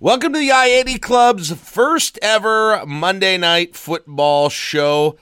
Welcome 0.00 0.32
to 0.32 0.40
the 0.40 0.50
I 0.50 0.66
80 0.66 0.98
Club's 0.98 1.52
first 1.52 2.18
ever 2.20 2.84
Monday 2.84 3.38
night 3.38 3.76
football 3.76 4.48
show. 4.48 5.16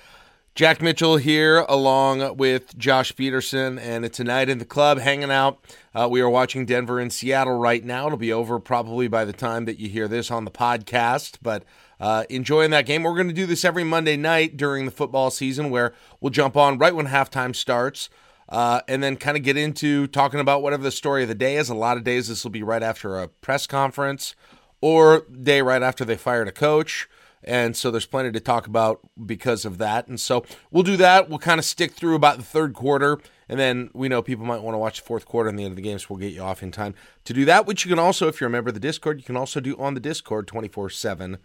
Jack 0.55 0.81
Mitchell 0.81 1.19
here, 1.19 1.67
along 1.69 2.39
with 2.39 2.77
Josh 2.79 3.15
Peterson, 3.15 3.79
and 3.79 4.07
it's 4.07 4.17
tonight 4.17 4.49
in 4.49 4.57
the 4.57 4.65
club 4.65 4.99
hanging 4.99 5.31
out. 5.31 5.63
Uh, 5.95 6.09
we 6.11 6.23
are 6.23 6.29
watching 6.29 6.65
Denver 6.65 6.99
and 6.99 7.13
Seattle 7.13 7.59
right 7.59 7.85
now. 7.85 8.07
It'll 8.07 8.17
be 8.17 8.33
over 8.33 8.59
probably 8.59 9.09
by 9.09 9.27
the 9.27 9.35
time 9.35 9.67
that 9.67 9.79
you 9.79 9.91
hear 9.91 10.09
this 10.09 10.31
on 10.31 10.47
the 10.47 10.51
podcast, 10.51 11.37
but 11.43 11.65
uh, 12.01 12.25
enjoying 12.31 12.71
that 12.71 12.87
game. 12.87 13.03
We're 13.03 13.15
going 13.15 13.29
to 13.29 13.35
do 13.35 13.47
this 13.47 13.67
every 13.67 13.85
Monday 13.85 14.17
night 14.17 14.57
during 14.57 14.87
the 14.87 14.91
football 14.91 15.31
season 15.31 15.69
where 15.69 15.93
we'll 16.19 16.31
jump 16.31 16.57
on 16.57 16.79
right 16.79 16.97
when 16.97 17.09
halftime 17.09 17.55
starts. 17.55 18.09
Uh, 18.49 18.83
and 18.87 19.03
then 19.03 19.17
kind 19.17 19.35
of 19.35 19.43
get 19.43 19.57
into 19.57 20.07
talking 20.09 20.39
about 20.39 20.63
whatever 20.63 20.83
the 20.83 20.91
story 20.91 21.23
of 21.23 21.29
the 21.29 21.35
day 21.35 21.57
is. 21.57 21.71
A 21.71 21.75
lot 21.75 21.97
of 21.97 22.05
days 22.05 22.29
this 22.29 22.45
will 22.45 22.51
be 22.51 22.63
right 22.63 22.83
after 22.83 23.19
a 23.19 23.29
press 23.29 23.67
conference 23.67 24.35
or 24.83 25.21
day 25.21 25.63
right 25.63 25.83
after 25.83 26.05
they 26.05 26.17
fired 26.17 26.49
a 26.49 26.53
coach. 26.53 27.09
And 27.45 27.77
so 27.77 27.91
there's 27.91 28.07
plenty 28.07 28.31
to 28.33 28.41
talk 28.41 28.67
about 28.67 29.01
because 29.25 29.65
of 29.65 29.79
that. 29.79 30.07
And 30.07 30.21
so 30.21 30.45
we'll 30.71 30.83
do 30.83 30.97
that. 30.99 31.29
We'll 31.29 31.39
kind 31.39 31.59
of 31.59 31.65
stick 31.65 31.93
through 31.93 32.15
about 32.15 32.37
the 32.37 32.45
third 32.45 32.75
quarter. 32.75 33.19
And 33.49 33.59
then 33.59 33.91
we 33.93 34.09
know 34.09 34.23
people 34.23 34.45
might 34.45 34.63
want 34.63 34.75
to 34.75 34.79
watch 34.79 35.01
the 35.01 35.07
fourth 35.07 35.27
quarter 35.27 35.49
and 35.49 35.59
the 35.59 35.65
end 35.65 35.73
of 35.73 35.77
the 35.77 35.83
game, 35.83 35.99
so 35.99 36.07
we'll 36.11 36.21
get 36.21 36.33
you 36.33 36.43
off 36.43 36.63
in 36.63 36.71
time 36.71 36.95
to 37.25 37.33
do 37.33 37.45
that, 37.45 37.67
which 37.67 37.85
you 37.85 37.89
can 37.89 37.99
also, 37.99 38.29
if 38.29 38.41
you're 38.41 38.49
a 38.49 38.51
member 38.51 38.69
of 38.69 38.75
the 38.75 38.81
Discord, 38.81 39.19
you 39.19 39.25
can 39.25 39.37
also 39.37 39.61
do 39.61 39.77
on 39.77 39.95
the 39.95 40.01
Discord 40.01 40.47
24 40.47 40.87
uh, 40.87 40.89
7 40.89 41.39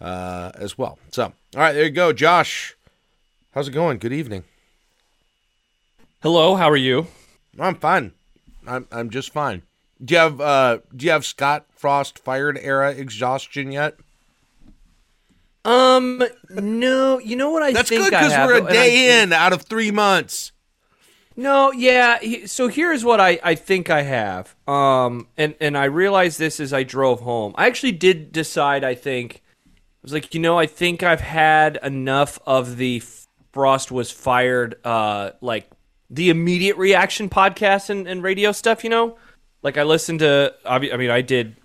as 0.00 0.78
well. 0.78 0.98
So, 1.10 1.24
all 1.24 1.32
right, 1.56 1.72
there 1.72 1.84
you 1.84 1.90
go. 1.90 2.12
Josh, 2.12 2.76
how's 3.52 3.68
it 3.68 3.72
going? 3.72 3.98
Good 3.98 4.12
evening. 4.12 4.44
Hello, 6.22 6.54
how 6.54 6.70
are 6.70 6.76
you? 6.76 7.08
I'm 7.58 7.74
fine. 7.74 8.12
I'm, 8.66 8.86
I'm 8.92 9.10
just 9.10 9.32
fine. 9.32 9.62
Do 10.02 10.14
you 10.14 10.18
have 10.20 10.40
uh, 10.40 10.78
do 10.94 11.06
you 11.06 11.12
have 11.12 11.24
Scott 11.26 11.66
Frost 11.74 12.18
fired 12.18 12.58
era 12.60 12.90
exhaustion 12.92 13.70
yet? 13.72 13.96
Um, 15.64 16.22
no. 16.48 17.18
You 17.18 17.36
know 17.36 17.50
what 17.50 17.62
I 17.62 17.72
That's 17.72 17.88
think 17.88 18.02
good 18.04 18.10
because 18.10 18.32
we're 18.32 18.54
a 18.54 18.58
and 18.60 18.68
I 18.68 18.72
day 18.72 19.22
in 19.22 19.32
out 19.32 19.52
of 19.52 19.62
three 19.62 19.90
months. 19.90 20.52
No, 21.36 21.70
yeah. 21.72 22.18
he- 22.20 22.46
So 22.46 22.68
here's 22.68 23.04
what 23.04 23.20
I, 23.20 23.38
I 23.42 23.54
think 23.54 23.90
I 23.90 24.02
have. 24.02 24.54
Um, 24.66 25.28
and 25.36 25.54
and 25.60 25.76
I 25.76 25.84
realized 25.84 26.38
this 26.38 26.60
as 26.60 26.72
I 26.72 26.82
drove 26.82 27.20
home. 27.20 27.54
I 27.56 27.66
actually 27.66 27.92
did 27.92 28.32
decide. 28.32 28.84
I 28.84 28.94
think 28.94 29.42
I 29.46 29.98
was 30.02 30.12
like, 30.12 30.34
you 30.34 30.40
know, 30.40 30.58
I 30.58 30.66
think 30.66 31.02
I've 31.02 31.20
had 31.20 31.78
enough 31.82 32.38
of 32.46 32.76
the 32.78 33.02
Frost 33.52 33.90
was 33.92 34.10
fired. 34.10 34.76
Uh, 34.84 35.32
like 35.40 35.70
the 36.08 36.30
immediate 36.30 36.76
reaction 36.76 37.28
podcast 37.28 37.90
and, 37.90 38.08
and 38.08 38.22
radio 38.22 38.52
stuff. 38.52 38.82
You 38.82 38.90
know, 38.90 39.16
like 39.62 39.76
I 39.78 39.82
listened 39.84 40.20
to. 40.20 40.54
I 40.64 40.78
mean, 40.78 41.10
I 41.10 41.20
did. 41.22 41.56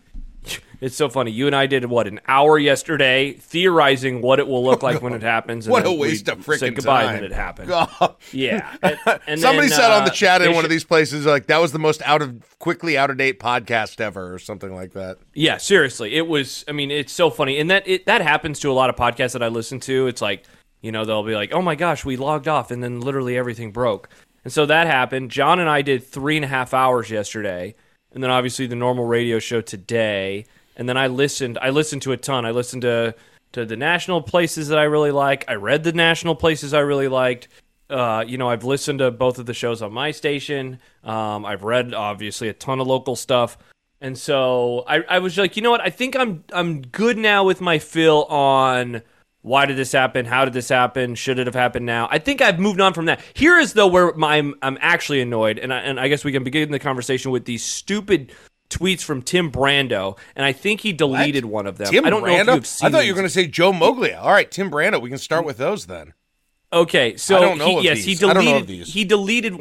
It's 0.81 0.95
so 0.97 1.07
funny. 1.07 1.31
You 1.31 1.47
and 1.47 1.55
I 1.55 1.67
did 1.67 1.85
what 1.85 2.05
an 2.05 2.19
hour 2.27 2.59
yesterday 2.59 3.31
theorizing 3.31 4.21
what 4.21 4.39
it 4.39 4.47
will 4.47 4.63
look 4.63 4.83
like 4.83 5.01
when 5.01 5.13
it 5.13 5.23
happens. 5.35 5.65
and 5.65 5.71
What 5.71 5.85
a 5.87 5.91
waste 5.91 6.27
of 6.27 6.43
said 6.43 6.59
freaking 6.73 6.75
goodbye 6.75 7.05
time. 7.05 7.13
when 7.15 7.23
it 7.23 7.31
happened. 7.31 7.69
God. 7.69 8.15
Yeah. 8.33 8.75
And, 8.83 8.99
and 9.25 9.39
Somebody 9.41 9.69
then, 9.69 9.77
said 9.79 9.89
on 9.91 10.01
uh, 10.03 10.05
the 10.05 10.11
chat 10.11 10.41
in 10.41 10.53
one 10.53 10.65
of 10.65 10.69
these 10.69 10.83
places 10.83 11.25
like 11.25 11.47
that 11.47 11.59
was 11.59 11.71
the 11.71 11.79
most 11.79 12.01
out 12.03 12.21
of 12.21 12.59
quickly 12.59 12.97
out 12.97 13.09
of 13.09 13.17
date 13.17 13.39
podcast 13.39 14.01
ever 14.01 14.33
or 14.33 14.37
something 14.37 14.75
like 14.75 14.91
that. 14.93 15.17
Yeah, 15.33 15.57
seriously, 15.57 16.13
it 16.13 16.27
was. 16.27 16.65
I 16.67 16.73
mean, 16.73 16.91
it's 16.91 17.13
so 17.13 17.29
funny, 17.29 17.57
and 17.57 17.71
that 17.71 17.87
it 17.87 18.05
that 18.05 18.21
happens 18.21 18.59
to 18.59 18.69
a 18.71 18.73
lot 18.73 18.89
of 18.89 18.95
podcasts 18.97 19.31
that 19.33 19.41
I 19.41 19.47
listen 19.47 19.79
to. 19.81 20.07
It's 20.07 20.21
like 20.21 20.43
you 20.81 20.91
know 20.91 21.05
they'll 21.05 21.23
be 21.23 21.35
like, 21.35 21.53
"Oh 21.53 21.61
my 21.61 21.75
gosh, 21.75 22.03
we 22.05 22.17
logged 22.17 22.47
off," 22.49 22.69
and 22.69 22.83
then 22.83 22.99
literally 22.99 23.37
everything 23.37 23.71
broke. 23.71 24.09
And 24.43 24.51
so 24.53 24.65
that 24.67 24.85
happened. 24.87 25.31
John 25.31 25.59
and 25.59 25.69
I 25.69 25.81
did 25.81 26.03
three 26.05 26.35
and 26.35 26.45
a 26.45 26.49
half 26.49 26.73
hours 26.73 27.09
yesterday, 27.09 27.75
and 28.15 28.23
then 28.23 28.31
obviously 28.31 28.65
the 28.65 28.75
normal 28.75 29.05
radio 29.05 29.37
show 29.37 29.61
today. 29.61 30.45
And 30.77 30.89
then 30.89 30.97
I 30.97 31.07
listened. 31.07 31.59
I 31.61 31.69
listened 31.69 32.01
to 32.03 32.13
a 32.13 32.17
ton. 32.17 32.45
I 32.45 32.51
listened 32.51 32.81
to 32.81 33.13
to 33.51 33.65
the 33.65 33.77
national 33.77 34.21
places 34.21 34.69
that 34.69 34.79
I 34.79 34.83
really 34.83 35.11
like. 35.11 35.45
I 35.47 35.53
read 35.53 35.83
the 35.83 35.93
national 35.93 36.35
places 36.35 36.73
I 36.73 36.79
really 36.79 37.07
liked. 37.07 37.47
Uh, 37.89 38.25
you 38.27 38.37
know, 38.37 38.49
I've 38.49 38.63
listened 38.63 38.99
to 38.99 39.11
both 39.11 39.37
of 39.37 39.45
the 39.45 39.53
shows 39.53 39.81
on 39.81 39.93
my 39.93 40.11
station. 40.11 40.79
Um, 41.03 41.45
I've 41.45 41.63
read 41.63 41.93
obviously 41.93 42.49
a 42.49 42.53
ton 42.53 42.79
of 42.79 42.87
local 42.87 43.15
stuff. 43.15 43.57
And 44.01 44.17
so 44.17 44.83
I, 44.87 45.01
I 45.07 45.19
was 45.19 45.37
like, 45.37 45.55
you 45.55 45.61
know 45.61 45.71
what? 45.71 45.81
I 45.81 45.89
think 45.89 46.15
I'm 46.15 46.43
I'm 46.51 46.81
good 46.81 47.17
now 47.17 47.43
with 47.43 47.61
my 47.61 47.79
fill 47.79 48.25
on 48.25 49.01
why 49.45 49.67
did 49.67 49.77
this 49.77 49.91
happen? 49.91 50.25
How 50.25 50.43
did 50.43 50.55
this 50.55 50.69
happen? 50.69 51.13
Should 51.13 51.37
it 51.37 51.45
have 51.45 51.53
happened 51.53 51.85
now? 51.85 52.07
I 52.09 52.17
think 52.17 52.41
I've 52.41 52.59
moved 52.59 52.81
on 52.81 52.95
from 52.95 53.05
that. 53.05 53.21
Here 53.35 53.59
is 53.59 53.73
though 53.73 53.85
where 53.85 54.11
my, 54.15 54.37
I'm 54.37 54.55
I'm 54.63 54.77
actually 54.81 55.21
annoyed, 55.21 55.59
and 55.59 55.71
I, 55.71 55.81
and 55.81 55.99
I 55.99 56.07
guess 56.07 56.25
we 56.25 56.31
can 56.31 56.43
begin 56.43 56.71
the 56.71 56.79
conversation 56.79 57.29
with 57.29 57.45
these 57.45 57.63
stupid 57.63 58.33
tweets 58.71 59.03
from 59.03 59.21
Tim 59.21 59.51
Brando, 59.51 60.17
and 60.35 60.43
I 60.43 60.51
think 60.51 60.81
he 60.81 60.93
deleted 60.93 61.45
one 61.45 61.67
of 61.67 61.77
them. 61.77 61.91
Tim 61.91 62.05
I 62.05 62.09
don't 62.09 62.23
Brando? 62.23 62.45
know 62.47 62.51
if 62.53 62.55
you've 62.55 62.67
seen. 62.67 62.87
I 62.87 62.91
thought 62.91 63.05
you 63.05 63.11
were 63.11 63.17
going 63.17 63.27
to 63.27 63.33
say 63.33 63.45
Joe 63.45 63.71
Moglia. 63.71 64.19
All 64.19 64.31
right, 64.31 64.49
Tim 64.49 64.71
Brando. 64.71 64.99
We 64.99 65.09
can 65.09 65.19
start 65.19 65.45
with 65.45 65.57
those 65.57 65.85
then. 65.85 66.15
Okay, 66.73 67.15
so 67.15 67.37
I 67.37 67.39
don't 67.41 67.59
know 67.59 67.67
he, 67.67 67.77
of 67.77 67.83
yes, 67.83 67.97
these. 67.97 68.05
he 68.19 68.25
I 68.25 68.33
deleted. 68.33 68.35
don't 68.35 68.45
know 68.45 68.57
of 68.57 68.67
these. 68.67 68.93
He 68.93 69.05
deleted. 69.05 69.59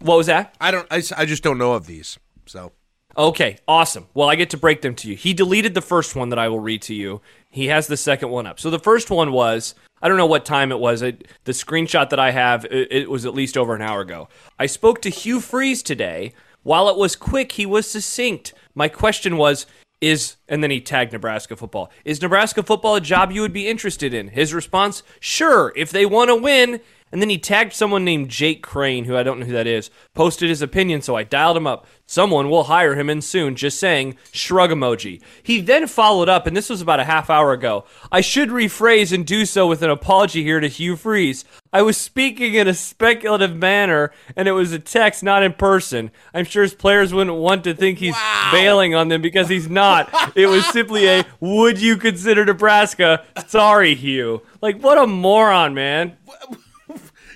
What 0.00 0.16
was 0.16 0.28
that? 0.28 0.54
I 0.58 0.70
don't. 0.70 0.86
I, 0.90 1.02
I 1.18 1.26
just 1.26 1.42
don't 1.42 1.58
know 1.58 1.74
of 1.74 1.86
these. 1.86 2.18
So 2.46 2.72
Okay, 3.18 3.58
awesome. 3.66 4.06
Well, 4.14 4.28
I 4.28 4.36
get 4.36 4.50
to 4.50 4.56
break 4.56 4.80
them 4.80 4.94
to 4.94 5.08
you. 5.08 5.16
He 5.16 5.34
deleted 5.34 5.74
the 5.74 5.80
first 5.80 6.14
one 6.14 6.28
that 6.28 6.38
I 6.38 6.48
will 6.48 6.60
read 6.60 6.82
to 6.82 6.94
you. 6.94 7.20
He 7.50 7.66
has 7.66 7.86
the 7.86 7.96
second 7.96 8.30
one 8.30 8.46
up. 8.46 8.60
So 8.60 8.70
the 8.70 8.78
first 8.78 9.10
one 9.10 9.32
was 9.32 9.74
I 10.00 10.08
don't 10.08 10.16
know 10.16 10.26
what 10.26 10.44
time 10.44 10.70
it 10.70 10.78
was. 10.78 11.02
It, 11.02 11.26
the 11.44 11.52
screenshot 11.52 12.10
that 12.10 12.20
I 12.20 12.30
have 12.30 12.64
it, 12.66 12.92
it 12.92 13.10
was 13.10 13.26
at 13.26 13.34
least 13.34 13.56
over 13.56 13.74
an 13.74 13.82
hour 13.82 14.00
ago. 14.00 14.28
I 14.58 14.66
spoke 14.66 15.02
to 15.02 15.10
Hugh 15.10 15.40
Freeze 15.40 15.82
today. 15.82 16.34
While 16.62 16.88
it 16.88 16.96
was 16.96 17.16
quick, 17.16 17.52
he 17.52 17.66
was 17.66 17.90
succinct. 17.90 18.52
My 18.74 18.88
question 18.88 19.36
was 19.36 19.66
is 20.00 20.36
and 20.48 20.62
then 20.62 20.70
he 20.70 20.80
tagged 20.80 21.12
Nebraska 21.12 21.56
football. 21.56 21.90
Is 22.04 22.22
Nebraska 22.22 22.62
football 22.62 22.94
a 22.94 23.00
job 23.00 23.32
you 23.32 23.40
would 23.40 23.52
be 23.52 23.68
interested 23.68 24.14
in? 24.14 24.28
His 24.28 24.54
response, 24.54 25.02
"Sure, 25.18 25.72
if 25.74 25.90
they 25.90 26.06
want 26.06 26.28
to 26.28 26.36
win." 26.36 26.80
And 27.10 27.20
then 27.20 27.30
he 27.30 27.38
tagged 27.38 27.72
someone 27.72 28.04
named 28.04 28.28
Jake 28.28 28.62
Crane, 28.62 29.04
who 29.04 29.16
I 29.16 29.22
don't 29.22 29.40
know 29.40 29.46
who 29.46 29.52
that 29.52 29.66
is, 29.66 29.90
posted 30.14 30.48
his 30.48 30.62
opinion, 30.62 31.02
so 31.02 31.16
I 31.16 31.22
dialed 31.22 31.56
him 31.56 31.66
up. 31.66 31.86
Someone 32.10 32.48
will 32.48 32.64
hire 32.64 32.94
him 32.94 33.10
in 33.10 33.20
soon, 33.20 33.54
just 33.54 33.78
saying, 33.78 34.16
shrug 34.32 34.70
emoji. 34.70 35.20
He 35.42 35.60
then 35.60 35.86
followed 35.86 36.28
up, 36.28 36.46
and 36.46 36.56
this 36.56 36.70
was 36.70 36.80
about 36.80 37.00
a 37.00 37.04
half 37.04 37.28
hour 37.28 37.52
ago. 37.52 37.84
I 38.10 38.22
should 38.22 38.48
rephrase 38.48 39.12
and 39.12 39.26
do 39.26 39.44
so 39.44 39.66
with 39.66 39.82
an 39.82 39.90
apology 39.90 40.42
here 40.42 40.58
to 40.58 40.68
Hugh 40.68 40.96
Freeze. 40.96 41.44
I 41.70 41.82
was 41.82 41.98
speaking 41.98 42.54
in 42.54 42.66
a 42.66 42.72
speculative 42.72 43.54
manner, 43.54 44.10
and 44.36 44.48
it 44.48 44.52
was 44.52 44.72
a 44.72 44.78
text, 44.78 45.22
not 45.22 45.42
in 45.42 45.52
person. 45.52 46.10
I'm 46.32 46.46
sure 46.46 46.62
his 46.62 46.72
players 46.72 47.12
wouldn't 47.12 47.36
want 47.36 47.64
to 47.64 47.74
think 47.74 47.98
he's 47.98 48.16
bailing 48.50 48.94
on 48.94 49.08
them 49.08 49.20
because 49.20 49.50
he's 49.50 49.68
not. 49.68 50.08
it 50.34 50.46
was 50.46 50.64
simply 50.68 51.06
a, 51.06 51.26
would 51.40 51.78
you 51.78 51.98
consider 51.98 52.44
Nebraska? 52.46 53.22
Sorry, 53.48 53.94
Hugh. 53.94 54.40
Like, 54.62 54.80
what 54.80 54.96
a 54.96 55.06
moron, 55.06 55.74
man. 55.74 56.16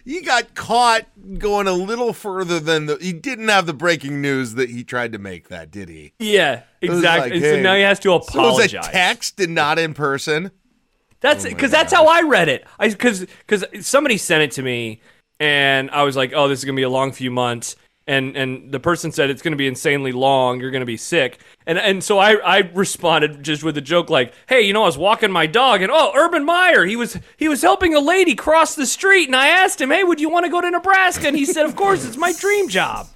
He 0.04 0.20
got 0.20 0.54
caught 0.54 1.06
going 1.38 1.66
a 1.66 1.72
little 1.72 2.12
further 2.12 2.58
than 2.58 2.86
the. 2.86 2.96
He 3.00 3.12
didn't 3.12 3.48
have 3.48 3.66
the 3.66 3.72
breaking 3.72 4.20
news 4.20 4.54
that 4.54 4.70
he 4.70 4.84
tried 4.84 5.12
to 5.12 5.18
make. 5.18 5.48
That 5.48 5.70
did 5.70 5.88
he? 5.88 6.12
Yeah, 6.18 6.62
exactly. 6.80 7.30
like, 7.30 7.32
and 7.32 7.42
hey, 7.42 7.56
so 7.56 7.62
now 7.62 7.74
he 7.74 7.82
has 7.82 7.98
to 8.00 8.20
So 8.28 8.48
it 8.48 8.52
was 8.52 8.72
a 8.72 8.78
text 8.80 9.40
and 9.40 9.54
not 9.54 9.78
in 9.78 9.94
person. 9.94 10.50
That's 11.20 11.46
oh 11.46 11.48
because 11.48 11.70
that's 11.70 11.92
how 11.92 12.06
I 12.06 12.22
read 12.22 12.48
it. 12.48 12.66
I 12.78 12.88
because 12.88 13.20
because 13.20 13.64
somebody 13.80 14.18
sent 14.18 14.42
it 14.42 14.50
to 14.52 14.62
me, 14.62 15.00
and 15.38 15.90
I 15.90 16.02
was 16.02 16.16
like, 16.16 16.32
oh, 16.34 16.48
this 16.48 16.58
is 16.58 16.64
gonna 16.64 16.76
be 16.76 16.82
a 16.82 16.90
long 16.90 17.12
few 17.12 17.30
months. 17.30 17.76
And 18.06 18.36
and 18.36 18.72
the 18.72 18.80
person 18.80 19.12
said 19.12 19.30
it's 19.30 19.42
gonna 19.42 19.54
be 19.56 19.68
insanely 19.68 20.10
long. 20.10 20.60
You're 20.60 20.72
gonna 20.72 20.84
be 20.84 20.96
sick. 20.96 21.38
And 21.66 21.78
and 21.78 22.02
so 22.02 22.18
I 22.18 22.32
I 22.34 22.58
responded 22.74 23.42
just 23.44 23.62
with 23.62 23.76
a 23.76 23.80
joke 23.80 24.10
like, 24.10 24.32
hey, 24.48 24.62
you 24.62 24.72
know, 24.72 24.82
I 24.82 24.86
was 24.86 24.98
walking 24.98 25.30
my 25.30 25.46
dog, 25.46 25.82
and 25.82 25.92
oh, 25.92 26.10
Urban 26.14 26.44
Meyer, 26.44 26.84
he 26.84 26.96
was 26.96 27.16
he 27.36 27.48
was 27.48 27.62
helping 27.62 27.94
a 27.94 28.00
lady 28.00 28.34
cross 28.34 28.74
the 28.74 28.86
street, 28.86 29.26
and 29.28 29.36
I 29.36 29.46
asked 29.48 29.80
him, 29.80 29.90
hey, 29.90 30.02
would 30.02 30.20
you 30.20 30.28
want 30.30 30.44
to 30.46 30.50
go 30.50 30.60
to 30.60 30.68
Nebraska? 30.70 31.28
And 31.28 31.36
he 31.36 31.44
said, 31.44 31.64
of 31.64 31.76
course, 31.76 32.04
it's 32.04 32.16
my 32.16 32.32
dream 32.32 32.68
job. 32.68 33.06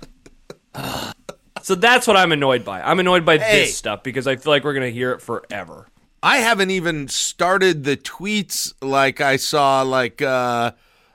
So 1.63 1.75
that's 1.75 2.07
what 2.07 2.17
I'm 2.17 2.31
annoyed 2.31 2.65
by. 2.65 2.81
I'm 2.81 3.01
annoyed 3.01 3.25
by 3.25 3.39
Hey. 3.39 3.63
this 3.63 3.77
stuff 3.77 4.03
because 4.05 4.27
I 4.29 4.37
feel 4.37 4.53
like 4.53 4.63
we're 4.63 4.75
gonna 4.75 4.91
hear 4.91 5.11
it 5.13 5.21
forever. 5.21 5.89
I 6.23 6.39
haven't 6.39 6.71
even 6.71 7.09
started 7.09 7.83
the 7.85 7.97
tweets 7.97 8.73
like 8.81 9.21
I 9.21 9.37
saw 9.37 9.83
like 9.83 10.23
uh 10.23 10.73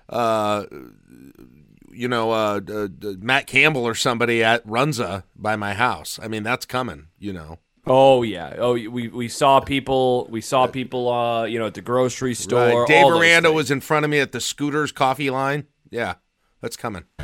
uh 0.09 0.65
you 2.01 2.07
know 2.07 2.31
uh, 2.31 2.59
uh, 2.67 2.87
Matt 3.19 3.45
Campbell 3.45 3.85
or 3.85 3.93
somebody 3.93 4.43
at 4.43 4.65
Runza 4.65 5.23
by 5.35 5.55
my 5.55 5.75
house. 5.75 6.19
I 6.21 6.27
mean 6.27 6.41
that's 6.41 6.65
coming, 6.65 7.07
you 7.19 7.31
know. 7.31 7.59
Oh 7.85 8.23
yeah. 8.23 8.55
Oh, 8.57 8.73
we 8.73 9.07
we 9.07 9.27
saw 9.27 9.59
people. 9.59 10.27
We 10.29 10.41
saw 10.41 10.65
people. 10.65 11.09
Uh, 11.09 11.45
you 11.45 11.59
know, 11.59 11.67
at 11.67 11.75
the 11.75 11.81
grocery 11.81 12.33
store. 12.33 12.81
Right. 12.81 12.87
Dave 12.87 13.05
all 13.05 13.11
those 13.11 13.21
Aranda 13.21 13.49
things. 13.49 13.55
was 13.55 13.71
in 13.71 13.81
front 13.81 14.03
of 14.03 14.09
me 14.09 14.19
at 14.19 14.31
the 14.31 14.41
Scooters 14.41 14.91
coffee 14.91 15.29
line. 15.29 15.67
Yeah. 15.91 16.15
That's 16.61 16.75
coming. 16.75 17.05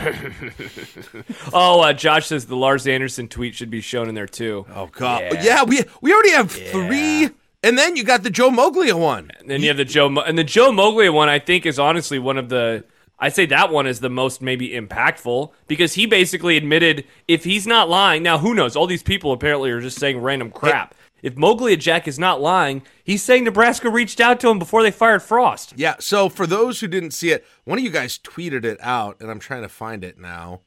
Oh, 1.53 1.81
uh, 1.81 1.93
Josh 1.93 2.27
says 2.27 2.45
the 2.45 2.55
Lars 2.55 2.85
Anderson 2.87 3.27
tweet 3.27 3.55
should 3.55 3.69
be 3.69 3.81
shown 3.81 4.09
in 4.09 4.15
there 4.15 4.27
too. 4.27 4.65
Oh 4.73 4.87
god. 4.87 5.21
Yeah. 5.21 5.43
Yeah, 5.43 5.63
we 5.63 5.83
we 6.01 6.13
already 6.13 6.31
have 6.31 6.51
3 6.51 7.29
and 7.63 7.77
then 7.77 7.95
you 7.95 8.03
got 8.03 8.23
the 8.23 8.29
Joe 8.29 8.49
Moglia 8.49 8.93
one. 8.93 9.31
And 9.39 9.49
then 9.49 9.61
you 9.61 9.69
have 9.69 9.77
the 9.77 9.85
Joe 9.85 10.09
Mo- 10.09 10.21
and 10.21 10.37
the 10.37 10.43
Joe 10.43 10.71
Moglia 10.71 11.11
one. 11.11 11.29
I 11.29 11.39
think 11.39 11.65
is 11.65 11.79
honestly 11.79 12.19
one 12.19 12.37
of 12.37 12.49
the. 12.49 12.83
I'd 13.19 13.33
say 13.33 13.45
that 13.47 13.71
one 13.71 13.87
is 13.87 13.99
the 13.99 14.09
most 14.09 14.41
maybe 14.41 14.69
impactful 14.69 15.51
because 15.67 15.95
he 15.95 16.05
basically 16.05 16.55
admitted 16.57 17.05
if 17.27 17.43
he's 17.43 17.65
not 17.65 17.89
lying. 17.89 18.21
Now 18.23 18.37
who 18.37 18.53
knows? 18.53 18.75
All 18.75 18.87
these 18.87 19.03
people 19.03 19.31
apparently 19.31 19.71
are 19.71 19.81
just 19.81 19.99
saying 19.99 20.19
random 20.19 20.51
crap. 20.51 20.93
If 21.23 21.33
Moglia 21.35 21.79
Jack 21.79 22.07
is 22.07 22.19
not 22.19 22.41
lying, 22.41 22.83
he's 23.03 23.23
saying 23.23 23.43
Nebraska 23.45 23.89
reached 23.89 24.19
out 24.19 24.39
to 24.41 24.49
him 24.49 24.59
before 24.59 24.83
they 24.83 24.91
fired 24.91 25.23
Frost. 25.23 25.73
Yeah. 25.75 25.95
So 25.99 26.29
for 26.29 26.45
those 26.45 26.79
who 26.79 26.87
didn't 26.87 27.11
see 27.11 27.31
it, 27.31 27.43
one 27.63 27.79
of 27.79 27.83
you 27.83 27.89
guys 27.89 28.19
tweeted 28.19 28.63
it 28.63 28.77
out, 28.81 29.17
and 29.19 29.31
I'm 29.31 29.39
trying 29.39 29.63
to 29.63 29.69
find 29.69 30.03
it 30.03 30.19
now. 30.19 30.61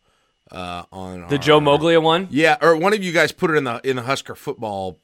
Uh, 0.50 0.82
on 0.90 1.20
The 1.28 1.36
our- 1.36 1.38
Joe 1.38 1.60
Moglia 1.60 2.02
one? 2.02 2.26
Yeah, 2.32 2.56
or 2.60 2.74
one 2.76 2.92
of 2.92 3.04
you 3.04 3.12
guys 3.12 3.30
put 3.30 3.52
it 3.52 3.54
in 3.54 3.62
the 3.62 3.80
in 3.88 3.94
the 3.94 4.02
Husker 4.02 4.34
football 4.34 4.98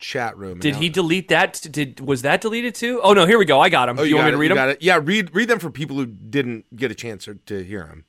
chat 0.00 0.36
room. 0.36 0.58
Did 0.58 0.74
And 0.74 0.82
he 0.82 0.88
delete 0.88 1.28
that? 1.28 1.60
Did 1.70 2.00
was 2.00 2.22
that 2.22 2.40
deleted 2.40 2.74
too? 2.74 3.00
Oh 3.02 3.12
no, 3.12 3.26
here 3.26 3.38
we 3.38 3.44
go. 3.44 3.60
I 3.60 3.68
got 3.68 3.88
him. 3.88 3.98
Oh, 3.98 4.02
you, 4.02 4.16
want 4.16 4.26
me 4.26 4.32
to 4.32 4.36
read 4.38 4.50
them? 4.50 4.76
Yeah, 4.80 4.98
read 5.02 5.34
read 5.34 5.48
them 5.48 5.58
for 5.58 5.70
people 5.70 5.96
who 5.96 6.06
didn't 6.06 6.74
get 6.74 6.90
a 6.90 6.94
chance 6.94 7.26
to, 7.26 7.34
to 7.46 7.62
hear 7.62 7.86
him. 7.86 8.04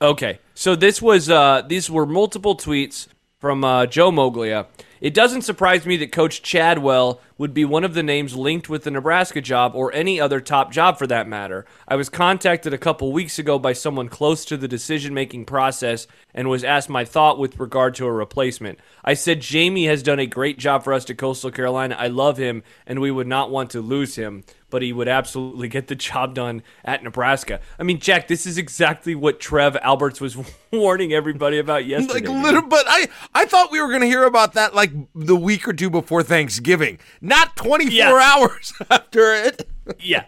Okay, 0.00 0.38
so 0.54 0.76
this 0.76 1.02
was 1.02 1.28
uh, 1.28 1.62
these 1.66 1.90
were 1.90 2.06
multiple 2.06 2.56
tweets 2.56 3.08
from 3.38 3.64
uh, 3.64 3.86
Joe 3.86 4.10
Moglia. 4.10 4.66
It 5.00 5.12
doesn't 5.12 5.42
surprise 5.42 5.86
me 5.86 5.96
that 5.98 6.12
Coach 6.12 6.42
Chadwell 6.42 7.20
would 7.38 7.54
be 7.54 7.64
one 7.64 7.84
of 7.84 7.94
the 7.94 8.02
names 8.02 8.36
linked 8.36 8.68
with 8.68 8.82
the 8.82 8.90
Nebraska 8.90 9.40
job 9.40 9.72
or 9.74 9.92
any 9.94 10.20
other 10.20 10.40
top 10.40 10.72
job 10.72 10.98
for 10.98 11.06
that 11.06 11.28
matter. 11.28 11.64
I 11.86 11.94
was 11.94 12.08
contacted 12.08 12.74
a 12.74 12.78
couple 12.78 13.12
weeks 13.12 13.38
ago 13.38 13.58
by 13.58 13.72
someone 13.72 14.08
close 14.08 14.44
to 14.46 14.56
the 14.56 14.68
decision 14.68 15.14
making 15.14 15.46
process 15.46 16.08
and 16.34 16.50
was 16.50 16.64
asked 16.64 16.88
my 16.88 17.04
thought 17.04 17.38
with 17.38 17.60
regard 17.60 17.94
to 17.94 18.06
a 18.06 18.12
replacement. 18.12 18.80
I 19.04 19.14
said 19.14 19.40
Jamey 19.40 19.86
has 19.86 20.02
done 20.02 20.18
a 20.18 20.26
great 20.26 20.58
job 20.58 20.82
for 20.82 20.92
us 20.92 21.04
to 21.06 21.14
Coastal 21.14 21.52
Carolina. 21.52 21.96
I 21.98 22.08
love 22.08 22.36
him 22.36 22.64
and 22.86 23.00
we 23.00 23.10
would 23.10 23.28
not 23.28 23.50
want 23.50 23.70
to 23.70 23.80
lose 23.80 24.16
him, 24.16 24.42
but 24.70 24.82
he 24.82 24.92
would 24.92 25.08
absolutely 25.08 25.68
get 25.68 25.86
the 25.86 25.94
job 25.94 26.34
done 26.34 26.62
at 26.84 27.02
Nebraska. 27.02 27.60
I 27.78 27.82
mean, 27.82 28.00
Jack, 28.00 28.28
this 28.28 28.46
is 28.46 28.58
exactly 28.58 29.14
what 29.14 29.40
Trev 29.40 29.76
Alberts 29.76 30.20
was 30.20 30.36
warning 30.72 31.12
everybody 31.12 31.58
about 31.58 31.86
yesterday. 31.86 32.26
Like 32.26 32.44
little, 32.44 32.62
but 32.62 32.84
I 32.88 33.08
I 33.34 33.46
thought 33.46 33.72
we 33.72 33.80
were 33.80 33.88
going 33.88 34.02
to 34.02 34.06
hear 34.06 34.24
about 34.24 34.54
that 34.54 34.74
like 34.74 34.92
the 35.14 35.36
week 35.36 35.66
or 35.66 35.72
two 35.72 35.90
before 35.90 36.22
Thanksgiving, 36.22 36.98
not 37.28 37.56
24 37.56 37.90
Yeah. 37.92 38.12
hours 38.12 38.72
after 38.90 39.32
it. 39.34 39.68
yeah, 40.00 40.24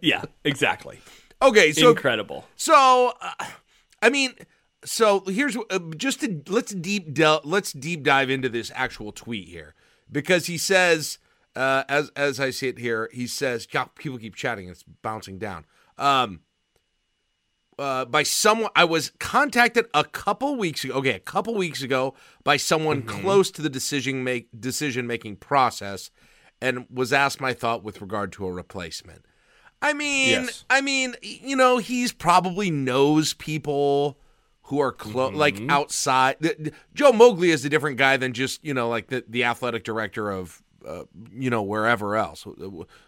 yeah, 0.00 0.24
exactly. 0.44 1.00
Okay, 1.40 1.72
so 1.72 1.90
Incredible. 1.90 2.44
So, 2.56 3.12
uh, 3.20 3.44
I 4.02 4.10
mean, 4.10 4.34
so 4.84 5.20
here's 5.26 5.56
uh, 5.56 5.78
just 5.96 6.20
to 6.20 6.42
let's 6.48 6.72
deep 6.72 7.12
del- 7.14 7.42
let's 7.44 7.72
deep 7.72 8.02
dive 8.02 8.30
into 8.30 8.48
this 8.48 8.72
actual 8.74 9.12
tweet 9.12 9.48
here 9.48 9.74
because 10.10 10.46
he 10.46 10.58
says, 10.58 11.18
uh, 11.54 11.84
as 11.88 12.10
as 12.16 12.40
I 12.40 12.50
see 12.50 12.68
it 12.68 12.78
here, 12.78 13.08
he 13.12 13.26
says 13.26 13.66
people 13.96 14.18
keep 14.18 14.34
chatting, 14.34 14.68
it's 14.68 14.82
bouncing 14.82 15.38
down. 15.38 15.64
Um, 15.96 16.40
uh, 17.78 18.04
by 18.04 18.24
someone 18.24 18.70
I 18.74 18.84
was 18.84 19.12
contacted 19.20 19.86
a 19.94 20.02
couple 20.04 20.56
weeks 20.56 20.82
ago. 20.84 20.94
Okay, 20.94 21.12
a 21.14 21.20
couple 21.20 21.54
weeks 21.54 21.82
ago 21.82 22.14
by 22.42 22.56
someone 22.56 23.02
close 23.02 23.50
to 23.52 23.62
the 23.62 23.70
decision 23.70 24.24
make 24.24 24.48
decision 24.58 25.06
making 25.06 25.36
process, 25.36 26.10
and 26.60 26.86
was 26.92 27.12
asked 27.12 27.40
my 27.40 27.52
thought 27.52 27.82
with 27.82 28.00
regard 28.00 28.32
to 28.32 28.46
a 28.46 28.52
replacement. 28.52 29.24
I 29.80 29.92
mean, 29.92 30.44
Yes. 30.44 30.64
I 30.68 30.80
mean, 30.80 31.14
you 31.22 31.54
know, 31.56 31.78
he's 31.78 32.12
probably 32.12 32.70
knows 32.70 33.34
people 33.34 34.18
who 34.62 34.80
are 34.80 34.92
close, 34.92 35.34
like 35.34 35.60
outside. 35.68 36.36
Joe 36.94 37.12
Moglia 37.12 37.50
is 37.52 37.64
a 37.64 37.68
different 37.68 37.96
guy 37.96 38.16
than 38.16 38.32
just 38.32 38.64
you 38.64 38.74
know, 38.74 38.88
like 38.88 39.06
the 39.08 39.24
the 39.28 39.44
athletic 39.44 39.84
director 39.84 40.30
of. 40.30 40.62
Uh, 40.86 41.02
you 41.34 41.50
know, 41.50 41.60
wherever 41.60 42.16
else, 42.16 42.46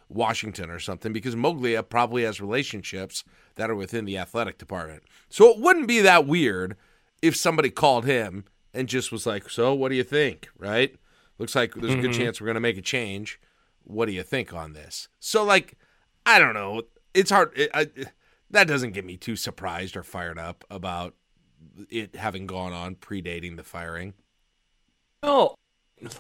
Washington 0.09 0.71
or 0.71 0.81
something, 0.81 1.13
because 1.13 1.37
Moglia 1.37 1.89
probably 1.89 2.25
has 2.25 2.41
relationships 2.41 3.23
that 3.55 3.71
are 3.71 3.77
within 3.77 4.05
the 4.05 4.19
athletic 4.19 4.59
department. 4.59 5.05
So 5.29 5.49
it 5.51 5.61
wouldn't 5.61 5.87
be 5.87 6.01
that 6.01 6.27
weird 6.27 6.77
if 7.23 7.37
somebody 7.37 7.71
called 7.71 8.07
him 8.07 8.45
and 8.75 8.89
just 8.89 9.13
was 9.13 9.25
like, 9.25 9.49
"So, 9.49 9.73
what 9.73 9.91
do 9.91 9.95
you 9.95 10.03
think?" 10.03 10.49
Right? 10.59 10.97
Looks 11.41 11.55
like 11.55 11.75
there's 11.75 11.95
a 11.95 11.97
good 11.97 12.11
mm-hmm. 12.11 12.21
chance 12.21 12.39
we're 12.39 12.49
going 12.49 12.57
to 12.57 12.61
make 12.61 12.77
a 12.77 12.83
change. 12.83 13.41
What 13.85 14.05
do 14.05 14.13
you 14.13 14.23
think 14.23 14.53
on 14.53 14.75
this? 14.75 15.09
So, 15.21 15.43
like, 15.43 15.79
I 16.27 16.39
don't 16.39 16.53
know. 16.53 16.83
It's 17.15 17.31
hard. 17.31 17.53
It, 17.57 17.71
I, 17.73 17.89
that 18.51 18.69
doesn't 18.69 18.93
get 18.93 19.07
me 19.07 19.17
too 19.17 19.37
surprised 19.37 19.97
or 19.97 20.03
fired 20.03 20.39
up 20.39 20.67
about 20.71 21.15
it 21.89 22.15
having 22.15 22.47
gone 22.47 22.75
on 22.75 22.95
predating 22.95 23.57
the 23.57 23.65
firing. 23.65 24.13
Oh, 25.23 25.55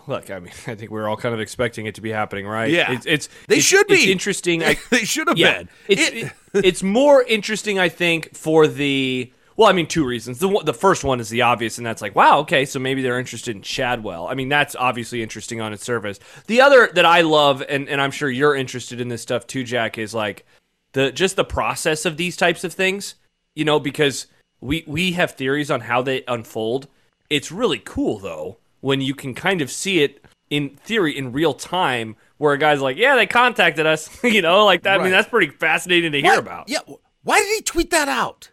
look, 0.06 0.30
I 0.30 0.38
mean, 0.38 0.54
I 0.66 0.74
think 0.74 0.90
we're 0.90 1.06
all 1.06 1.18
kind 1.18 1.34
of 1.34 1.40
expecting 1.40 1.84
it 1.84 1.96
to 1.96 2.00
be 2.00 2.10
happening, 2.10 2.46
right? 2.46 2.70
Yeah. 2.70 2.90
it's, 2.90 3.04
it's 3.04 3.28
They 3.46 3.56
it's- 3.56 3.64
should 3.64 3.90
It's 3.90 4.06
be. 4.06 4.10
interesting. 4.10 4.64
I, 4.64 4.78
they 4.88 5.04
should 5.04 5.28
have 5.28 5.36
yeah, 5.36 5.58
been. 5.58 5.68
it's 5.86 6.00
It- 6.00 6.14
it- 6.14 6.32
it's 6.64 6.82
more 6.82 7.22
interesting, 7.24 7.78
I 7.78 7.90
think, 7.90 8.34
for 8.34 8.66
the 8.66 9.30
well, 9.60 9.68
I 9.68 9.72
mean, 9.72 9.88
two 9.88 10.06
reasons. 10.06 10.38
The 10.38 10.48
the 10.64 10.72
first 10.72 11.04
one 11.04 11.20
is 11.20 11.28
the 11.28 11.42
obvious, 11.42 11.76
and 11.76 11.86
that's 11.86 12.00
like, 12.00 12.16
wow, 12.16 12.38
okay, 12.38 12.64
so 12.64 12.78
maybe 12.78 13.02
they're 13.02 13.18
interested 13.18 13.54
in 13.54 13.60
Chadwell. 13.60 14.26
I 14.26 14.32
mean, 14.32 14.48
that's 14.48 14.74
obviously 14.74 15.22
interesting 15.22 15.60
on 15.60 15.74
its 15.74 15.84
surface. 15.84 16.18
The 16.46 16.62
other 16.62 16.88
that 16.94 17.04
I 17.04 17.20
love, 17.20 17.62
and 17.68 17.86
and 17.86 18.00
I'm 18.00 18.10
sure 18.10 18.30
you're 18.30 18.54
interested 18.54 19.02
in 19.02 19.08
this 19.08 19.20
stuff 19.20 19.46
too, 19.46 19.62
Jack, 19.62 19.98
is 19.98 20.14
like 20.14 20.46
the 20.92 21.12
just 21.12 21.36
the 21.36 21.44
process 21.44 22.06
of 22.06 22.16
these 22.16 22.38
types 22.38 22.64
of 22.64 22.72
things. 22.72 23.16
You 23.54 23.66
know, 23.66 23.78
because 23.78 24.28
we 24.62 24.82
we 24.86 25.12
have 25.12 25.32
theories 25.32 25.70
on 25.70 25.82
how 25.82 26.00
they 26.00 26.24
unfold. 26.26 26.88
It's 27.28 27.52
really 27.52 27.82
cool 27.84 28.18
though 28.18 28.56
when 28.80 29.02
you 29.02 29.14
can 29.14 29.34
kind 29.34 29.60
of 29.60 29.70
see 29.70 30.02
it 30.02 30.24
in 30.48 30.70
theory 30.70 31.18
in 31.18 31.32
real 31.32 31.52
time, 31.52 32.16
where 32.38 32.54
a 32.54 32.58
guy's 32.58 32.80
like, 32.80 32.96
"Yeah, 32.96 33.14
they 33.14 33.26
contacted 33.26 33.84
us," 33.84 34.08
you 34.24 34.40
know, 34.40 34.64
like 34.64 34.84
that. 34.84 35.00
I 35.00 35.02
mean, 35.02 35.12
that's 35.12 35.28
pretty 35.28 35.52
fascinating 35.52 36.12
to 36.12 36.20
hear 36.22 36.30
What? 36.30 36.38
about. 36.38 36.70
Yeah. 36.70 36.78
Why 37.24 37.40
did 37.40 37.54
he 37.56 37.60
tweet 37.60 37.90
that 37.90 38.08
out? 38.08 38.48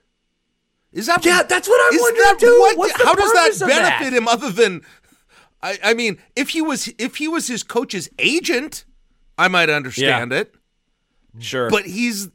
Is 0.93 1.07
that 1.07 1.23
Yeah, 1.25 1.43
that's 1.43 1.67
what 1.67 1.93
I'm 1.93 1.99
wondering, 1.99 2.23
that 2.23 2.39
too. 2.39 2.59
what- 2.59 2.77
What's 2.77 2.97
the 2.97 3.05
how 3.05 3.13
does 3.15 3.33
that 3.33 3.51
of 3.51 3.59
that? 3.59 3.99
benefit 3.99 4.13
him 4.17 4.27
other 4.27 4.49
than 4.51 4.81
I, 5.61 5.77
I 5.83 5.93
mean, 5.95 6.19
if 6.35 6.49
he 6.49 6.61
was 6.61 6.87
if 6.97 7.15
he 7.17 7.27
was 7.27 7.47
his 7.47 7.63
coach's 7.63 8.09
agent, 8.19 8.85
I 9.37 9.47
might 9.47 9.69
understand 9.69 10.31
it. 10.31 10.53
Sure, 11.39 11.69
But 11.69 11.85
he's 11.85 12.29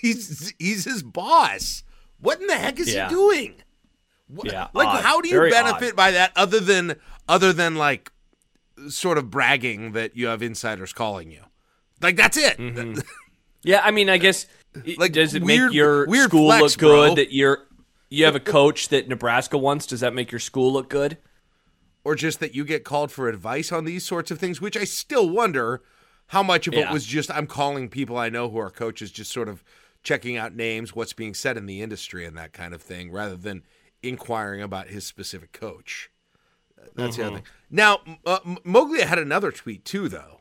he's 0.00 0.52
he's 0.58 0.84
his 0.84 1.02
boss. 1.02 1.82
What 2.20 2.40
in 2.40 2.46
the 2.46 2.56
heck 2.56 2.78
is 2.80 2.92
Yeah. 2.92 3.08
he 3.08 3.14
doing? 3.14 3.54
Wh- 4.34 4.46
Yeah, 4.46 4.68
like 4.74 4.88
odd. 4.88 5.02
how 5.04 5.20
do 5.20 5.28
you 5.28 5.36
Very 5.36 5.50
benefit 5.50 5.96
by 5.96 6.10
that 6.12 6.32
other 6.36 6.60
than 6.60 6.96
other 7.28 7.52
than 7.52 7.76
like 7.76 8.10
sort 8.88 9.18
of 9.18 9.30
bragging 9.30 9.92
that 9.92 10.16
you 10.16 10.26
have 10.28 10.42
insiders 10.42 10.92
calling 10.92 11.30
you? 11.30 11.42
Like 12.00 12.16
that's 12.16 12.36
it. 12.36 12.58
Mm-hmm. 12.58 13.00
yeah. 13.62 13.80
I 13.84 13.90
mean, 13.90 14.08
I 14.08 14.18
guess 14.18 14.46
Like, 14.96 15.12
does 15.12 15.34
it 15.34 15.42
weird- 15.42 15.70
make 15.70 15.74
your 15.74 16.06
school 16.24 16.48
flex, 16.48 16.62
look 16.62 16.78
good 16.78 17.06
bro. 17.08 17.14
that 17.16 17.32
you're 17.32 17.66
you 18.08 18.24
have 18.24 18.34
a 18.34 18.40
coach 18.40 18.88
that 18.88 19.08
Nebraska 19.08 19.56
wants? 19.58 19.86
Does 19.86 20.00
that 20.00 20.14
make 20.14 20.30
your 20.32 20.38
school 20.40 20.72
look 20.72 20.88
good? 20.88 21.18
or 22.02 22.14
just 22.14 22.40
that 22.40 22.54
you 22.54 22.64
get 22.64 22.82
called 22.82 23.12
for 23.12 23.28
advice 23.28 23.70
on 23.70 23.84
these 23.84 24.06
sorts 24.06 24.30
of 24.30 24.38
things, 24.38 24.58
which 24.58 24.74
I 24.76 24.84
still 24.84 25.28
wonder 25.28 25.82
how 26.28 26.42
much 26.42 26.66
of 26.66 26.72
it 26.72 26.90
was 26.90 27.04
just 27.04 27.30
I'm 27.30 27.46
calling 27.46 27.88
people 27.90 28.16
I 28.16 28.30
know 28.30 28.48
who 28.48 28.56
are 28.58 28.70
coaches, 28.70 29.10
just 29.10 29.30
sort 29.30 29.48
of 29.48 29.62
checking 30.02 30.36
out 30.36 30.54
names, 30.54 30.94
what's 30.96 31.12
being 31.12 31.34
said 31.34 31.58
in 31.58 31.66
the 31.66 31.82
industry, 31.82 32.24
and 32.24 32.36
that 32.38 32.52
kind 32.54 32.72
of 32.72 32.80
thing, 32.80 33.10
rather 33.10 33.36
than 33.36 33.64
inquiring 34.02 34.62
about 34.62 34.88
his 34.88 35.06
specific 35.06 35.52
coach. 35.52 36.10
That's 36.94 37.16
the 37.18 37.26
other 37.26 37.36
thing. 37.36 37.44
Now, 37.70 37.98
uh, 38.24 38.38
M- 38.46 38.56
Moglia 38.64 39.02
had 39.02 39.18
another 39.18 39.52
tweet 39.52 39.84
too, 39.84 40.08
though, 40.08 40.40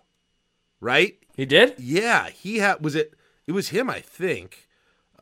right? 0.80 1.18
He 1.36 1.46
did. 1.46 1.75
Yeah, 1.77 2.30
he 2.30 2.60
had. 2.60 2.82
Was 2.82 2.96
it? 2.96 3.15
It 3.50 3.53
was 3.53 3.70
him, 3.70 3.89
I 3.89 4.00
think. 4.00 4.68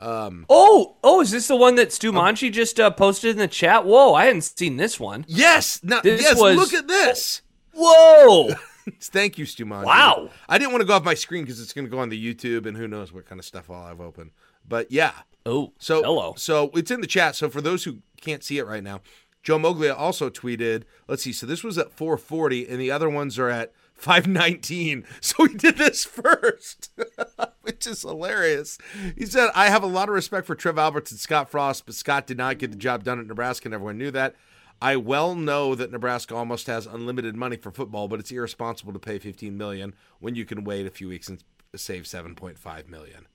Oh, 0.02 0.96
oh, 1.02 1.22
is 1.22 1.30
this 1.30 1.48
the 1.48 1.56
one 1.56 1.76
that 1.76 1.94
Stu 1.94 2.12
Manchi 2.12 2.52
just 2.52 2.78
uh, 2.78 2.90
posted 2.90 3.30
in 3.30 3.38
the 3.38 3.48
chat? 3.48 3.86
Whoa, 3.86 4.12
I 4.12 4.26
hadn't 4.26 4.42
seen 4.42 4.76
this 4.76 5.00
one. 5.00 5.24
Yes. 5.26 5.80
Now, 5.82 6.02
This 6.02 6.20
yes. 6.20 6.38
was- 6.38 6.54
Look 6.56 6.74
at 6.74 6.86
this. 6.86 7.40
Whoa. 7.72 8.50
Thank 9.00 9.38
you, 9.38 9.46
Stu 9.46 9.64
Manji. 9.64 9.86
Wow. 9.86 10.28
I 10.46 10.58
didn't 10.58 10.72
want 10.72 10.82
to 10.82 10.86
go 10.86 10.92
off 10.92 11.04
my 11.04 11.14
screen 11.14 11.44
because 11.44 11.58
it's 11.58 11.72
going 11.72 11.86
to 11.86 11.90
go 11.90 12.00
on 12.00 12.10
the 12.10 12.22
YouTube 12.34 12.66
and 12.66 12.76
who 12.76 12.86
knows 12.86 13.14
what 13.14 13.24
kind 13.24 13.38
of 13.38 13.46
stuff 13.46 13.70
I'll 13.70 13.86
have 13.86 14.00
open. 14.00 14.30
But 14.68 14.92
yeah. 14.92 15.12
Oh, 15.46 15.72
So 15.78 16.02
hello. 16.02 16.34
So 16.36 16.70
it's 16.74 16.90
in 16.90 17.00
the 17.00 17.06
chat. 17.06 17.34
So 17.34 17.48
for 17.48 17.62
those 17.62 17.84
who 17.84 18.00
can't 18.20 18.44
see 18.44 18.58
it 18.58 18.66
right 18.66 18.84
now, 18.84 19.00
Joe 19.42 19.58
Moglia 19.58 19.98
also 19.98 20.28
tweeted. 20.28 20.82
Let's 21.06 21.22
see. 21.22 21.32
So 21.32 21.46
this 21.46 21.64
was 21.64 21.78
at 21.78 21.96
4:40, 21.96 22.70
and 22.70 22.78
the 22.78 22.90
other 22.90 23.08
ones 23.08 23.38
are 23.38 23.48
at 23.48 23.72
5:19. 24.00 25.04
So 25.20 25.44
he 25.44 25.54
did 25.54 25.76
this 25.76 26.04
first, 26.04 26.90
which 27.62 27.86
is 27.86 28.02
hilarious. 28.02 28.78
He 29.16 29.26
said, 29.26 29.50
"I 29.54 29.68
have 29.68 29.82
a 29.82 29.86
lot 29.86 30.08
of 30.08 30.14
respect 30.14 30.46
for 30.46 30.54
Trev 30.54 30.78
Alberts 30.78 31.10
and 31.10 31.20
Scott 31.20 31.50
Frost, 31.50 31.86
but 31.86 31.94
Scott 31.94 32.26
did 32.26 32.38
not 32.38 32.58
get 32.58 32.70
the 32.70 32.76
job 32.76 33.04
done 33.04 33.20
at 33.20 33.26
Nebraska, 33.26 33.66
and 33.66 33.74
everyone 33.74 33.98
knew 33.98 34.10
that." 34.10 34.34
I 34.80 34.94
well 34.96 35.34
know 35.34 35.74
that 35.74 35.90
Nebraska 35.90 36.36
almost 36.36 36.68
has 36.68 36.86
unlimited 36.86 37.34
money 37.34 37.56
for 37.56 37.72
football, 37.72 38.06
but 38.06 38.20
it's 38.20 38.30
irresponsible 38.30 38.92
to 38.92 38.98
pay 39.00 39.18
15 39.18 39.56
million 39.56 39.92
when 40.20 40.36
you 40.36 40.44
can 40.44 40.62
wait 40.62 40.86
a 40.86 40.90
few 40.90 41.08
weeks 41.08 41.28
and 41.28 41.42
save 41.74 42.04
7.5 42.04 42.88
million. 42.88 43.26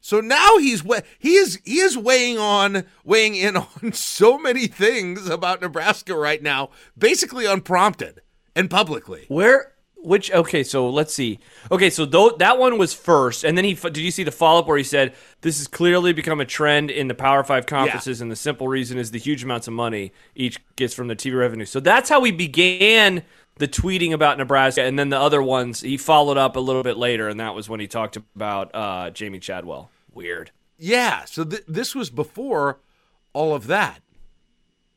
So 0.00 0.20
now 0.20 0.58
he's 0.58 0.82
he 1.18 1.34
is 1.34 1.60
he 1.64 1.78
is 1.80 1.96
weighing 1.96 2.38
on 2.38 2.84
weighing 3.04 3.34
in 3.34 3.56
on 3.82 3.92
so 3.92 4.38
many 4.38 4.66
things 4.66 5.28
about 5.28 5.60
Nebraska 5.60 6.16
right 6.16 6.42
now, 6.42 6.70
basically 6.96 7.46
unprompted 7.46 8.22
and 8.54 8.70
publicly. 8.70 9.24
Where? 9.28 9.74
Which? 10.00 10.30
Okay, 10.30 10.62
so 10.62 10.88
let's 10.88 11.12
see. 11.12 11.40
Okay, 11.72 11.90
so 11.90 12.04
though 12.04 12.30
that 12.38 12.58
one 12.58 12.78
was 12.78 12.94
first, 12.94 13.44
and 13.44 13.58
then 13.58 13.64
he 13.64 13.74
did 13.74 13.98
you 13.98 14.10
see 14.12 14.22
the 14.22 14.30
follow 14.30 14.60
up 14.60 14.66
where 14.66 14.78
he 14.78 14.84
said 14.84 15.14
this 15.40 15.58
has 15.58 15.66
clearly 15.66 16.12
become 16.12 16.40
a 16.40 16.44
trend 16.44 16.90
in 16.90 17.08
the 17.08 17.14
Power 17.14 17.42
Five 17.42 17.66
conferences, 17.66 18.20
and 18.20 18.30
the 18.30 18.36
simple 18.36 18.68
reason 18.68 18.96
is 18.96 19.10
the 19.10 19.18
huge 19.18 19.42
amounts 19.42 19.66
of 19.66 19.74
money 19.74 20.12
each 20.34 20.58
gets 20.76 20.94
from 20.94 21.08
the 21.08 21.16
TV 21.16 21.36
revenue. 21.36 21.64
So 21.64 21.80
that's 21.80 22.08
how 22.08 22.20
we 22.20 22.30
began 22.30 23.24
the 23.56 23.66
tweeting 23.68 24.12
about 24.12 24.38
Nebraska, 24.38 24.82
and 24.82 24.98
then 24.98 25.08
the 25.08 25.18
other 25.18 25.42
ones 25.42 25.80
he 25.80 25.96
followed 25.96 26.38
up 26.38 26.54
a 26.56 26.60
little 26.60 26.84
bit 26.84 26.96
later, 26.96 27.28
and 27.28 27.40
that 27.40 27.54
was 27.54 27.68
when 27.68 27.80
he 27.80 27.88
talked 27.88 28.16
about 28.16 28.70
uh, 28.74 29.10
Jamey 29.10 29.40
Chadwell. 29.40 29.90
Weird. 30.14 30.52
Yeah. 30.78 31.24
So 31.24 31.44
th- 31.44 31.64
this 31.66 31.94
was 31.94 32.08
before 32.08 32.78
all 33.32 33.54
of 33.54 33.66
that. 33.66 34.00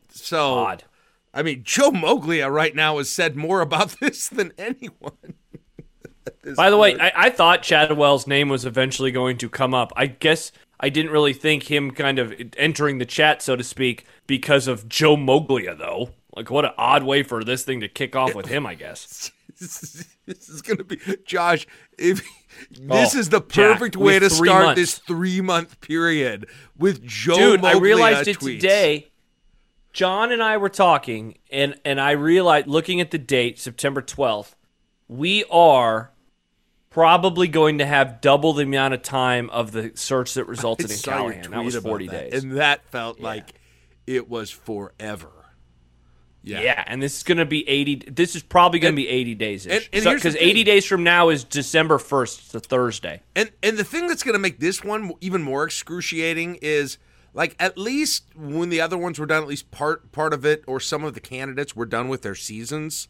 So 0.09 0.53
Odd. 0.55 0.83
I 1.33 1.43
mean, 1.43 1.61
Joe 1.63 1.91
Moglia 1.91 2.51
right 2.51 2.75
now 2.75 2.97
has 2.97 3.09
said 3.09 3.35
more 3.35 3.61
about 3.61 3.89
this 3.99 4.27
than 4.29 4.51
anyone. 4.57 5.35
By 6.55 6.69
the 6.69 6.77
way, 6.77 6.99
I, 6.99 7.11
I 7.15 7.29
thought 7.29 7.63
Chadwell's 7.63 8.27
name 8.27 8.49
was 8.49 8.65
eventually 8.65 9.11
going 9.11 9.37
to 9.37 9.49
come 9.49 9.73
up. 9.73 9.91
I 9.95 10.07
guess 10.07 10.51
I 10.79 10.89
didn't 10.89 11.11
really 11.11 11.33
think 11.33 11.69
him 11.69 11.91
kind 11.91 12.19
of 12.19 12.33
entering 12.57 12.97
the 12.97 13.05
chat, 13.05 13.41
so 13.41 13.55
to 13.55 13.63
speak, 13.63 14.05
because 14.27 14.67
of 14.67 14.87
Joe 14.89 15.15
Moglia, 15.15 15.77
though. 15.77 16.11
Like, 16.35 16.49
what 16.49 16.65
an 16.65 16.71
odd 16.77 17.03
way 17.03 17.23
for 17.23 17.43
this 17.43 17.63
thing 17.63 17.79
to 17.81 17.87
kick 17.87 18.15
off 18.15 18.33
with 18.35 18.47
him, 18.47 18.65
I 18.65 18.75
guess. 18.75 19.31
this 19.59 20.03
is 20.49 20.61
going 20.61 20.77
to 20.77 20.83
be 20.83 20.97
Josh. 21.25 21.67
If 21.97 22.23
this 22.71 23.15
Oh, 23.15 23.19
is 23.19 23.29
the 23.29 23.41
Jack, 23.41 23.49
perfect 23.49 23.95
way 23.97 24.17
to 24.19 24.29
start 24.29 24.65
months. 24.65 24.81
this 24.81 24.97
three 24.97 25.41
month 25.41 25.79
period 25.81 26.47
with 26.77 27.03
Joe. 27.03 27.35
Moglia. 27.35 27.37
Dude, 27.37 27.65
I 27.65 27.73
Moglia 27.75 27.81
realized 27.81 28.27
it 28.27 28.39
tweets. 28.39 28.59
today. 28.61 29.10
John 29.93 30.31
and 30.31 30.41
I 30.41 30.57
were 30.57 30.69
talking, 30.69 31.37
and 31.51 31.75
and 31.83 31.99
I 31.99 32.11
realized 32.11 32.67
looking 32.67 33.01
at 33.01 33.11
the 33.11 33.17
date, 33.17 33.59
September 33.59 34.01
twelfth, 34.01 34.55
we 35.07 35.43
are 35.51 36.11
probably 36.89 37.47
going 37.47 37.77
to 37.79 37.85
have 37.85 38.21
double 38.21 38.53
the 38.53 38.63
amount 38.63 38.93
of 38.93 39.01
time 39.01 39.49
of 39.49 39.71
the 39.71 39.91
search 39.95 40.33
that 40.35 40.45
I 40.45 40.49
resulted 40.49 40.89
in 40.91 40.97
saw 40.97 41.11
your 41.23 41.31
Callahan. 41.31 41.51
That 41.51 41.63
was 41.63 41.75
forty 41.77 42.07
that, 42.07 42.31
days. 42.31 42.43
and 42.43 42.57
that 42.57 42.85
felt 42.89 43.19
like 43.19 43.53
it 44.07 44.29
was 44.29 44.49
forever. 44.49 45.31
Yeah. 46.43 46.61
Yeah, 46.61 46.83
and 46.87 47.01
this 47.01 47.17
is 47.17 47.23
going 47.23 47.37
to 47.37 47.45
be 47.45 47.67
80. 47.69 48.09
This 48.09 48.35
is 48.35 48.41
probably 48.41 48.79
going 48.79 48.93
to 48.93 48.95
be 48.95 49.07
80 49.07 49.35
days 49.35 49.67
and- 49.67 49.87
and 49.93 50.03
here's 50.03 50.23
Because 50.23 50.35
80 50.37 50.63
days 50.63 50.85
from 50.87 51.03
now 51.03 51.29
is 51.29 51.43
December 51.43 51.99
1st, 51.99 52.39
it's 52.45 52.55
a 52.55 52.59
Thursday. 52.59 53.21
And 53.35 53.51
and 53.61 53.77
the 53.77 53.83
thing 53.83 54.07
that's 54.07 54.23
going 54.23 54.33
to 54.33 54.39
make 54.39 54.59
this 54.59 54.83
one 54.83 55.11
even 55.21 55.43
more 55.43 55.63
excruciating 55.63 56.57
is 56.63 56.97
like 57.33 57.55
at 57.59 57.77
least 57.77 58.25
when 58.35 58.69
the 58.69 58.81
other 58.81 58.97
ones 58.97 59.19
were 59.19 59.25
done, 59.25 59.41
at 59.43 59.49
least 59.49 59.71
part 59.71 60.11
part 60.11 60.33
of 60.33 60.45
it 60.45 60.63
or 60.67 60.79
some 60.79 61.03
of 61.03 61.13
the 61.13 61.19
candidates 61.19 61.75
were 61.75 61.85
done 61.85 62.09
with 62.09 62.21
their 62.21 62.35
seasons, 62.35 63.07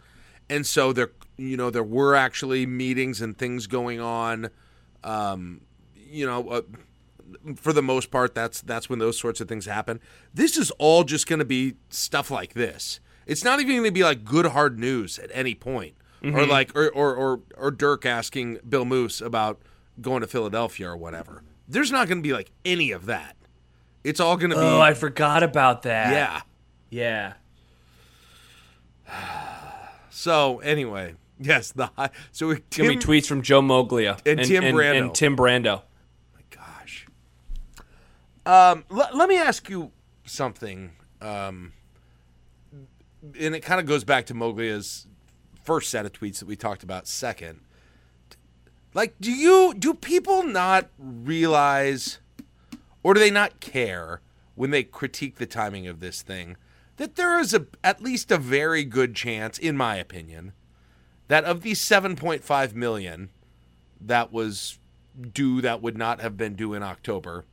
and 0.49 0.65
so 0.65 0.93
there 0.93 1.11
you 1.37 1.57
know 1.57 1.69
there 1.69 1.83
were 1.83 2.15
actually 2.15 2.65
meetings 2.65 3.21
and 3.21 3.37
things 3.37 3.67
going 3.67 3.99
on. 3.99 4.49
Um, 5.03 5.61
you 5.95 6.25
know, 6.25 6.49
uh, 6.49 6.61
for 7.55 7.73
the 7.73 7.81
most 7.81 8.11
part, 8.11 8.35
that's 8.35 8.61
that's 8.61 8.89
when 8.89 8.99
those 8.99 9.17
sorts 9.17 9.41
of 9.41 9.47
things 9.47 9.65
happen. 9.65 9.99
This 10.33 10.57
is 10.57 10.71
all 10.71 11.03
just 11.03 11.27
going 11.27 11.39
to 11.39 11.45
be 11.45 11.75
stuff 11.89 12.29
like 12.29 12.53
this. 12.53 12.99
It's 13.25 13.43
not 13.43 13.59
even 13.59 13.75
going 13.75 13.85
to 13.85 13.91
be 13.91 14.03
like 14.03 14.23
good 14.23 14.47
hard 14.47 14.79
news 14.79 15.17
at 15.17 15.29
any 15.33 15.55
point, 15.55 15.95
or 16.35 16.45
like 16.45 16.75
or, 16.75 16.89
or 16.89 17.15
or 17.15 17.39
or 17.57 17.71
Dirk 17.71 18.05
asking 18.05 18.59
Bill 18.67 18.85
Moos 18.85 19.21
about 19.21 19.61
going 19.99 20.21
to 20.21 20.27
Philadelphia 20.27 20.89
or 20.89 20.97
whatever. 20.97 21.43
There's 21.67 21.91
not 21.91 22.07
going 22.07 22.17
to 22.19 22.23
be 22.23 22.33
like 22.33 22.51
any 22.65 22.91
of 22.91 23.05
that. 23.05 23.35
It's 24.03 24.20
all 24.20 24.38
going 24.38 24.50
to 24.51 24.55
be 24.55 24.62
Oh, 24.62 24.81
I 24.81 24.93
forgot 24.93 25.43
about 25.43 25.84
that. 25.84 26.12
yeah. 26.12 26.41
Yeah. 26.89 27.34
So 30.13 30.60
anyway, 30.60 31.15
yes, 31.39 31.72
the 31.72 31.88
high, 31.98 32.10
so 32.31 32.48
we 32.50 32.55
It's 32.58 32.77
going 32.77 32.91
to 32.91 32.98
be 32.98 33.03
tweets 33.22 33.25
from 33.25 33.41
Joe 33.41 33.62
Moglia 33.62 34.20
And 34.25 34.43
Tim 34.43 34.63
Brando. 34.65 34.98
And 35.01 35.15
Tim 35.15 35.36
Brando. 35.36 35.81
My 36.36 36.41
gosh. 36.51 37.08
Um, 38.46 38.86
l- 38.91 39.10
let 39.17 39.27
me 39.29 39.38
ask 39.38 39.67
you 39.70 39.91
something. 40.25 40.91
Um, 41.22 41.74
and 43.39 43.55
it 43.55 43.62
kind 43.62 43.79
of 43.79 43.88
goes 43.88 44.03
back 44.03 44.25
to 44.27 44.36
Moglia's 44.36 45.08
first 45.63 45.89
set 45.89 46.05
of 46.05 46.12
tweets 46.12 46.39
that 46.39 46.48
we 46.48 46.55
talked 46.55 46.84
about 46.84 47.08
second. 47.08 47.62
Like, 48.93 49.15
do 49.22 49.31
you 49.31 49.74
do 49.74 49.93
people 49.96 50.43
not 50.43 50.89
realize, 51.00 52.20
or 53.03 53.13
do 53.13 53.20
they 53.20 53.31
not 53.31 53.60
care 53.60 54.22
when 54.55 54.72
they 54.72 54.84
critique 54.84 55.38
the 55.38 55.46
timing 55.46 55.88
of 55.88 56.00
this 56.00 56.22
thing, 56.22 56.55
that 56.98 57.15
there 57.15 57.39
is 57.39 57.53
a 57.53 57.65
at 57.84 58.01
least 58.01 58.31
a 58.31 58.38
very 58.38 58.84
good 58.84 59.15
chance, 59.15 59.58
in 59.58 59.75
my 59.75 59.96
opinion, 59.96 60.53
that 61.27 61.43
of 61.46 61.62
these 61.62 61.79
7.5 61.79 62.74
million 62.75 63.29
that 64.00 64.31
was 64.31 64.79
due 65.34 65.62
that 65.62 65.81
would 65.81 65.98
not 65.98 66.22
have 66.22 66.38
been 66.38 66.55
due 66.55 66.74
in 66.74 66.84
October, 66.84 67.46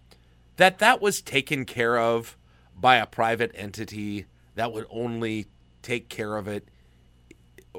that 0.56 0.78
that 0.78 1.00
was 1.00 1.22
taken 1.22 1.64
care 1.64 1.98
of 1.98 2.36
by 2.76 2.96
a 2.96 3.06
private 3.06 3.52
entity 3.54 4.26
that 4.54 4.72
would 4.72 4.86
only 4.90 5.46
take 5.82 6.08
care 6.08 6.36
of 6.36 6.48
it 6.48 6.68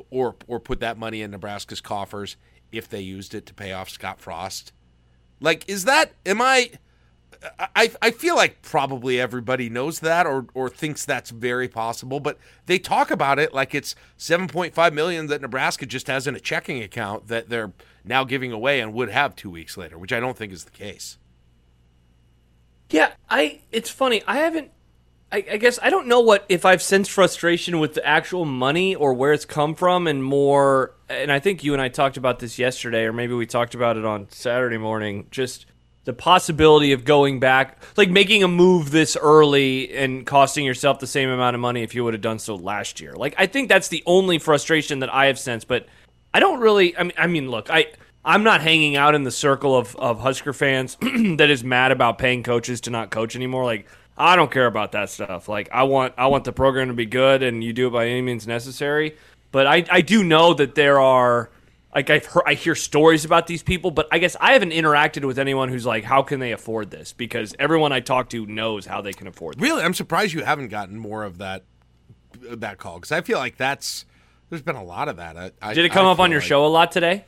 or 0.09 0.35
or 0.47 0.59
put 0.59 0.79
that 0.79 0.97
money 0.97 1.21
in 1.21 1.31
Nebraska's 1.31 1.81
coffers 1.81 2.37
if 2.71 2.87
they 2.87 3.01
used 3.01 3.33
it 3.33 3.45
to 3.45 3.53
pay 3.53 3.73
off 3.73 3.89
Scott 3.89 4.19
Frost. 4.19 4.71
Like 5.39 5.67
is 5.67 5.85
that 5.85 6.13
am 6.25 6.41
I 6.41 6.71
I, 7.75 7.91
I 8.01 8.11
feel 8.11 8.35
like 8.35 8.61
probably 8.61 9.19
everybody 9.19 9.69
knows 9.69 10.01
that 10.01 10.27
or, 10.27 10.47
or 10.53 10.69
thinks 10.69 11.05
that's 11.05 11.29
very 11.29 11.69
possible, 11.69 12.19
but 12.19 12.37
they 12.65 12.79
talk 12.79 13.11
about 13.11 13.39
it 13.39 13.53
like 13.53 13.73
it's 13.73 13.95
7.5 14.17 14.93
million 14.93 15.27
that 15.27 15.41
Nebraska 15.41 15.85
just 15.85 16.07
has 16.07 16.27
in 16.27 16.35
a 16.35 16.39
checking 16.39 16.83
account 16.83 17.27
that 17.27 17.49
they're 17.49 17.71
now 18.03 18.25
giving 18.25 18.51
away 18.51 18.81
and 18.81 18.93
would 18.93 19.09
have 19.09 19.35
two 19.35 19.49
weeks 19.49 19.77
later, 19.77 19.97
which 19.97 20.11
I 20.11 20.19
don't 20.19 20.37
think 20.37 20.51
is 20.51 20.65
the 20.65 20.71
case. 20.71 21.17
Yeah, 22.89 23.11
I. 23.29 23.61
It's 23.71 23.89
funny. 23.89 24.23
I 24.27 24.37
haven't. 24.37 24.71
I, 25.31 25.45
I 25.51 25.57
guess 25.57 25.77
I 25.81 25.91
don't 25.91 26.07
know 26.07 26.21
what 26.21 26.43
if 26.49 26.65
I've 26.65 26.81
sensed 26.81 27.11
frustration 27.11 27.79
with 27.79 27.93
the 27.93 28.05
actual 28.05 28.45
money 28.45 28.95
or 28.95 29.13
where 29.13 29.31
it's 29.31 29.45
come 29.45 29.75
from, 29.75 30.07
and 30.07 30.23
more. 30.23 30.95
And 31.07 31.31
I 31.31 31.39
think 31.39 31.63
you 31.63 31.73
and 31.73 31.81
I 31.81 31.89
talked 31.89 32.17
about 32.17 32.39
this 32.39 32.57
yesterday, 32.57 33.03
or 33.03 33.13
maybe 33.13 33.33
we 33.33 33.45
talked 33.45 33.75
about 33.75 33.95
it 33.95 34.05
on 34.05 34.27
Saturday 34.31 34.77
morning. 34.77 35.27
Just 35.29 35.67
the 36.09 36.13
possibility 36.13 36.91
of 36.91 37.05
going 37.05 37.39
back, 37.39 37.83
like 37.95 38.09
making 38.09 38.41
a 38.41 38.47
move 38.47 38.89
this 38.89 39.15
early 39.15 39.95
and 39.95 40.25
costing 40.25 40.65
yourself 40.65 40.99
the 40.99 41.05
same 41.05 41.29
amount 41.29 41.53
of 41.53 41.59
money 41.59 41.83
if 41.83 41.93
you 41.93 42.03
would 42.03 42.15
have 42.15 42.21
done 42.21 42.39
so 42.39 42.55
last 42.55 42.99
year. 42.99 43.13
Like 43.13 43.35
I 43.37 43.45
think 43.45 43.69
that's 43.69 43.89
the 43.89 44.01
only 44.07 44.39
frustration 44.39 45.01
that 45.01 45.13
I 45.13 45.27
have 45.27 45.37
sensed, 45.37 45.67
but 45.67 45.85
I 46.33 46.39
don't 46.39 46.59
really. 46.61 46.97
I 46.97 47.03
mean, 47.03 47.13
I 47.15 47.27
mean, 47.27 47.51
look, 47.51 47.69
I 47.69 47.91
I'm 48.25 48.41
not 48.41 48.61
hanging 48.61 48.95
out 48.95 49.13
in 49.13 49.21
the 49.21 49.29
circle 49.29 49.77
of 49.77 49.95
of 49.97 50.19
Husker 50.19 50.51
fans 50.51 50.97
that 51.01 51.51
is 51.51 51.63
mad 51.63 51.91
about 51.91 52.17
paying 52.17 52.41
coaches 52.41 52.81
to 52.81 52.89
not 52.89 53.11
coach 53.11 53.35
anymore. 53.35 53.65
Like 53.65 53.85
I 54.17 54.35
don't 54.35 54.49
care 54.49 54.65
about 54.65 54.93
that 54.93 55.11
stuff. 55.11 55.47
Like 55.47 55.69
I 55.71 55.83
want 55.83 56.15
I 56.17 56.25
want 56.25 56.43
the 56.43 56.53
program 56.53 56.87
to 56.87 56.95
be 56.95 57.05
good, 57.05 57.43
and 57.43 57.63
you 57.63 57.71
do 57.71 57.85
it 57.85 57.91
by 57.91 58.07
any 58.07 58.23
means 58.23 58.47
necessary. 58.47 59.15
But 59.51 59.67
I 59.67 59.85
I 59.91 60.01
do 60.01 60.23
know 60.23 60.55
that 60.55 60.73
there 60.73 60.99
are. 60.99 61.51
Like 61.93 62.09
I've 62.11 62.25
heard, 62.25 62.43
I 62.45 62.53
hear 62.53 62.75
stories 62.75 63.25
about 63.25 63.47
these 63.47 63.63
people, 63.63 63.89
but 63.89 64.07
I 64.11 64.19
guess 64.19 64.35
I 64.39 64.53
haven't 64.53 64.71
interacted 64.71 65.25
with 65.25 65.39
anyone 65.39 65.69
who's 65.69 65.85
like, 65.87 66.03
"How 66.03 66.21
can 66.21 66.39
they 66.39 66.51
afford 66.51 66.91
this?" 66.91 67.13
Because 67.13 67.55
everyone 67.57 67.91
I 67.91 67.99
talk 67.99 68.29
to 68.29 68.45
knows 68.45 68.85
how 68.85 69.01
they 69.01 69.11
can 69.13 69.25
afford 69.25 69.55
this. 69.57 69.63
Really, 69.63 69.81
I'm 69.81 69.95
surprised 69.95 70.33
you 70.33 70.43
haven't 70.43 70.67
gotten 70.67 70.99
more 70.99 71.23
of 71.23 71.39
that 71.39 71.63
that 72.41 72.77
call 72.77 72.95
because 72.97 73.11
I 73.11 73.21
feel 73.21 73.39
like 73.39 73.57
that's 73.57 74.05
there's 74.49 74.61
been 74.61 74.75
a 74.75 74.83
lot 74.83 75.09
of 75.09 75.17
that. 75.17 75.35
I, 75.35 75.51
I, 75.61 75.73
Did 75.73 75.85
it 75.85 75.89
come 75.91 76.05
I 76.05 76.11
up 76.11 76.19
on 76.19 76.29
your 76.29 76.41
like- 76.41 76.47
show 76.47 76.63
a 76.63 76.67
lot 76.67 76.91
today? 76.91 77.25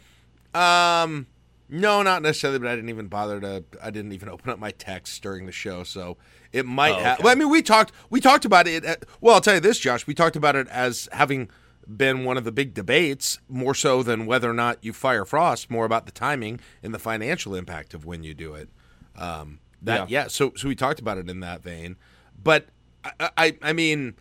Um, 0.53 1.27
no, 1.69 2.03
not 2.03 2.21
necessarily, 2.21 2.59
but 2.59 2.67
I 2.67 2.75
didn't 2.75 2.89
even 2.89 3.07
bother 3.07 3.39
to. 3.39 3.63
I 3.81 3.89
didn't 3.89 4.11
even 4.11 4.29
open 4.29 4.51
up 4.51 4.59
my 4.59 4.71
text 4.71 5.23
during 5.23 5.47
the 5.47 5.51
show, 5.51 5.83
so 5.83 6.17
it 6.51 6.67
might 6.67 6.95
Oh, 6.95 6.99
have. 6.99 7.19
Well, 7.23 7.31
I 7.31 7.35
mean, 7.35 7.49
we 7.49 7.61
talked. 7.63 7.93
We 8.11 8.19
talked 8.21 8.45
about 8.45 8.67
it. 8.67 8.85
At, 8.85 9.05
well, 9.21 9.33
I'll 9.35 9.41
tell 9.41 9.55
you 9.55 9.59
this, 9.59 9.79
Josh. 9.79 10.05
We 10.05 10.13
talked 10.13 10.35
about 10.35 10.55
it 10.55 10.67
as 10.67 11.09
having 11.13 11.49
been 11.87 12.23
one 12.23 12.37
of 12.37 12.43
the 12.43 12.51
big 12.51 12.73
debates, 12.73 13.39
more 13.49 13.73
so 13.73 14.03
than 14.03 14.25
whether 14.25 14.49
or 14.49 14.53
not 14.53 14.77
you 14.81 14.93
fire 14.93 15.25
Frost, 15.25 15.69
more 15.69 15.85
about 15.85 16.05
the 16.05 16.11
timing 16.11 16.59
and 16.83 16.93
the 16.93 16.99
financial 16.99 17.55
impact 17.55 17.93
of 17.93 18.05
when 18.05 18.23
you 18.23 18.33
do 18.33 18.53
it. 18.53 18.69
Um, 19.15 19.59
that 19.81 20.09
yeah. 20.09 20.27
So 20.27 20.53
so 20.55 20.67
we 20.67 20.75
talked 20.75 20.99
about 20.99 21.17
it 21.17 21.29
in 21.29 21.39
that 21.41 21.63
vein, 21.63 21.97
but 22.41 22.67
I 23.03 23.29
I, 23.37 23.57
I 23.61 23.73
mean, 23.73 24.15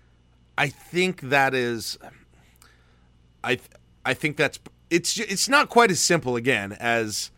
I 0.57 0.69
think 0.69 1.21
that 1.23 1.55
is. 1.55 1.99
I 3.43 3.59
I 4.05 4.14
think 4.14 4.37
that's 4.37 4.59
it's 4.90 5.19
it's 5.19 5.49
not 5.49 5.69
quite 5.69 5.90
as 5.90 6.00
simple 6.00 6.37
again 6.37 6.76
as 6.79 7.31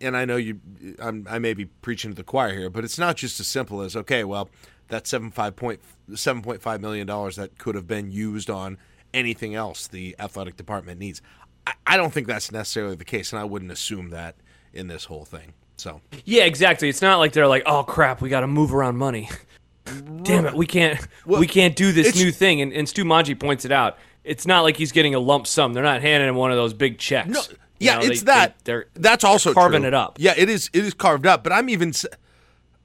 and 0.00 0.16
I 0.16 0.24
know 0.24 0.36
you 0.36 0.60
I'm, 0.98 1.26
I 1.28 1.38
may 1.38 1.54
be 1.54 1.66
preaching 1.66 2.10
to 2.10 2.14
the 2.14 2.24
choir 2.24 2.52
here, 2.52 2.70
but 2.70 2.84
it's 2.84 2.98
not 2.98 3.16
just 3.16 3.40
as 3.40 3.46
simple 3.46 3.80
as 3.80 3.96
okay, 3.96 4.24
well, 4.24 4.50
that 4.88 5.06
seven 5.06 5.30
five 5.30 5.56
point 5.56 5.80
seven 6.14 6.42
point 6.42 6.60
five 6.60 6.80
million 6.80 7.06
dollars 7.06 7.36
that 7.36 7.58
could 7.58 7.74
have 7.74 7.86
been 7.86 8.10
used 8.10 8.50
on 8.50 8.78
anything 9.14 9.54
else 9.54 9.86
the 9.86 10.16
athletic 10.18 10.56
department 10.56 10.98
needs. 11.00 11.22
I, 11.66 11.72
I 11.86 11.96
don't 11.96 12.12
think 12.12 12.26
that's 12.26 12.50
necessarily 12.52 12.96
the 12.96 13.04
case, 13.04 13.32
and 13.32 13.40
I 13.40 13.44
wouldn't 13.44 13.70
assume 13.72 14.10
that 14.10 14.34
in 14.72 14.88
this 14.88 15.04
whole 15.04 15.24
thing. 15.24 15.52
So 15.76 16.00
Yeah, 16.24 16.44
exactly. 16.44 16.88
It's 16.88 17.02
not 17.02 17.18
like 17.18 17.32
they're 17.32 17.46
like, 17.46 17.62
"Oh 17.66 17.82
crap, 17.84 18.20
we 18.20 18.28
got 18.28 18.40
to 18.40 18.46
move 18.46 18.74
around 18.74 18.96
money." 18.96 19.28
Damn 20.22 20.46
it, 20.46 20.54
we 20.54 20.66
can't 20.66 21.06
we 21.26 21.46
can't 21.46 21.74
do 21.74 21.90
this 21.92 22.14
new 22.14 22.30
thing. 22.30 22.60
And, 22.60 22.72
and 22.72 22.88
Stu 22.88 23.04
Manji 23.04 23.38
points 23.38 23.64
it 23.64 23.72
out. 23.72 23.98
It's 24.24 24.46
not 24.46 24.60
like 24.62 24.76
he's 24.76 24.92
getting 24.92 25.14
a 25.16 25.18
lump 25.18 25.46
sum. 25.48 25.72
They're 25.72 25.82
not 25.82 26.00
handing 26.02 26.28
him 26.28 26.36
one 26.36 26.52
of 26.52 26.56
those 26.56 26.72
big 26.72 26.98
checks. 26.98 27.28
No, 27.28 27.40
You 27.50 27.56
yeah, 27.80 27.94
know, 27.98 28.02
it's 28.04 28.20
they- 28.20 28.26
that. 28.26 28.64
They, 28.64 28.72
are 28.74 28.86
That's 28.94 29.24
also 29.24 29.52
carving 29.52 29.80
true. 29.82 29.88
it 29.88 29.94
up. 29.94 30.16
Yeah, 30.20 30.34
it 30.36 30.48
is. 30.48 30.70
It 30.72 30.84
is 30.84 30.94
carved 30.94 31.26
up. 31.26 31.42
But 31.42 31.52
I'm 31.52 31.68
even. 31.68 31.92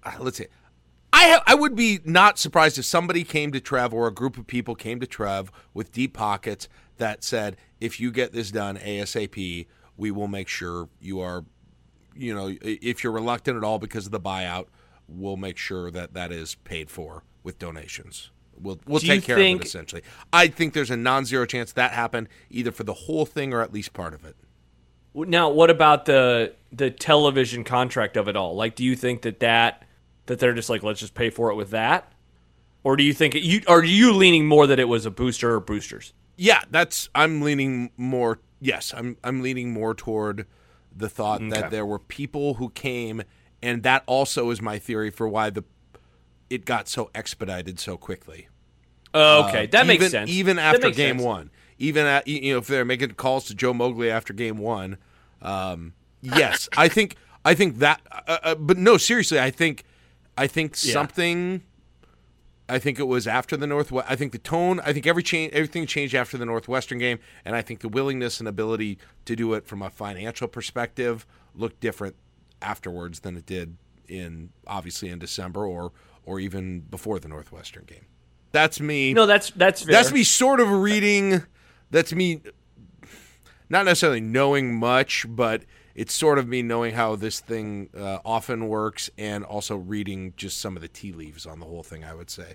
uh, 0.03 0.11
Let's 0.19 0.37
see. 0.37 0.47
I 1.13 1.29
ha- 1.29 1.43
I 1.47 1.55
would 1.55 1.75
be 1.75 1.99
not 2.03 2.37
surprised 2.37 2.77
if 2.77 2.85
somebody 2.85 3.23
came 3.23 3.51
to 3.53 3.59
Trev 3.59 3.93
or 3.93 4.07
a 4.07 4.13
group 4.13 4.37
of 4.37 4.45
people 4.47 4.75
came 4.75 4.99
to 4.99 5.07
Trev 5.07 5.51
with 5.73 5.91
deep 5.91 6.13
pockets 6.13 6.67
that 6.97 7.23
said, 7.23 7.57
if 7.79 7.99
you 7.99 8.11
get 8.11 8.33
this 8.33 8.51
done 8.51 8.77
ASAP, 8.77 9.67
we 9.95 10.11
will 10.11 10.27
make 10.27 10.47
sure 10.47 10.89
you 10.99 11.19
are, 11.19 11.45
you 12.15 12.35
know, 12.35 12.55
if 12.61 13.03
you're 13.03 13.13
reluctant 13.13 13.57
at 13.57 13.63
all 13.63 13.79
because 13.79 14.05
of 14.05 14.11
the 14.11 14.19
buyout, 14.19 14.65
we'll 15.07 15.37
make 15.37 15.57
sure 15.57 15.89
that 15.91 16.13
that 16.13 16.31
is 16.31 16.55
paid 16.55 16.89
for 16.89 17.23
with 17.43 17.57
donations. 17.57 18.31
We'll 18.59 18.79
we'll 18.87 18.99
Do 18.99 19.07
take 19.07 19.23
care 19.23 19.37
think- 19.37 19.61
of 19.61 19.65
it 19.65 19.67
essentially. 19.67 20.01
I 20.33 20.47
think 20.47 20.73
there's 20.73 20.89
a 20.91 20.97
non-zero 20.97 21.45
chance 21.45 21.71
that 21.73 21.91
happened 21.91 22.27
either 22.49 22.71
for 22.71 22.83
the 22.83 22.93
whole 22.93 23.25
thing 23.25 23.53
or 23.53 23.61
at 23.61 23.71
least 23.71 23.93
part 23.93 24.13
of 24.13 24.25
it. 24.25 24.35
Now, 25.13 25.49
what 25.49 25.69
about 25.69 26.05
the 26.05 26.53
the 26.71 26.89
television 26.91 27.63
contract 27.63 28.17
of 28.17 28.27
it 28.27 28.35
all? 28.35 28.55
Like, 28.55 28.75
do 28.75 28.83
you 28.83 28.95
think 28.95 29.21
that 29.21 29.39
that 29.39 29.83
that 30.27 30.39
they're 30.39 30.53
just 30.53 30.69
like, 30.69 30.83
let's 30.83 30.99
just 30.99 31.13
pay 31.13 31.29
for 31.29 31.51
it 31.51 31.55
with 31.55 31.71
that, 31.71 32.11
or 32.83 32.95
do 32.95 33.03
you 33.03 33.13
think 33.13 33.35
it, 33.35 33.41
you 33.43 33.61
are 33.67 33.83
you 33.83 34.13
leaning 34.13 34.45
more 34.45 34.67
that 34.67 34.79
it 34.79 34.87
was 34.87 35.05
a 35.05 35.11
booster 35.11 35.55
or 35.55 35.59
boosters? 35.59 36.13
Yeah, 36.37 36.61
that's 36.69 37.09
I'm 37.15 37.41
leaning 37.41 37.91
more 37.97 38.39
yes, 38.61 38.93
I'm 38.95 39.17
I'm 39.23 39.41
leaning 39.41 39.73
more 39.73 39.93
toward 39.93 40.45
the 40.95 41.09
thought 41.09 41.41
Okay. 41.41 41.49
that 41.49 41.71
there 41.71 41.85
were 41.85 41.99
people 41.99 42.55
who 42.55 42.69
came 42.69 43.23
and 43.61 43.83
that 43.83 44.03
also 44.05 44.49
is 44.51 44.61
my 44.61 44.79
theory 44.79 45.09
for 45.09 45.27
why 45.27 45.49
the 45.49 45.63
it 46.49 46.63
got 46.65 46.87
so 46.87 47.09
expedited 47.13 47.79
so 47.79 47.97
quickly. 47.97 48.47
okay, 49.13 49.67
that 49.67 49.87
makes 49.87 50.01
even, 50.01 50.11
sense. 50.11 50.29
Even 50.29 50.59
after 50.59 50.91
game 50.91 51.17
sense. 51.17 51.25
one, 51.25 51.51
even 51.77 52.05
at, 52.05 52.27
you 52.27 52.53
know 52.53 52.59
if 52.59 52.67
they're 52.67 52.85
making 52.85 53.11
calls 53.11 53.45
to 53.45 53.55
Joe 53.55 53.73
Moglia 53.73 54.11
after 54.11 54.33
game 54.33 54.57
one, 54.57 54.97
um, 55.41 55.93
yes, 56.21 56.69
I 56.77 56.87
think 56.87 57.15
I 57.43 57.53
think 57.53 57.79
that. 57.79 58.01
Uh, 58.11 58.37
uh, 58.43 58.55
but 58.55 58.77
no, 58.77 58.97
seriously, 58.97 59.39
I 59.39 59.51
think 59.51 59.83
I 60.37 60.47
think 60.47 60.75
Yeah. 60.83 60.93
something. 60.93 61.63
I 62.69 62.79
think 62.79 62.99
it 62.99 63.07
was 63.07 63.27
after 63.27 63.55
the 63.55 63.65
Northwest. 63.65 64.07
I 64.09 64.15
think 64.17 64.33
the 64.33 64.37
tone. 64.37 64.81
I 64.81 64.91
think 64.91 65.07
every 65.07 65.23
change, 65.23 65.53
everything 65.53 65.85
changed 65.87 66.13
after 66.13 66.37
the 66.37 66.45
Northwestern 66.45 66.97
game, 66.97 67.19
and 67.45 67.55
I 67.55 67.61
think 67.61 67.79
the 67.79 67.87
willingness 67.87 68.39
and 68.39 68.47
ability 68.47 68.97
to 69.25 69.35
do 69.37 69.53
it 69.53 69.65
from 69.65 69.81
a 69.81 69.89
financial 69.89 70.47
perspective 70.49 71.25
looked 71.55 71.79
different 71.79 72.15
afterwards 72.61 73.21
than 73.21 73.37
it 73.37 73.45
did 73.45 73.77
in 74.07 74.49
obviously 74.65 75.09
in 75.09 75.19
December 75.19 75.65
or 75.65 75.91
or 76.25 76.39
even 76.41 76.81
before 76.81 77.19
the 77.19 77.27
Northwestern 77.29 77.85
game. 77.85 78.05
That's 78.51 78.81
me. 78.81 79.13
No, 79.13 79.25
that's 79.25 79.49
that's 79.51 79.83
fair. 79.83 79.93
That's 79.93 80.11
me 80.11 80.23
sort 80.23 80.59
of 80.59 80.69
reading. 80.69 81.43
That's 81.89 82.13
me 82.13 82.41
not 83.69 83.85
necessarily 83.85 84.21
knowing 84.21 84.77
much, 84.77 85.25
but 85.27 85.63
it's 85.97 86.13
sort 86.13 86.37
of 86.37 86.47
me 86.47 86.61
knowing 86.61 86.93
how 86.93 87.15
this 87.15 87.39
thing 87.39 87.89
uh, 87.97 88.19
often 88.23 88.67
works 88.67 89.09
and 89.17 89.43
also 89.43 89.75
reading 89.75 90.33
just 90.37 90.59
some 90.59 90.75
of 90.75 90.81
the 90.83 90.87
tea 90.87 91.11
leaves 91.11 91.47
on 91.47 91.59
the 91.59 91.65
whole 91.65 91.81
thing, 91.81 92.05
I 92.05 92.13
would 92.13 92.29
say. 92.29 92.53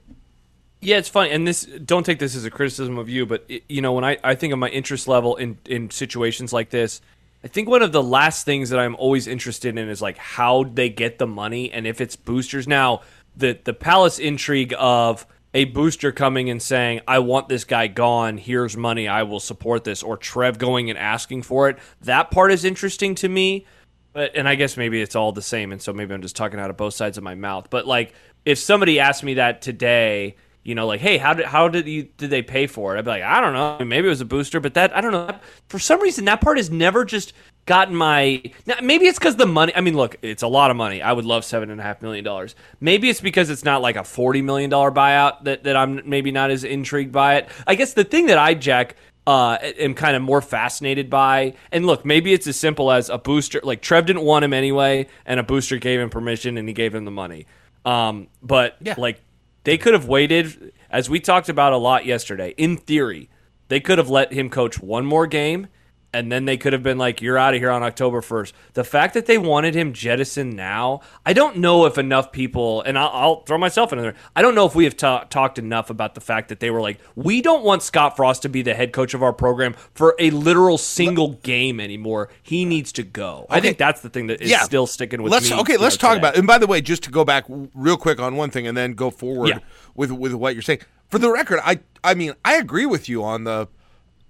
Yeah, 0.80 0.96
it's 0.96 1.08
funny, 1.08 1.30
and 1.30 1.46
this 1.46 1.64
don't 1.84 2.06
take 2.06 2.20
this 2.20 2.34
as 2.34 2.44
a 2.44 2.50
criticism 2.50 2.98
of 2.98 3.08
you, 3.08 3.26
but 3.26 3.44
it, 3.48 3.64
you 3.68 3.82
know 3.82 3.92
when 3.92 4.04
I, 4.04 4.18
I 4.24 4.36
think 4.36 4.52
of 4.52 4.58
my 4.58 4.68
interest 4.68 5.06
level 5.06 5.36
in 5.36 5.58
in 5.66 5.90
situations 5.90 6.52
like 6.52 6.70
this, 6.70 7.00
I 7.44 7.48
think 7.48 7.68
one 7.68 7.82
of 7.82 7.92
the 7.92 8.02
last 8.02 8.44
things 8.44 8.70
that 8.70 8.78
I'm 8.78 8.96
always 8.96 9.26
interested 9.26 9.76
in 9.76 9.88
is 9.88 10.00
like 10.00 10.18
how 10.18 10.64
they 10.64 10.88
get 10.88 11.18
the 11.18 11.26
money 11.26 11.70
and 11.70 11.86
if 11.86 12.00
it's 12.00 12.16
boosters. 12.16 12.66
Now 12.66 13.02
the 13.36 13.58
the 13.62 13.74
Palace 13.74 14.18
intrigue 14.18 14.74
of 14.78 15.26
a 15.54 15.64
booster 15.66 16.12
coming 16.12 16.48
and 16.50 16.62
saying 16.62 17.00
I 17.06 17.18
want 17.18 17.48
this 17.48 17.64
guy 17.64 17.86
gone, 17.86 18.38
here's 18.38 18.76
money, 18.76 19.08
I 19.08 19.22
will 19.24 19.40
support 19.40 19.84
this, 19.84 20.02
or 20.02 20.16
Trev 20.16 20.58
going 20.58 20.90
and 20.90 20.98
asking 20.98 21.42
for 21.42 21.68
it. 21.68 21.78
That 22.02 22.30
part 22.30 22.52
is 22.52 22.64
interesting 22.64 23.14
to 23.16 23.28
me. 23.28 23.66
But 24.12 24.36
and 24.36 24.46
I 24.46 24.56
guess 24.56 24.76
maybe 24.76 25.00
it's 25.00 25.16
all 25.16 25.32
the 25.32 25.40
same, 25.40 25.72
and 25.72 25.80
so 25.80 25.92
maybe 25.92 26.12
I'm 26.12 26.20
just 26.20 26.36
talking 26.36 26.60
out 26.60 26.68
of 26.68 26.76
both 26.76 26.92
sides 26.92 27.16
of 27.16 27.24
my 27.24 27.34
mouth. 27.34 27.68
But 27.70 27.86
like, 27.86 28.12
if 28.44 28.58
somebody 28.58 29.00
asked 29.00 29.24
me 29.24 29.34
that 29.34 29.62
today, 29.62 30.36
you 30.64 30.74
know, 30.74 30.86
like, 30.86 31.00
hey, 31.00 31.16
how 31.16 31.32
did 31.32 31.46
how 31.46 31.68
did 31.68 31.88
you 31.88 32.08
did 32.18 32.28
they 32.28 32.42
pay 32.42 32.66
for 32.66 32.94
it? 32.94 32.98
I'd 32.98 33.04
be 33.06 33.10
like, 33.10 33.22
I 33.22 33.40
don't 33.40 33.54
know, 33.54 33.84
maybe 33.84 34.06
it 34.06 34.10
was 34.10 34.20
a 34.20 34.26
booster, 34.26 34.60
but 34.60 34.74
that 34.74 34.94
I 34.94 35.00
don't 35.00 35.12
know. 35.12 35.38
For 35.68 35.78
some 35.78 36.00
reason, 36.00 36.26
that 36.26 36.42
part 36.42 36.58
is 36.58 36.70
never 36.70 37.06
just 37.06 37.32
gotten 37.66 37.94
my. 37.94 38.42
Now, 38.66 38.76
maybe 38.82 39.06
it's 39.06 39.18
because 39.18 39.36
the 39.36 39.46
money. 39.46 39.72
I 39.74 39.80
mean, 39.80 39.96
look, 39.96 40.16
it's 40.22 40.42
a 40.42 40.48
lot 40.48 40.70
of 40.70 40.76
money. 40.76 41.02
I 41.02 41.12
would 41.12 41.24
love 41.24 41.44
seven 41.44 41.70
and 41.70 41.80
a 41.80 41.82
half 41.84 42.02
million 42.02 42.24
dollars. 42.24 42.54
Maybe 42.80 43.08
it's 43.08 43.20
because 43.20 43.50
it's 43.50 43.64
not 43.64 43.82
like 43.82 43.96
a 43.96 44.04
forty 44.04 44.42
million 44.42 44.70
dollar 44.70 44.90
buyout 44.90 45.44
that 45.44 45.64
that 45.64 45.76
I'm 45.76 46.02
maybe 46.04 46.30
not 46.30 46.50
as 46.50 46.64
intrigued 46.64 47.12
by 47.12 47.36
it. 47.36 47.48
I 47.66 47.74
guess 47.74 47.92
the 47.94 48.04
thing 48.04 48.26
that 48.26 48.38
I 48.38 48.54
Jack 48.54 48.96
uh, 49.26 49.56
am 49.78 49.94
kind 49.94 50.16
of 50.16 50.22
more 50.22 50.40
fascinated 50.40 51.08
by. 51.08 51.54
And 51.70 51.86
look, 51.86 52.04
maybe 52.04 52.32
it's 52.32 52.46
as 52.46 52.56
simple 52.56 52.90
as 52.90 53.08
a 53.08 53.18
booster. 53.18 53.60
Like 53.62 53.80
Trev 53.80 54.06
didn't 54.06 54.22
want 54.22 54.44
him 54.44 54.52
anyway, 54.52 55.06
and 55.24 55.38
a 55.38 55.44
booster 55.44 55.78
gave 55.78 56.00
him 56.00 56.10
permission, 56.10 56.58
and 56.58 56.66
he 56.68 56.74
gave 56.74 56.94
him 56.94 57.04
the 57.04 57.10
money. 57.12 57.46
Um, 57.84 58.28
but 58.42 58.76
Yeah. 58.80 58.94
like 58.98 59.20
they 59.64 59.78
could 59.78 59.92
have 59.92 60.08
waited, 60.08 60.72
as 60.90 61.08
we 61.08 61.20
talked 61.20 61.48
about 61.48 61.72
a 61.72 61.76
lot 61.76 62.04
yesterday. 62.04 62.52
In 62.56 62.76
theory, 62.76 63.28
they 63.68 63.78
could 63.78 63.98
have 63.98 64.10
let 64.10 64.32
him 64.32 64.50
coach 64.50 64.80
one 64.80 65.06
more 65.06 65.26
game. 65.28 65.68
And 66.14 66.30
then 66.30 66.44
they 66.44 66.58
could 66.58 66.74
have 66.74 66.82
been 66.82 66.98
like, 66.98 67.22
"You're 67.22 67.38
out 67.38 67.54
of 67.54 67.60
here 67.60 67.70
on 67.70 67.82
October 67.82 68.20
1st." 68.20 68.52
The 68.74 68.84
fact 68.84 69.14
that 69.14 69.24
they 69.24 69.38
wanted 69.38 69.74
him 69.74 69.94
jettisoned 69.94 70.52
now, 70.54 71.00
I 71.24 71.32
don't 71.32 71.56
know 71.56 71.86
if 71.86 71.96
enough 71.96 72.32
people, 72.32 72.82
and 72.82 72.98
I'll, 72.98 73.10
I'll 73.14 73.40
throw 73.44 73.56
myself 73.56 73.94
in 73.94 73.98
there. 73.98 74.14
I 74.36 74.42
don't 74.42 74.54
know 74.54 74.66
if 74.66 74.74
we 74.74 74.84
have 74.84 74.94
ta- 74.94 75.24
talked 75.24 75.58
enough 75.58 75.88
about 75.88 76.14
the 76.14 76.20
fact 76.20 76.50
that 76.50 76.60
they 76.60 76.70
were 76.70 76.82
like, 76.82 76.98
"We 77.16 77.40
don't 77.40 77.64
want 77.64 77.82
Scott 77.82 78.14
Frost 78.14 78.42
to 78.42 78.50
be 78.50 78.60
the 78.60 78.74
head 78.74 78.92
coach 78.92 79.14
of 79.14 79.22
our 79.22 79.32
program 79.32 79.74
for 79.94 80.14
a 80.18 80.28
literal 80.28 80.76
single 80.76 81.32
game 81.42 81.80
anymore. 81.80 82.28
He 82.42 82.66
needs 82.66 82.92
to 82.92 83.02
go." 83.04 83.46
I 83.48 83.60
think 83.60 83.78
that's 83.78 84.02
the 84.02 84.10
thing 84.10 84.26
that 84.26 84.42
is 84.42 84.50
Yeah. 84.50 84.60
still 84.64 84.86
sticking 84.86 85.22
with 85.22 85.32
let's 85.32 85.50
me. 85.50 85.56
okay 85.60 85.78
let's 85.78 85.96
know, 85.96 86.08
talk 86.08 86.16
today. 86.16 86.28
about 86.28 86.36
and 86.36 86.46
by 86.46 86.58
the 86.58 86.66
way 86.66 86.82
just 86.82 87.02
to 87.04 87.10
go 87.10 87.24
back 87.24 87.44
real 87.74 87.96
quick 87.96 88.20
on 88.20 88.36
one 88.36 88.50
thing 88.50 88.66
and 88.66 88.76
then 88.76 88.92
go 88.92 89.08
forward 89.10 89.48
Yeah. 89.48 89.58
with 89.94 90.12
with 90.12 90.34
what 90.34 90.54
you're 90.54 90.60
saying 90.62 90.80
for 91.08 91.18
the 91.18 91.30
record 91.32 91.60
i 91.64 91.80
i 92.04 92.12
mean 92.12 92.34
i 92.44 92.56
agree 92.56 92.84
with 92.86 93.08
you 93.08 93.24
on 93.24 93.44
the 93.44 93.66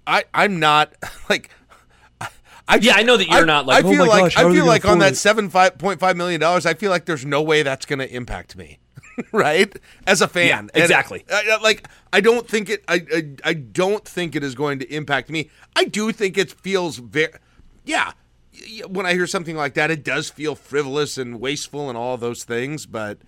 i 0.07 0.23
i'm 0.33 0.59
not 0.59 0.93
like 1.29 1.49
I 2.67 2.77
Yeah, 2.77 2.93
I 2.95 3.03
know 3.03 3.17
that 3.17 3.27
you're 3.27 3.45
not 3.45 3.65
like, 3.65 3.83
I 3.83 3.87
"Oh 3.87 3.91
feel 3.91 4.05
my 4.05 4.11
like 4.11 4.23
gosh, 4.23 4.37
I 4.37 4.51
feel 4.51 4.65
like 4.65 4.85
on 4.85 4.99
that 4.99 5.13
it?" 5.13 5.15
seven 5.17 5.49
five 5.49 5.77
point 5.77 5.99
five 5.99 6.15
million 6.17 6.39
dollars. 6.39 6.65
I 6.65 6.73
feel 6.73 6.89
like 6.91 7.05
there's 7.05 7.25
no 7.25 7.41
way 7.41 7.63
that's 7.63 7.85
going 7.85 7.99
to 7.99 8.09
impact 8.13 8.55
me, 8.55 8.79
right? 9.31 9.73
As 10.07 10.21
a 10.21 10.27
fan, 10.27 10.69
Yeah, 10.73 10.81
exactly. 10.81 11.25
uh, 11.29 11.59
like 11.61 11.87
I 12.13 12.21
don't 12.21 12.47
think 12.47 12.69
it. 12.69 12.83
I, 12.87 13.05
I 13.13 13.23
I 13.49 13.53
don't 13.53 14.07
think 14.07 14.35
it 14.35 14.43
is 14.43 14.55
going 14.55 14.79
to 14.79 14.93
impact 14.93 15.29
me. 15.29 15.49
I 15.75 15.85
do 15.85 16.11
think 16.11 16.37
it 16.37 16.51
feels 16.51 16.97
very. 16.97 17.33
Yeah, 17.85 18.13
when 18.87 19.05
I 19.05 19.13
hear 19.13 19.27
something 19.27 19.57
like 19.57 19.73
that, 19.73 19.91
it 19.91 20.03
does 20.03 20.29
feel 20.29 20.55
frivolous 20.55 21.17
and 21.17 21.41
wasteful 21.41 21.89
and 21.89 21.97
all 21.97 22.15
those 22.17 22.43
things. 22.45 22.85
But 22.85 23.19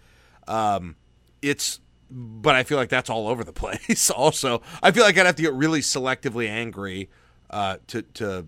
um, 0.48 0.96
it's. 1.42 1.80
But 2.10 2.56
I 2.56 2.64
feel 2.64 2.78
like 2.78 2.90
that's 2.90 3.10
all 3.10 3.28
over 3.28 3.44
the 3.44 3.52
place. 3.64 4.10
Also, 4.12 4.62
I 4.82 4.92
feel 4.92 5.04
like 5.04 5.18
I'd 5.18 5.26
have 5.26 5.36
to 5.36 5.42
get 5.42 5.54
really 5.54 5.82
selectively 5.82 6.48
angry 6.48 7.10
uh, 7.50 7.78
to 7.88 8.02
to 8.04 8.46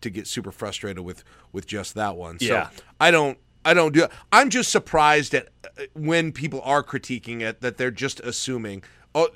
to 0.00 0.10
get 0.10 0.26
super 0.26 0.52
frustrated 0.52 1.04
with 1.04 1.24
with 1.52 1.66
just 1.66 1.94
that 1.94 2.16
one. 2.16 2.38
Yeah. 2.40 2.70
So 2.70 2.82
I 3.00 3.10
don't 3.10 3.38
I 3.64 3.74
don't 3.74 3.92
do 3.92 4.04
it. 4.04 4.10
I'm 4.32 4.50
just 4.50 4.70
surprised 4.70 5.34
at 5.34 5.48
uh, 5.64 5.84
when 5.94 6.32
people 6.32 6.60
are 6.62 6.82
critiquing 6.82 7.40
it 7.40 7.60
that 7.60 7.76
they're 7.76 7.90
just 7.90 8.20
assuming 8.20 8.82
oh 9.14 9.28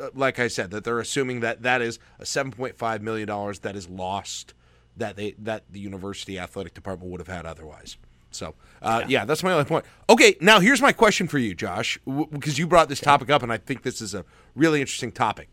uh, 0.00 0.10
like 0.14 0.38
I 0.38 0.48
said 0.48 0.70
that 0.70 0.84
they're 0.84 1.00
assuming 1.00 1.40
that 1.40 1.62
that 1.62 1.82
is 1.82 1.98
a 2.18 2.24
7.5 2.24 3.00
million 3.00 3.26
dollars 3.26 3.60
that 3.60 3.76
is 3.76 3.88
lost 3.88 4.54
that 4.96 5.16
they 5.16 5.32
that 5.38 5.64
the 5.70 5.80
university 5.80 6.38
athletic 6.38 6.74
department 6.74 7.10
would 7.10 7.20
have 7.20 7.28
had 7.28 7.46
otherwise. 7.46 7.96
So, 8.30 8.54
uh, 8.82 9.04
yeah. 9.08 9.24
that's 9.24 9.42
my 9.42 9.52
only 9.52 9.64
point. 9.64 9.86
Okay, 10.10 10.36
now 10.42 10.60
here's 10.60 10.82
my 10.82 10.92
question 10.92 11.28
for 11.28 11.38
you, 11.38 11.54
Josh, 11.54 11.98
w- 12.06 12.26
because 12.30 12.58
you 12.58 12.66
brought 12.66 12.90
this 12.90 13.00
topic 13.00 13.30
up, 13.30 13.42
and 13.42 13.50
I 13.50 13.56
think 13.56 13.84
this 13.84 14.02
is 14.02 14.14
a 14.14 14.26
really 14.54 14.82
interesting 14.82 15.12
topic 15.12 15.48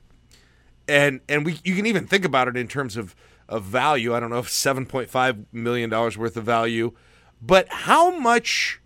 and 0.87 1.21
and 1.27 1.45
we 1.45 1.59
you 1.63 1.75
can 1.75 1.85
even 1.85 2.05
think 2.07 2.25
about 2.25 2.47
it 2.47 2.57
in 2.57 2.67
terms 2.67 2.97
of 2.97 3.15
of 3.47 3.63
value. 3.63 4.13
I 4.15 4.19
don't 4.19 4.29
know 4.29 4.39
if 4.39 4.49
seven 4.49 4.85
point 4.85 5.09
five 5.09 5.37
million 5.51 5.89
dollars 5.89 6.17
worth 6.17 6.37
of 6.37 6.43
value, 6.43 6.93
but 7.41 7.67
how 7.69 8.17
much, 8.17 8.81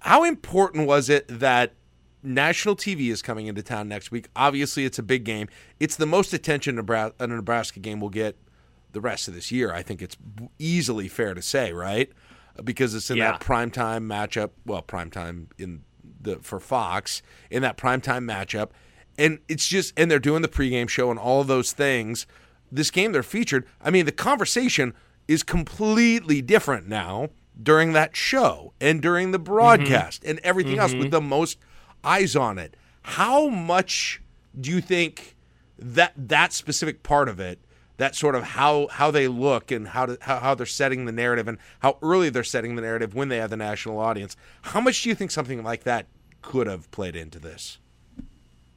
how 0.00 0.24
important 0.24 0.86
was 0.86 1.08
it 1.08 1.26
that 1.28 1.74
national 2.22 2.76
TV 2.76 3.10
is 3.10 3.22
coming 3.22 3.46
into 3.46 3.62
town 3.62 3.88
next 3.88 4.10
week? 4.10 4.28
Obviously, 4.36 4.84
it's 4.84 4.98
a 4.98 5.02
big 5.02 5.24
game. 5.24 5.48
It's 5.80 5.96
the 5.96 6.06
most 6.06 6.32
attention 6.32 6.78
a 6.78 7.26
Nebraska 7.26 7.80
game 7.80 8.00
will 8.00 8.10
get 8.10 8.36
the 8.92 9.00
rest 9.00 9.28
of 9.28 9.34
this 9.34 9.50
year. 9.50 9.72
I 9.72 9.82
think 9.82 10.00
it's 10.02 10.16
easily 10.58 11.08
fair 11.08 11.34
to 11.34 11.42
say, 11.42 11.72
right? 11.72 12.10
Because 12.62 12.94
it's 12.94 13.10
in 13.10 13.16
Yeah. 13.16 13.32
that 13.32 13.40
primetime 13.40 14.04
matchup. 14.06 14.50
Well, 14.64 14.82
primetime 14.82 15.46
in 15.58 15.82
the 16.20 16.36
for 16.36 16.60
Fox 16.60 17.20
in 17.50 17.62
that 17.62 17.76
primetime 17.76 18.24
matchup, 18.24 18.70
and 19.18 19.40
it's 19.48 19.66
just 19.66 19.92
and 19.96 20.10
they're 20.10 20.18
doing 20.18 20.42
the 20.42 20.48
pregame 20.48 20.88
show 20.88 21.10
and 21.10 21.18
all 21.18 21.40
of 21.40 21.46
those 21.46 21.72
things. 21.72 22.26
This 22.74 22.90
game 22.90 23.12
they're 23.12 23.22
featured. 23.22 23.66
I 23.80 23.90
mean, 23.90 24.04
the 24.04 24.12
conversation 24.12 24.94
is 25.28 25.42
completely 25.42 26.42
different 26.42 26.88
now 26.88 27.30
during 27.62 27.92
that 27.92 28.16
show 28.16 28.72
and 28.80 29.00
during 29.00 29.30
the 29.30 29.38
broadcast 29.38 30.22
mm-hmm. 30.22 30.30
and 30.30 30.38
everything 30.40 30.78
else 30.78 30.92
with 30.92 31.02
mm-hmm. 31.02 31.10
the 31.10 31.20
most 31.20 31.58
eyes 32.02 32.34
on 32.34 32.58
it. 32.58 32.76
How 33.02 33.48
much 33.48 34.20
do 34.60 34.70
you 34.70 34.80
think 34.80 35.36
that 35.78 36.12
that 36.16 36.52
specific 36.52 37.02
part 37.02 37.28
of 37.28 37.38
it, 37.38 37.60
that 37.96 38.16
sort 38.16 38.34
of 38.34 38.42
how 38.42 38.88
how 38.88 39.12
they 39.12 39.28
look 39.28 39.70
and 39.70 39.88
how 39.88 40.06
to, 40.06 40.18
how, 40.20 40.40
how 40.40 40.54
they're 40.56 40.66
setting 40.66 41.04
the 41.04 41.12
narrative 41.12 41.46
and 41.46 41.58
how 41.78 41.96
early 42.02 42.28
they're 42.28 42.42
setting 42.42 42.74
the 42.74 42.82
narrative 42.82 43.14
when 43.14 43.28
they 43.28 43.36
have 43.36 43.50
the 43.50 43.56
national 43.56 44.00
audience, 44.00 44.36
how 44.62 44.80
much 44.80 45.02
do 45.02 45.08
you 45.08 45.14
think 45.14 45.30
something 45.30 45.62
like 45.62 45.84
that 45.84 46.06
could 46.42 46.66
have 46.66 46.90
played 46.90 47.14
into 47.14 47.38
this? 47.38 47.78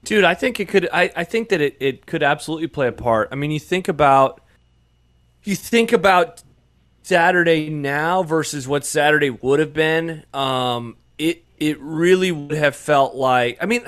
Dude, 0.08 0.24
I 0.24 0.36
think 0.36 0.62
it 0.62 0.70
could. 0.70 0.88
I, 0.94 1.12
I 1.18 1.24
think 1.26 1.50
that 1.50 1.60
it, 1.60 1.76
it 1.82 2.06
could 2.06 2.24
absolutely 2.24 2.68
play 2.68 2.88
a 2.88 2.94
part. 2.94 3.28
I 3.32 3.36
mean, 3.36 3.52
you 3.52 3.60
think 3.60 3.90
about 3.90 4.40
you 5.44 5.54
think 5.54 5.92
about 5.92 6.44
Saturday 7.04 7.70
now 7.70 8.24
versus 8.24 8.70
what 8.70 8.86
Saturday 8.86 9.30
would 9.30 9.60
have 9.60 9.74
been, 9.74 10.24
um, 10.34 10.96
it 11.18 11.44
it 11.58 11.78
really 11.82 12.32
would 12.32 12.56
have 12.56 12.76
felt 12.76 13.16
like. 13.16 13.58
I 13.62 13.66
mean, 13.66 13.84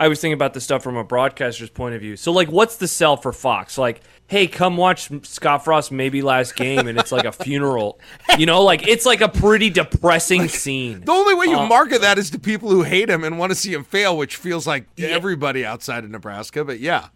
I 0.00 0.08
was 0.08 0.18
thinking 0.18 0.32
about 0.32 0.54
the 0.54 0.62
stuff 0.62 0.82
from 0.82 0.96
a 0.96 1.04
broadcaster's 1.04 1.68
point 1.68 1.94
of 1.94 2.00
view. 2.00 2.16
So, 2.16 2.32
like, 2.32 2.50
what's 2.50 2.76
the 2.76 2.88
sell 2.88 3.18
for 3.18 3.34
Fox? 3.34 3.76
Like, 3.76 4.00
hey, 4.28 4.46
come 4.46 4.78
watch 4.78 5.10
Scott 5.26 5.62
Frost 5.62 5.92
maybe 5.92 6.22
last 6.22 6.56
game, 6.56 6.88
and 6.88 6.98
it's 6.98 7.12
like 7.12 7.26
a 7.26 7.32
funeral. 7.32 8.00
You 8.38 8.46
know, 8.46 8.62
like 8.62 8.86
it's 8.86 9.04
like 9.04 9.20
a 9.20 9.28
pretty 9.28 9.68
depressing 9.70 10.48
scene. 10.48 11.00
The 11.04 11.12
only 11.12 11.34
way 11.34 11.46
you 11.46 11.58
uh, 11.58 11.66
market 11.66 12.00
that 12.00 12.16
is 12.16 12.30
to 12.30 12.38
people 12.38 12.70
who 12.70 12.84
hate 12.84 13.10
him 13.10 13.24
and 13.24 13.38
want 13.38 13.50
to 13.50 13.54
see 13.56 13.74
him 13.74 13.84
fail, 13.84 14.16
which 14.16 14.36
feels 14.36 14.66
like 14.66 14.86
yeah. 14.96 15.08
everybody 15.08 15.66
outside 15.66 16.04
of 16.04 16.10
Nebraska. 16.10 16.64
But 16.64 16.78
yeah, 16.78 17.08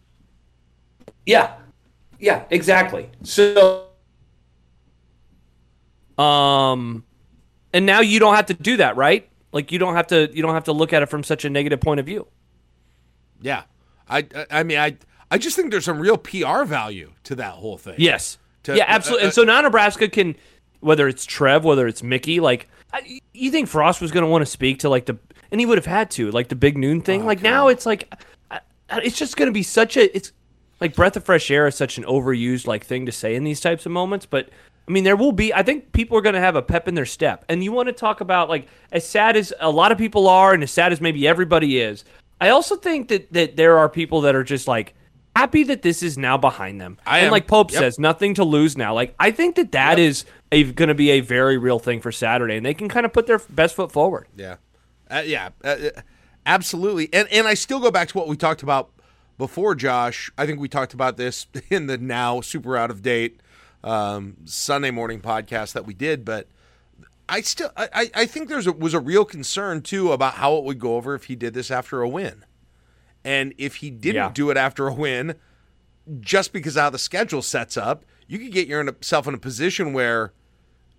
yeah, 1.25 1.55
yeah, 2.19 2.45
exactly. 2.51 3.09
So, 3.23 3.87
um, 6.19 7.05
and 7.73 7.87
now 7.87 8.01
you 8.01 8.19
don't 8.19 8.35
have 8.35 8.47
to 8.47 8.55
do 8.55 8.77
that, 8.79 8.97
right? 8.97 9.31
Like 9.53 9.71
you 9.71 9.79
don't 9.79 9.95
have 9.95 10.09
to 10.09 10.29
you 10.35 10.43
don't 10.43 10.55
have 10.55 10.65
to 10.65 10.73
look 10.73 10.93
at 10.93 11.03
it 11.03 11.07
from 11.07 11.23
such 11.23 11.45
a 11.45 11.51
negative 11.51 11.81
point 11.81 12.01
of 12.01 12.07
view. 12.07 12.27
Yeah, 13.45 13.65
I 14.09 14.27
I 14.51 14.63
mean 14.65 14.79
I 14.79 14.97
I 15.31 15.39
just 15.39 15.57
think 15.57 15.71
there's 15.71 15.85
some 15.85 15.99
real 15.99 16.17
PR 16.17 16.65
value 16.65 17.13
to 17.25 17.35
that 17.37 17.55
whole 17.55 17.77
thing. 17.77 17.97
Yes. 17.99 18.39
To, 18.65 18.77
yeah, 18.77 18.85
absolutely. 18.87 19.25
Uh, 19.25 19.27
and 19.27 19.35
so 19.35 19.43
now 19.43 19.61
Nebraska 19.61 20.09
can, 20.09 20.37
whether 20.79 21.09
it's 21.09 21.27
Trev, 21.27 21.65
whether 21.65 21.87
it's 21.87 22.03
Mickey, 22.03 22.39
like 22.39 22.69
you 23.33 23.51
think 23.51 23.69
Frost 23.69 24.01
was 24.01 24.13
going 24.13 24.25
to 24.25 24.31
want 24.31 24.43
to 24.43 24.47
speak 24.47 24.79
to 24.81 24.89
like 24.89 25.07
the, 25.07 25.19
and 25.51 25.61
he 25.61 25.67
would 25.67 25.77
have 25.77 25.87
had 25.87 26.11
to, 26.13 26.31
like 26.31 26.49
the 26.49 26.55
big 26.55 26.79
noon 26.79 27.01
thing. 27.01 27.23
Oh, 27.23 27.27
like 27.27 27.43
God. 27.43 27.51
now 27.51 27.69
it's 27.69 27.85
like, 27.85 28.15
it's 28.93 29.19
just 29.19 29.37
going 29.37 29.49
to 29.49 29.53
be 29.53 29.65
such 29.65 29.97
a, 29.97 30.17
it's 30.17 30.33
like 30.81 30.95
breath 30.95 31.17
of 31.17 31.25
fresh 31.25 31.51
air 31.51 31.67
is 31.67 31.75
such 31.75 31.99
an 31.99 32.05
overused 32.05 32.67
like 32.67 32.85
thing 32.85 33.05
to 33.07 33.13
say 33.13 33.35
in 33.35 33.45
these 33.45 33.61
types 33.61 33.87
of 33.87 33.93
moments, 33.93 34.27
but. 34.27 34.51
I 34.87 34.93
mean, 34.93 35.05
there 35.05 35.17
will 35.17 35.33
be. 35.33 35.51
I 35.55 35.63
think 35.63 35.93
people 35.93 36.19
are 36.19 36.21
going 36.21 36.35
to 36.35 36.43
have 36.43 36.57
a 36.57 36.63
pep 36.63 36.89
in 36.89 36.95
their 36.95 37.07
step, 37.07 37.47
and 37.49 37.65
you 37.65 37.73
want 37.73 37.87
to 37.87 37.95
talk 37.95 38.21
about 38.21 38.51
like 38.51 38.69
as 38.93 39.09
sad 39.09 39.35
as 39.35 39.51
a 39.59 39.71
lot 39.71 39.93
of 39.93 39.97
people 39.97 40.29
are, 40.29 40.53
and 40.53 40.63
as 40.63 40.71
sad 40.71 40.93
as 40.93 41.01
maybe 41.01 41.27
everybody 41.27 41.81
is. 41.81 42.05
I 42.45 42.51
also 42.51 42.77
think 42.77 43.09
that 43.09 43.33
that 43.33 43.57
there 43.57 43.79
are 43.79 43.89
people 43.89 44.21
that 44.21 44.35
are 44.35 44.45
just 44.45 44.69
like 44.69 44.93
happy 45.35 45.63
that 45.65 45.81
this 45.81 46.03
is 46.03 46.19
now 46.19 46.37
behind 46.37 46.79
them. 46.79 46.99
I 47.07 47.21
and 47.21 47.27
am. 47.29 47.33
like 47.33 47.47
Pope 47.47 47.73
yep. 47.73 47.81
says, 47.81 47.99
nothing 47.99 48.35
to 48.35 48.45
lose 48.45 48.77
now. 48.77 48.93
Like 48.93 49.15
I 49.19 49.31
think 49.31 49.57
that 49.57 49.73
that 49.73 49.97
yep. 49.97 50.11
is 50.11 50.27
a 50.53 50.65
going 50.65 50.91
to 50.91 50.95
be 50.95 51.09
a 51.13 51.21
very 51.21 51.57
real 51.57 51.79
thing 51.79 52.03
for 52.03 52.13
Saturday, 52.13 52.59
and 52.59 52.67
they 52.67 52.75
can 52.75 52.91
kind 52.91 53.07
of 53.07 53.15
put 53.15 53.27
their 53.27 53.39
best 53.49 53.75
foot 53.75 53.91
forward. 53.91 54.29
Yeah, 54.37 54.57
uh, 55.11 55.23
yeah, 55.25 55.51
uh, 55.65 55.69
uh, 55.69 56.01
absolutely. 56.45 57.09
And 57.15 57.27
and 57.33 57.47
I 57.47 57.55
still 57.55 57.81
go 57.81 57.91
back 57.91 58.09
to 58.09 58.19
what 58.19 58.29
we 58.29 58.37
talked 58.37 58.63
about 58.63 58.91
before, 59.39 59.75
Josh. 59.75 60.31
I 60.37 60.45
think 60.45 60.61
we 60.61 60.69
talked 60.69 60.93
about 60.93 61.17
this 61.17 61.47
in 61.71 61.87
the 61.87 61.97
now 61.97 62.43
super 62.43 62.77
out 62.77 62.91
of 62.91 63.01
date 63.01 63.41
um, 63.83 64.37
Sunday 64.45 64.91
morning 64.91 65.23
podcast 65.23 65.73
that 65.73 65.87
we 65.87 65.95
did, 65.95 66.27
but 66.27 66.47
I 67.29 67.41
still 67.41 67.71
I, 67.77 68.11
I 68.15 68.27
think 68.27 68.49
there's 68.49 68.67
a, 68.67 68.73
was 68.73 68.95
a 68.95 69.01
real 69.01 69.25
concern 69.25 69.83
too 69.83 70.13
about 70.13 70.35
how 70.35 70.57
it 70.57 70.65
would 70.65 70.79
go 70.79 70.97
over 70.97 71.15
if 71.15 71.25
he 71.25 71.37
did 71.37 71.55
this 71.55 71.71
after 71.71 72.03
a 72.03 72.09
win, 72.09 72.45
and 73.25 73.55
if 73.57 73.77
he 73.77 73.91
didn't 73.91 74.17
yeah. 74.17 74.31
do 74.33 74.51
it 74.51 74.57
after 74.57 74.87
a 74.87 74.93
win, 74.93 75.37
just 76.21 76.53
because 76.53 76.77
how 76.77 76.91
the 76.91 76.99
schedule 76.99 77.43
sets 77.43 77.77
up, 77.77 78.05
you 78.27 78.39
could 78.39 78.53
get 78.53 78.69
yourself 78.69 79.27
in 79.27 79.35
a 79.35 79.39
position 79.39 79.93
where 79.93 80.33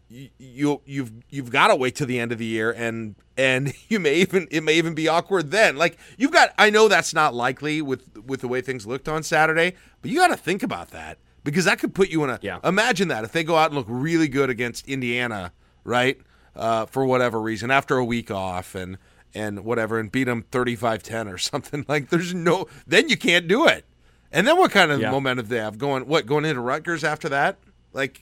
you, 0.10 0.30
you 0.38 0.82
you've 0.86 1.12
you've 1.30 1.52
got 1.52 1.68
to 1.68 1.76
wait 1.76 1.96
to 1.96 2.06
the 2.06 2.20
end 2.20 2.32
of 2.32 2.38
the 2.38 2.46
year 2.46 2.72
and 2.72 3.16
and 3.38 3.74
you 3.88 4.00
may 4.00 4.16
even 4.16 4.48
it 4.52 4.64
may 4.64 4.76
even 4.76 4.96
be 4.96 5.08
awkward 5.08 5.52
then. 5.52 5.76
Like 5.76 5.98
you've 6.18 6.32
got 6.32 6.54
I 6.58 6.70
know 6.70 6.88
that's 6.88 7.14
not 7.14 7.34
likely 7.34 7.82
with 7.82 8.18
with 8.18 8.42
the 8.42 8.48
way 8.48 8.62
things 8.62 8.88
looked 8.88 9.08
on 9.08 9.24
Saturday, 9.24 9.76
but 10.02 10.12
you 10.12 10.20
got 10.20 10.28
to 10.28 10.38
think 10.38 10.64
about 10.64 10.90
that 10.90 11.20
because 11.44 11.66
that 11.66 11.80
could 11.80 11.94
put 11.94 12.10
you 12.10 12.24
in 12.24 12.30
a 12.32 12.40
yeah. 12.42 12.60
imagine 12.64 13.10
that 13.10 13.24
if 13.24 13.32
they 13.32 13.44
go 13.44 13.56
out 13.56 13.68
and 13.68 13.76
look 13.76 13.88
really 13.88 14.28
good 14.28 14.50
against 14.50 14.88
Indiana 14.88 15.52
right? 15.86 16.20
Uh, 16.56 16.86
for 16.86 17.06
whatever 17.06 17.40
reason, 17.40 17.72
after 17.72 17.98
a 17.98 18.04
week 18.04 18.30
off 18.30 18.76
and 18.76 18.98
and 19.34 19.66
whatever, 19.66 20.00
and 20.00 20.12
beat 20.12 20.24
them 20.24 20.46
35-10 20.52 21.32
or 21.32 21.38
something 21.38 21.86
like. 21.88 22.10
There's 22.10 22.34
no 22.34 22.68
then 22.86 23.08
you 23.08 23.18
can't 23.18 23.48
do 23.48 23.68
it. 23.68 23.86
And 24.32 24.46
then 24.46 24.58
what 24.58 24.72
kind 24.72 24.92
of 24.92 25.00
yeah. 25.00 25.12
momentum 25.12 25.48
they 25.48 25.58
have 25.58 25.78
going? 25.78 26.08
What 26.08 26.26
going 26.26 26.44
into 26.44 26.60
Rutgers 26.60 27.04
after 27.04 27.30
that? 27.30 27.58
Like, 27.94 28.22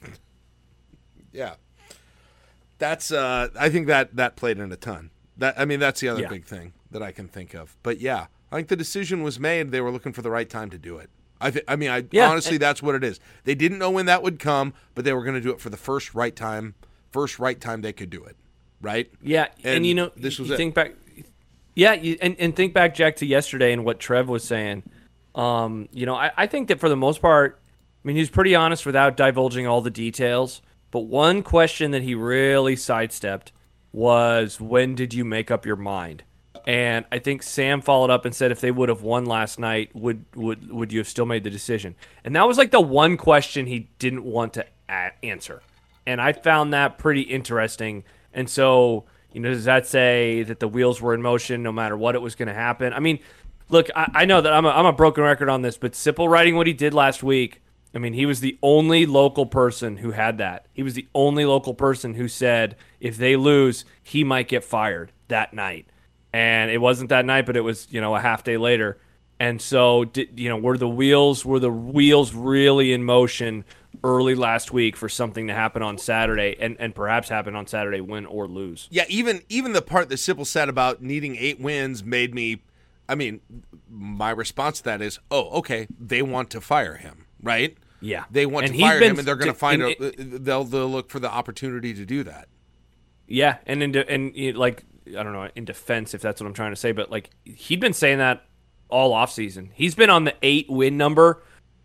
yeah, 1.32 1.54
that's. 2.78 3.10
uh 3.10 3.48
I 3.58 3.68
think 3.70 3.88
that 3.88 4.14
that 4.14 4.36
played 4.36 4.58
in 4.58 4.70
a 4.70 4.76
ton. 4.76 5.10
That 5.36 5.58
I 5.58 5.64
mean, 5.64 5.80
that's 5.80 6.00
the 6.00 6.08
other 6.08 6.22
yeah. 6.22 6.28
big 6.28 6.44
thing 6.44 6.72
that 6.90 7.02
I 7.02 7.10
can 7.10 7.26
think 7.26 7.54
of. 7.54 7.76
But 7.82 8.00
yeah, 8.00 8.26
I 8.52 8.56
think 8.56 8.68
the 8.68 8.76
decision 8.76 9.22
was 9.22 9.40
made. 9.40 9.72
They 9.72 9.80
were 9.80 9.90
looking 9.90 10.12
for 10.12 10.22
the 10.22 10.30
right 10.30 10.48
time 10.48 10.70
to 10.70 10.78
do 10.78 10.98
it. 10.98 11.10
I, 11.40 11.50
th- 11.50 11.64
I 11.66 11.76
mean, 11.76 11.90
I 11.90 12.04
yeah. 12.12 12.30
honestly, 12.30 12.56
that's 12.56 12.82
what 12.82 12.94
it 12.94 13.02
is. 13.02 13.18
They 13.42 13.54
didn't 13.54 13.78
know 13.78 13.90
when 13.90 14.06
that 14.06 14.22
would 14.22 14.38
come, 14.38 14.72
but 14.94 15.04
they 15.04 15.12
were 15.12 15.24
going 15.24 15.34
to 15.34 15.40
do 15.40 15.50
it 15.50 15.60
for 15.60 15.68
the 15.68 15.76
first 15.76 16.14
right 16.14 16.34
time 16.34 16.74
first 17.14 17.38
right 17.38 17.58
time 17.58 17.80
they 17.80 17.92
could 17.92 18.10
do 18.10 18.24
it, 18.24 18.36
right? 18.82 19.08
Yeah, 19.22 19.46
and, 19.62 19.76
and 19.76 19.86
you 19.86 19.94
know, 19.94 20.10
this 20.16 20.40
was 20.40 20.48
you 20.48 20.54
it. 20.54 20.56
think 20.58 20.74
back. 20.74 20.94
Yeah, 21.76 21.94
you, 21.94 22.18
and 22.20 22.36
and 22.40 22.54
think 22.54 22.74
back, 22.74 22.94
Jack, 22.94 23.16
to 23.16 23.26
yesterday 23.26 23.72
and 23.72 23.84
what 23.84 24.00
Trev 24.00 24.28
was 24.28 24.42
saying. 24.42 24.82
Um, 25.34 25.88
you 25.92 26.06
know, 26.06 26.16
I, 26.16 26.32
I 26.36 26.46
think 26.48 26.68
that 26.68 26.80
for 26.80 26.88
the 26.88 26.96
most 26.96 27.22
part, 27.22 27.60
I 27.62 28.06
mean, 28.06 28.16
he's 28.16 28.30
pretty 28.30 28.54
honest 28.54 28.84
without 28.84 29.16
divulging 29.16 29.66
all 29.66 29.80
the 29.80 29.90
details. 29.90 30.60
But 30.90 31.00
one 31.00 31.42
question 31.42 31.92
that 31.92 32.02
he 32.02 32.14
really 32.16 32.74
sidestepped 32.76 33.52
was, 33.92 34.60
"When 34.60 34.96
did 34.96 35.14
you 35.14 35.24
make 35.24 35.52
up 35.52 35.64
your 35.64 35.76
mind?" 35.76 36.24
And 36.66 37.04
I 37.12 37.18
think 37.20 37.42
Sam 37.44 37.80
followed 37.80 38.10
up 38.10 38.24
and 38.24 38.34
said, 38.34 38.50
"If 38.50 38.60
they 38.60 38.72
would 38.72 38.88
have 38.88 39.02
won 39.02 39.24
last 39.24 39.60
night, 39.60 39.94
would 39.94 40.24
would 40.34 40.70
would 40.70 40.92
you 40.92 40.98
have 40.98 41.08
still 41.08 41.26
made 41.26 41.44
the 41.44 41.50
decision?" 41.50 41.94
And 42.24 42.34
that 42.34 42.48
was 42.48 42.58
like 42.58 42.72
the 42.72 42.80
one 42.80 43.16
question 43.16 43.66
he 43.66 43.88
didn't 44.00 44.24
want 44.24 44.54
to 44.54 44.66
a- 44.88 45.12
answer 45.24 45.62
and 46.06 46.20
I 46.20 46.32
found 46.32 46.72
that 46.72 46.98
pretty 46.98 47.22
interesting. 47.22 48.04
And 48.32 48.48
so, 48.48 49.04
you 49.32 49.40
know, 49.40 49.50
does 49.50 49.64
that 49.64 49.86
say 49.86 50.42
that 50.42 50.60
the 50.60 50.68
wheels 50.68 51.00
were 51.00 51.14
in 51.14 51.22
motion 51.22 51.62
no 51.62 51.72
matter 51.72 51.96
what 51.96 52.14
it 52.14 52.22
was 52.22 52.34
going 52.34 52.48
to 52.48 52.54
happen? 52.54 52.92
I 52.92 53.00
mean, 53.00 53.20
look, 53.68 53.88
I, 53.94 54.10
I 54.14 54.24
know 54.24 54.40
that 54.40 54.52
I'm 54.52 54.66
a, 54.66 54.70
I'm 54.70 54.86
a 54.86 54.92
broken 54.92 55.24
record 55.24 55.48
on 55.48 55.62
this, 55.62 55.76
but 55.76 55.92
Sipple 55.92 56.28
writing 56.28 56.56
what 56.56 56.66
he 56.66 56.72
did 56.72 56.94
last 56.94 57.22
week. 57.22 57.60
I 57.94 57.98
mean, 57.98 58.12
he 58.12 58.26
was 58.26 58.40
the 58.40 58.58
only 58.60 59.06
local 59.06 59.46
person 59.46 59.98
who 59.98 60.10
had 60.10 60.38
that. 60.38 60.66
He 60.72 60.82
was 60.82 60.94
the 60.94 61.06
only 61.14 61.44
local 61.44 61.74
person 61.74 62.14
who 62.14 62.26
said 62.26 62.76
if 62.98 63.16
they 63.16 63.36
lose, 63.36 63.84
he 64.02 64.24
might 64.24 64.48
get 64.48 64.64
fired 64.64 65.12
that 65.28 65.54
night. 65.54 65.86
And 66.32 66.72
it 66.72 66.78
wasn't 66.78 67.10
that 67.10 67.24
night, 67.24 67.46
but 67.46 67.56
it 67.56 67.60
was 67.60 67.86
you 67.90 68.00
know 68.00 68.16
a 68.16 68.20
half 68.20 68.42
day 68.42 68.56
later. 68.56 68.98
And 69.38 69.62
so, 69.62 70.04
did, 70.04 70.38
you 70.38 70.48
know, 70.48 70.56
were 70.56 70.76
the 70.76 70.88
wheels 70.88 71.44
were 71.44 71.60
the 71.60 71.70
wheels 71.70 72.34
really 72.34 72.92
in 72.92 73.04
motion 73.04 73.64
early 74.02 74.34
last 74.34 74.72
week 74.72 74.96
for 74.96 75.08
something 75.08 75.46
to 75.46 75.54
happen 75.54 75.82
on 75.82 75.98
Saturday 75.98 76.56
and, 76.58 76.76
and 76.78 76.94
perhaps 76.94 77.28
happen 77.28 77.54
on 77.54 77.66
Saturday, 77.66 78.00
win 78.00 78.26
or 78.26 78.46
lose. 78.48 78.88
Yeah, 78.90 79.04
even 79.08 79.42
even 79.48 79.72
the 79.72 79.82
part 79.82 80.08
that 80.08 80.16
Sipple 80.16 80.46
said 80.46 80.68
about 80.68 81.02
needing 81.02 81.36
eight 81.36 81.60
wins 81.60 82.02
made 82.02 82.34
me 82.34 82.62
I 83.08 83.14
mean, 83.14 83.40
my 83.88 84.30
response 84.30 84.78
to 84.78 84.84
that 84.84 85.02
is, 85.02 85.18
oh, 85.30 85.50
okay, 85.58 85.86
they 85.98 86.22
want 86.22 86.50
to 86.50 86.60
fire 86.60 86.96
him, 86.96 87.26
right? 87.42 87.76
Yeah, 88.00 88.24
they 88.30 88.46
want 88.46 88.66
and 88.66 88.74
to 88.74 88.80
fire 88.80 89.00
him, 89.00 89.18
and 89.18 89.26
they're 89.26 89.36
going 89.36 89.52
to 89.52 89.58
find 89.58 89.82
a, 89.82 89.94
they'll 90.18 90.64
they'll 90.64 90.90
look 90.90 91.10
for 91.10 91.18
the 91.18 91.30
opportunity 91.30 91.94
to 91.94 92.04
do 92.04 92.22
that. 92.24 92.48
Yeah, 93.26 93.58
and 93.66 93.82
in 93.82 93.92
de- 93.92 94.10
and 94.10 94.34
like 94.56 94.84
I 95.08 95.22
don't 95.22 95.32
know 95.32 95.48
in 95.54 95.64
defense 95.64 96.14
if 96.14 96.20
that's 96.20 96.40
what 96.40 96.46
I'm 96.46 96.54
trying 96.54 96.72
to 96.72 96.76
say, 96.76 96.92
but 96.92 97.10
like 97.10 97.30
he'd 97.44 97.80
been 97.80 97.94
saying 97.94 98.18
that 98.18 98.44
all 98.88 99.12
off 99.12 99.32
season. 99.32 99.70
He's 99.74 99.94
been 99.94 100.10
on 100.10 100.24
the 100.24 100.34
eight 100.42 100.68
win 100.68 100.96
number 100.96 101.42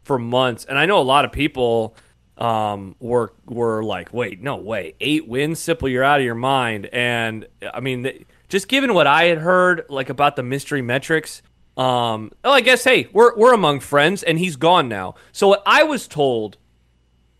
for 0.09 0.17
months, 0.17 0.65
and 0.65 0.75
I 0.75 0.87
know 0.87 0.97
a 0.97 1.03
lot 1.05 1.23
of 1.23 1.31
people 1.31 1.95
um, 2.39 2.95
were 2.99 3.31
were 3.45 3.83
like, 3.83 4.11
wait, 4.11 4.41
no 4.41 4.55
way, 4.55 4.95
eight 4.99 5.27
wins, 5.27 5.59
Sipple, 5.59 5.87
you're 5.91 6.03
out 6.03 6.19
of 6.19 6.25
your 6.25 6.33
mind. 6.33 6.87
And 6.87 7.45
I 7.71 7.79
mean, 7.79 8.25
just 8.47 8.67
given 8.67 8.95
what 8.95 9.05
I 9.05 9.25
had 9.25 9.37
heard, 9.37 9.85
like 9.87 10.09
about 10.09 10.35
the 10.35 10.41
mystery 10.41 10.81
metrics, 10.81 11.43
um, 11.77 12.31
well, 12.43 12.53
I 12.53 12.61
guess 12.61 12.83
hey, 12.83 13.07
we're 13.13 13.35
we're 13.37 13.53
among 13.53 13.81
friends, 13.81 14.23
and 14.23 14.39
he's 14.39 14.55
gone 14.55 14.89
now. 14.89 15.13
So 15.31 15.49
what 15.49 15.61
I 15.63 15.83
was 15.83 16.07
told 16.07 16.57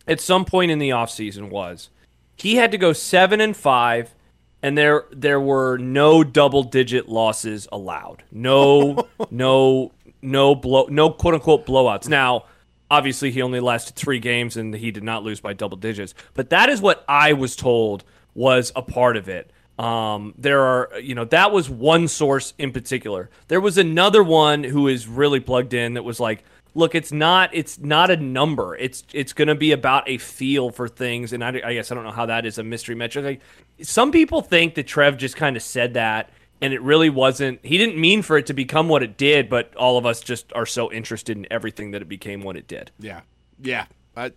at 0.08 0.21
some 0.21 0.45
point 0.45 0.69
in 0.69 0.77
the 0.77 0.91
offseason 0.91 1.49
was 1.49 1.89
he 2.36 2.58
had 2.58 2.69
to 2.69 2.77
go 2.77 2.93
seven 2.93 3.41
and 3.41 3.58
five, 3.58 4.13
and 4.62 4.77
there 4.77 5.05
there 5.12 5.41
were 5.41 5.79
no 5.79 6.23
double 6.23 6.62
digit 6.62 7.10
losses 7.10 7.67
allowed. 7.71 8.21
No, 8.32 9.08
no, 9.32 9.91
no 10.21 10.53
blow, 10.53 10.86
no 10.91 11.10
quote 11.10 11.34
unquote 11.34 11.65
blowouts. 11.65 12.08
Now 12.08 12.45
obviously 12.89 13.32
he 13.32 13.41
only 13.41 13.60
lasted 13.60 13.95
three 13.95 14.19
games 14.19 14.58
and 14.58 14.73
he 14.73 14.91
did 14.91 15.04
not 15.04 15.23
lose 15.23 15.39
by 15.39 15.54
double 15.54 15.78
digits. 15.78 16.13
But 16.34 16.49
that 16.49 16.69
is 16.69 16.82
what 16.82 17.04
I 17.08 17.34
was 17.34 17.56
told 17.56 18.04
was 18.34 18.71
a 18.75 18.82
part 18.82 19.17
of 19.17 19.30
it. 19.30 19.52
Um, 19.78 20.34
there 20.38 20.62
are, 20.62 20.99
you 20.99 21.15
know, 21.15 21.25
that 21.25 21.52
was 21.52 21.69
one 21.69 22.08
source 22.08 22.54
in 22.58 22.71
particular. 22.73 23.30
There 23.47 23.62
was 23.62 23.78
another 23.78 24.23
one 24.23 24.63
who 24.63 24.88
is 24.88 25.08
really 25.08 25.39
plugged 25.39 25.73
in 25.73 25.93
that 25.93 26.04
was 26.04 26.19
like, 26.19 26.43
look, 26.75 26.95
it's 26.95 27.12
not, 27.12 27.49
it's 27.54 27.80
not 27.80 28.12
a 28.12 28.17
number. 28.17 28.75
It's, 28.75 29.04
it's 29.13 29.34
going 29.34 29.47
to 29.47 29.56
be 29.56 29.71
about 29.71 30.08
a 30.08 30.17
feel 30.17 30.69
for 30.69 30.88
things. 30.88 31.32
And 31.32 31.43
I, 31.43 31.62
I 31.63 31.73
guess 31.75 31.91
I 31.91 31.95
don't 31.95 32.04
know 32.04 32.12
how 32.12 32.25
that 32.25 32.45
is 32.45 32.58
a 32.58 32.63
mystery 32.63 32.95
metric. 32.95 33.23
Like, 33.23 33.41
some 33.82 34.12
people 34.12 34.41
think 34.41 34.75
that 34.75 34.86
Trev 34.86 35.17
just 35.17 35.36
kind 35.36 35.56
of 35.56 35.63
said 35.63 35.93
that 35.93 36.30
and 36.62 36.74
it 36.74 36.82
really 36.82 37.10
wasn't 37.10 37.60
he 37.63 37.78
didn't 37.78 38.00
mean 38.00 38.22
for 38.22 38.38
it 38.38 38.45
to 38.45 38.54
become 38.54 38.88
what 38.89 39.04
it 39.04 39.17
did 39.17 39.50
but 39.50 39.76
all 39.76 39.98
of 39.98 40.06
us 40.06 40.22
just 40.22 40.52
are 40.54 40.65
so 40.65 40.91
interested 40.91 41.38
in 41.38 41.48
everything 41.52 41.91
that 41.91 42.02
it 42.02 42.10
became 42.10 42.41
what 42.41 42.56
it 42.56 42.67
did 42.67 42.91
yeah 43.00 43.22
yeah 43.62 43.86
I, 44.15 44.32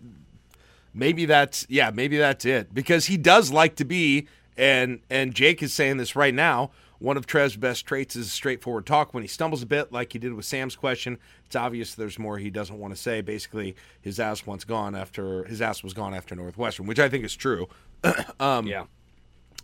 maybe 0.93 1.25
that's 1.25 1.65
yeah, 1.69 1.91
maybe 1.93 2.17
that's 2.17 2.45
it 2.45 2.73
because 2.73 3.07
he 3.07 3.17
does 3.17 3.51
like 3.51 3.75
to 3.77 3.85
be 3.85 4.27
and 4.55 5.01
and 5.09 5.33
Jake 5.33 5.61
is 5.63 5.73
saying 5.73 5.97
this 5.97 6.15
right 6.15 6.33
now. 6.33 6.71
One 6.99 7.17
of 7.17 7.25
Trev's 7.25 7.57
best 7.57 7.85
traits 7.85 8.15
is 8.15 8.31
straightforward 8.31 8.85
talk. 8.85 9.13
When 9.13 9.23
he 9.23 9.27
stumbles 9.27 9.61
a 9.61 9.65
bit, 9.65 9.91
like 9.91 10.13
he 10.13 10.19
did 10.19 10.33
with 10.33 10.45
Sam's 10.45 10.77
question, 10.77 11.17
it's 11.45 11.55
obvious 11.55 11.95
there's 11.95 12.17
more 12.17 12.37
he 12.37 12.49
doesn't 12.49 12.79
want 12.79 12.95
to 12.95 13.01
say. 13.01 13.19
Basically, 13.19 13.75
his 13.99 14.21
ass 14.21 14.45
once 14.45 14.63
gone 14.63 14.95
after 14.95 15.43
his 15.43 15.61
ass 15.61 15.83
was 15.83 15.93
gone 15.93 16.13
after 16.13 16.33
Northwestern, 16.33 16.85
which 16.85 16.99
I 16.99 17.09
think 17.09 17.25
is 17.25 17.35
true. 17.35 17.67
Um, 18.39 18.67
yeah. 18.67 18.85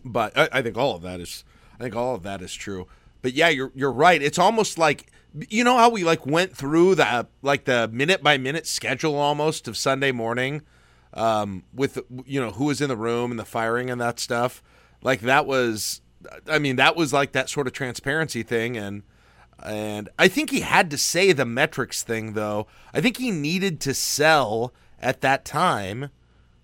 but 0.05 0.37
I, 0.37 0.47
I 0.53 0.61
think 0.61 0.77
all 0.77 0.95
of 0.95 1.01
that 1.01 1.19
is 1.19 1.43
I 1.79 1.83
think 1.83 1.95
all 1.95 2.15
of 2.15 2.23
that 2.23 2.41
is 2.41 2.53
true. 2.53 2.87
But 3.21 3.33
yeah, 3.33 3.49
you're 3.49 3.71
you're 3.75 3.91
right. 3.91 4.21
It's 4.21 4.39
almost 4.39 4.77
like 4.77 5.11
you 5.49 5.63
know 5.63 5.77
how 5.77 5.89
we 5.89 6.03
like 6.03 6.25
went 6.25 6.55
through 6.55 6.95
the 6.95 7.27
like 7.41 7.65
the 7.65 7.87
minute 7.91 8.23
by 8.23 8.37
minute 8.37 8.65
schedule 8.67 9.15
almost 9.15 9.67
of 9.67 9.77
Sunday 9.77 10.11
morning, 10.11 10.61
um, 11.13 11.63
with 11.73 11.99
you 12.25 12.39
know 12.41 12.51
who 12.51 12.65
was 12.65 12.81
in 12.81 12.89
the 12.89 12.97
room 12.97 13.31
and 13.31 13.39
the 13.39 13.45
firing 13.45 13.89
and 13.89 13.99
that 14.01 14.19
stuff. 14.19 14.61
Like 15.01 15.21
that 15.21 15.45
was, 15.45 16.01
I 16.47 16.59
mean, 16.59 16.75
that 16.77 16.95
was 16.95 17.13
like 17.13 17.31
that 17.33 17.49
sort 17.49 17.67
of 17.67 17.73
transparency 17.73 18.43
thing, 18.43 18.75
and 18.77 19.03
and 19.61 20.07
I 20.17 20.27
think 20.29 20.49
he 20.49 20.61
had 20.61 20.89
to 20.91 20.97
say 20.97 21.31
the 21.33 21.45
metrics 21.45 22.03
thing 22.03 22.33
though. 22.33 22.67
I 22.93 23.01
think 23.01 23.17
he 23.17 23.31
needed 23.31 23.79
to 23.81 23.93
sell 23.93 24.73
at 25.01 25.21
that 25.21 25.43
time 25.45 26.09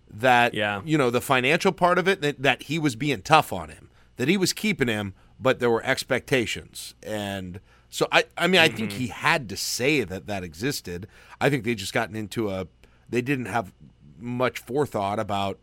that 0.10 0.54
Yeah. 0.54 0.82
you 0.86 0.98
know 0.98 1.10
the 1.10 1.22
financial 1.22 1.72
part 1.74 1.98
of 1.98 2.08
it 2.08 2.22
that, 2.22 2.42
that 2.42 2.64
he 2.64 2.80
was 2.80 2.96
being 2.96 3.22
tough 3.22 3.52
on 3.52 3.70
him 3.70 3.90
that 4.18 4.28
he 4.28 4.38
was 4.38 4.54
keeping 4.54 4.88
him 4.88 5.14
but 5.40 5.60
there 5.60 5.70
were 5.70 5.84
expectations 5.84 6.96
and 7.04 7.60
so 7.90 8.08
i 8.12 8.24
i 8.38 8.48
mean 8.48 8.62
i 8.62 8.68
think 8.68 8.94
he 8.94 9.08
had 9.08 9.50
to 9.50 9.58
say 9.58 10.04
that 10.04 10.28
that 10.28 10.44
existed 10.44 11.08
i 11.42 11.50
think 11.50 11.64
they 11.64 11.76
just 11.76 11.94
gotten 11.94 12.16
into 12.16 12.50
a 12.50 12.68
they 13.10 13.22
didn't 13.22 13.46
have 13.46 13.74
much 14.18 14.60
forethought 14.60 15.20
about 15.20 15.60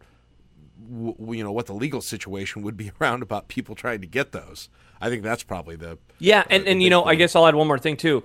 w- 0.90 1.38
you 1.38 1.44
know 1.44 1.52
what 1.52 1.66
the 1.66 1.74
legal 1.74 2.00
situation 2.00 2.62
would 2.62 2.76
be 2.76 2.90
around 3.00 3.22
about 3.22 3.48
people 3.48 3.74
trying 3.74 4.00
to 4.00 4.06
get 4.06 4.32
those 4.32 4.68
i 5.00 5.08
think 5.08 5.22
that's 5.22 5.42
probably 5.42 5.76
the 5.76 5.98
Yeah, 6.18 6.44
and, 6.48 6.64
the 6.64 6.70
and 6.70 6.82
you 6.82 6.90
know, 6.90 7.02
I 7.04 7.16
guess 7.16 7.34
I'll 7.34 7.46
add 7.48 7.56
one 7.56 7.66
more 7.66 7.78
thing 7.78 7.96
too. 7.96 8.22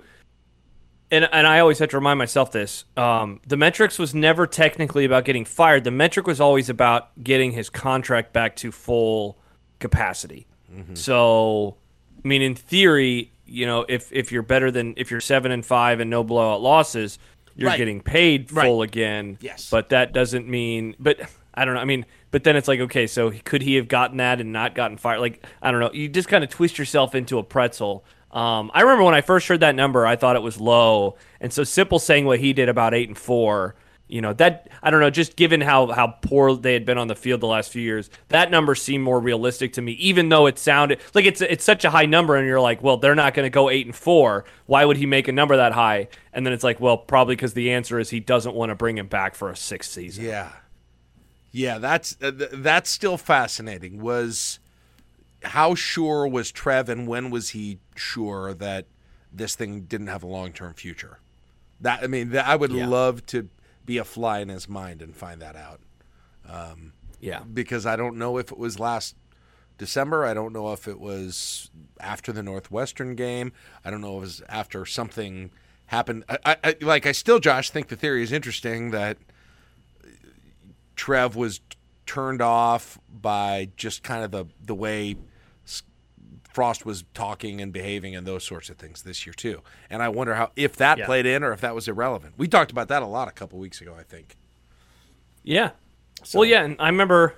And 1.10 1.28
and 1.32 1.46
I 1.46 1.58
always 1.58 1.80
have 1.80 1.88
to 1.88 1.96
remind 1.96 2.18
myself 2.18 2.52
this. 2.52 2.84
Um, 2.96 3.40
the 3.46 3.56
metrics 3.56 3.98
was 3.98 4.14
never 4.14 4.46
technically 4.46 5.04
about 5.04 5.24
getting 5.24 5.44
fired. 5.44 5.82
The 5.82 5.90
metric 5.90 6.26
was 6.26 6.40
always 6.40 6.68
about 6.68 7.20
getting 7.24 7.52
his 7.52 7.68
contract 7.70 8.32
back 8.32 8.54
to 8.56 8.70
full 8.70 9.38
capacity. 9.78 10.46
Mm-hmm. 10.72 10.94
So, 10.94 11.76
I 12.24 12.28
mean, 12.28 12.42
in 12.42 12.54
theory, 12.54 13.32
you 13.46 13.66
know, 13.66 13.84
if 13.88 14.12
if 14.12 14.30
you're 14.32 14.42
better 14.42 14.70
than 14.70 14.94
if 14.96 15.10
you're 15.10 15.20
seven 15.20 15.50
and 15.52 15.64
five 15.64 16.00
and 16.00 16.10
no 16.10 16.22
blowout 16.22 16.60
losses, 16.60 17.18
you're 17.56 17.68
Right. 17.70 17.78
getting 17.78 18.00
paid 18.00 18.52
Right. 18.52 18.64
full 18.66 18.82
again. 18.82 19.38
Yes. 19.40 19.68
But 19.70 19.88
that 19.90 20.12
doesn't 20.12 20.46
mean. 20.48 20.94
But 21.00 21.20
I 21.54 21.64
don't 21.64 21.74
know. 21.74 21.80
I 21.80 21.84
mean, 21.84 22.04
but 22.30 22.44
then 22.44 22.54
it's 22.54 22.68
like, 22.68 22.78
okay, 22.80 23.06
so 23.06 23.32
could 23.44 23.62
he 23.62 23.74
have 23.76 23.88
gotten 23.88 24.18
that 24.18 24.40
and 24.40 24.52
not 24.52 24.74
gotten 24.74 24.96
fired? 24.98 25.20
Like, 25.20 25.44
I 25.62 25.70
don't 25.70 25.80
know. 25.80 25.90
You 25.92 26.08
just 26.08 26.28
kind 26.28 26.44
of 26.44 26.50
twist 26.50 26.78
yourself 26.78 27.14
into 27.14 27.38
a 27.38 27.42
pretzel. 27.42 28.04
Um, 28.30 28.70
I 28.74 28.82
remember 28.82 29.04
when 29.04 29.14
I 29.14 29.22
first 29.22 29.48
heard 29.48 29.60
that 29.60 29.74
number, 29.74 30.06
I 30.06 30.14
thought 30.14 30.36
it 30.36 30.42
was 30.42 30.60
low, 30.60 31.16
and 31.40 31.50
so 31.50 31.62
Sipple 31.62 31.98
saying 31.98 32.26
what 32.26 32.38
he 32.40 32.52
did 32.52 32.68
about 32.68 32.92
eight 32.92 33.08
and 33.08 33.16
four. 33.16 33.74
You 34.10 34.22
know 34.22 34.32
that 34.32 34.68
I 34.82 34.90
don't 34.90 35.00
know. 35.00 35.10
Just 35.10 35.36
given 35.36 35.60
how 35.60 35.88
how 35.92 36.06
poor 36.22 36.56
they 36.56 36.72
had 36.72 36.86
been 36.86 36.96
on 36.96 37.08
the 37.08 37.14
field 37.14 37.42
the 37.42 37.46
last 37.46 37.70
few 37.70 37.82
years, 37.82 38.08
that 38.28 38.50
number 38.50 38.74
seemed 38.74 39.04
more 39.04 39.20
realistic 39.20 39.74
to 39.74 39.82
me. 39.82 39.92
Even 39.92 40.30
though 40.30 40.46
it 40.46 40.58
sounded 40.58 41.00
like 41.12 41.26
it's 41.26 41.42
it's 41.42 41.62
such 41.62 41.84
a 41.84 41.90
high 41.90 42.06
number, 42.06 42.34
and 42.34 42.46
you're 42.46 42.58
like, 42.60 42.82
well, 42.82 42.96
they're 42.96 43.14
not 43.14 43.34
going 43.34 43.44
to 43.44 43.50
go 43.50 43.68
eight 43.68 43.84
and 43.84 43.94
four. 43.94 44.46
Why 44.64 44.86
would 44.86 44.96
he 44.96 45.04
make 45.04 45.28
a 45.28 45.32
number 45.32 45.56
that 45.58 45.72
high? 45.72 46.08
And 46.32 46.46
then 46.46 46.54
it's 46.54 46.64
like, 46.64 46.80
well, 46.80 46.96
probably 46.96 47.36
because 47.36 47.52
the 47.52 47.70
answer 47.70 47.98
is 47.98 48.08
he 48.08 48.20
doesn't 48.20 48.54
want 48.54 48.70
to 48.70 48.74
bring 48.74 48.96
him 48.96 49.08
back 49.08 49.34
for 49.34 49.50
a 49.50 49.56
sixth 49.56 49.90
season. 49.92 50.24
Yeah, 50.24 50.52
yeah, 51.52 51.76
that's 51.76 52.16
uh, 52.22 52.30
th- 52.30 52.50
that's 52.54 52.88
still 52.88 53.18
fascinating. 53.18 54.00
Was 54.00 54.58
how 55.42 55.74
sure 55.74 56.26
was 56.26 56.50
Trev, 56.50 56.88
and 56.88 57.06
when 57.06 57.28
was 57.30 57.50
he 57.50 57.78
sure 57.94 58.54
that 58.54 58.86
this 59.30 59.54
thing 59.54 59.82
didn't 59.82 60.06
have 60.06 60.22
a 60.22 60.26
long 60.26 60.52
term 60.52 60.72
future? 60.72 61.18
That 61.82 62.02
I 62.02 62.06
mean, 62.06 62.30
that, 62.30 62.46
I 62.46 62.56
would 62.56 62.72
Yeah. 62.72 62.86
love 62.86 63.24
to 63.26 63.48
be 63.88 63.96
a 63.98 64.04
fly 64.04 64.40
in 64.40 64.50
his 64.50 64.68
mind 64.68 65.00
and 65.00 65.16
find 65.16 65.40
that 65.40 65.56
out 65.56 65.80
um, 66.46 66.92
Yeah. 67.20 67.40
because 67.40 67.86
I 67.86 67.96
don't 67.96 68.18
know 68.18 68.36
if 68.36 68.52
it 68.52 68.58
was 68.58 68.78
last 68.78 69.16
December. 69.78 70.26
I 70.26 70.34
don't 70.34 70.52
know 70.52 70.74
if 70.74 70.86
it 70.86 71.00
was 71.00 71.70
after 71.98 72.30
the 72.30 72.42
Northwestern 72.42 73.14
game. 73.14 73.50
I 73.84 73.90
don't 73.90 74.02
know 74.02 74.10
if 74.10 74.16
it 74.16 74.20
was 74.20 74.42
after 74.46 74.84
something 74.84 75.50
happened. 75.86 76.24
I, 76.28 76.38
I, 76.44 76.56
I 76.64 76.76
like. 76.82 77.06
I 77.06 77.12
still, 77.12 77.38
Josh, 77.38 77.70
think 77.70 77.88
the 77.88 77.96
theory 77.96 78.22
is 78.22 78.30
interesting 78.30 78.90
that 78.90 79.16
Trev 80.96 81.34
was 81.34 81.60
turned 82.04 82.42
off 82.42 82.98
by 83.08 83.70
just 83.76 84.02
kind 84.02 84.22
of 84.22 84.30
the 84.32 84.44
the 84.62 84.74
way 84.74 85.16
Frost 86.58 86.84
was 86.84 87.04
talking 87.14 87.60
and 87.60 87.72
behaving 87.72 88.16
and 88.16 88.26
those 88.26 88.42
sorts 88.42 88.68
of 88.68 88.76
things 88.78 89.02
this 89.04 89.24
year 89.24 89.32
too. 89.32 89.62
And 89.88 90.02
I 90.02 90.08
wonder 90.08 90.34
how 90.34 90.50
if 90.56 90.74
that 90.78 90.98
Yeah. 90.98 91.06
played 91.06 91.24
in 91.24 91.44
or 91.44 91.52
if 91.52 91.60
that 91.60 91.72
was 91.72 91.86
irrelevant. 91.86 92.34
We 92.36 92.48
talked 92.48 92.72
about 92.72 92.88
that 92.88 93.00
a 93.00 93.06
lot 93.06 93.28
a 93.28 93.30
couple 93.30 93.60
weeks 93.60 93.80
ago. 93.80 93.94
I 93.96 94.02
think. 94.02 94.36
Yeah. 95.44 95.70
Well, 96.34 96.44
yeah, 96.44 96.64
and 96.64 96.74
I 96.80 96.88
remember, 96.88 97.36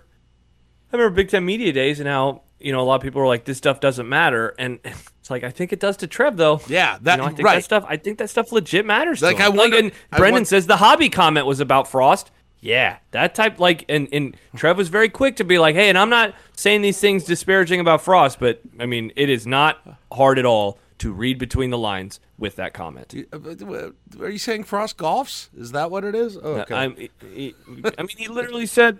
I 0.90 0.96
remember 0.96 1.14
Big 1.14 1.28
Ten 1.28 1.44
Media 1.44 1.70
Days 1.70 2.00
and 2.00 2.08
how 2.08 2.42
you 2.58 2.72
know 2.72 2.80
a 2.80 2.82
lot 2.84 2.94
of 2.96 3.02
people 3.02 3.20
were 3.20 3.26
like, 3.26 3.44
"This 3.44 3.58
stuff 3.58 3.78
doesn't 3.78 4.08
matter," 4.08 4.54
and 4.58 4.78
it's 4.84 5.30
like 5.30 5.44
I 5.44 5.50
think 5.50 5.72
it 5.74 5.80
does 5.80 5.98
to 5.98 6.06
Trev 6.06 6.38
though. 6.38 6.60
Yeah, 6.66 6.96
that- 7.02 7.16
you 7.16 7.18
know, 7.18 7.24
I 7.24 7.28
think 7.32 7.46
right. 7.46 7.54
that 7.56 7.64
stuff. 7.64 7.84
I 7.86 7.98
think 7.98 8.16
that 8.18 8.30
stuff 8.30 8.52
legit 8.52 8.86
matters. 8.86 9.20
Like, 9.22 9.38
I 9.40 9.50
wonder- 9.50 9.76
and 9.76 9.92
I 10.10 10.16
Brendan 10.16 10.46
says 10.46 10.66
the 10.66 10.78
hobby 10.78 11.10
comment 11.10 11.44
was 11.46 11.60
about 11.60 11.88
Frost. 11.88 12.30
Yeah, 12.60 12.98
that 13.12 13.34
type 13.34 13.58
like, 13.58 13.84
and 13.88 14.08
and 14.12 14.36
Trev 14.54 14.76
was 14.76 14.88
very 14.88 15.08
quick 15.08 15.36
to 15.36 15.44
be 15.44 15.58
like, 15.58 15.74
"Hey," 15.74 15.88
and 15.88 15.96
I'm 15.96 16.10
not 16.10 16.34
saying 16.56 16.82
these 16.82 17.00
things 17.00 17.24
disparaging 17.24 17.80
about 17.80 18.02
Frost, 18.02 18.38
but 18.38 18.60
I 18.78 18.86
mean, 18.86 19.12
it 19.16 19.30
is 19.30 19.46
not 19.46 19.78
hard 20.12 20.38
at 20.38 20.44
all 20.44 20.78
to 20.98 21.12
read 21.12 21.38
between 21.38 21.70
the 21.70 21.78
lines 21.78 22.20
with 22.38 22.56
that 22.56 22.74
comment. 22.74 23.14
Uh, 23.32 23.90
are 24.20 24.28
you 24.28 24.38
saying 24.38 24.64
Frost 24.64 24.98
golfs? 24.98 25.48
Is 25.56 25.72
that 25.72 25.90
what 25.90 26.04
it 26.04 26.14
is? 26.14 26.36
Oh, 26.36 26.56
okay. 26.60 27.08
He- 27.32 27.54
I 27.98 28.02
mean, 28.02 28.16
he 28.18 28.28
literally 28.28 28.66
said, 28.66 28.98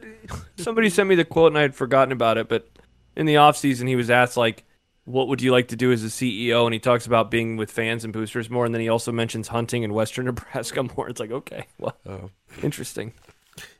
somebody 0.57 0.89
sent 0.89 1.11
me 1.11 1.15
the 1.15 1.27
quote 1.27 1.53
and 1.53 1.59
I 1.59 1.63
had 1.63 1.75
forgotten 1.75 2.11
about 2.11 2.39
it, 2.39 2.49
but 2.49 2.71
in 3.17 3.27
the 3.27 3.37
off 3.37 3.57
season 3.59 3.87
he 3.87 3.97
was 3.97 4.09
asked, 4.09 4.39
like, 4.39 4.65
what 5.05 5.29
would 5.29 5.43
you 5.43 5.53
like 5.53 5.69
to 5.69 5.77
do 5.77 5.93
as 5.93 6.03
a 6.03 6.09
CEO? 6.09 6.65
And 6.65 6.73
he 6.73 6.81
talks 6.81 7.07
about 7.07 7.31
being 7.31 7.57
with 7.57 7.71
fans 7.71 8.05
and 8.05 8.13
boosters 8.13 8.49
more. 8.49 8.65
And 8.65 8.75
then 8.75 8.81
he 8.81 8.89
also 8.89 9.13
mentions 9.13 9.49
hunting 9.49 9.83
in 9.83 9.93
Western 9.93 10.25
Nebraska 10.27 10.83
more. 10.83 11.09
It's 11.09 11.21
like, 11.21 11.33
okay, 11.33 11.67
well, 11.79 11.97
oh. 12.07 12.31
interesting. 12.63 13.13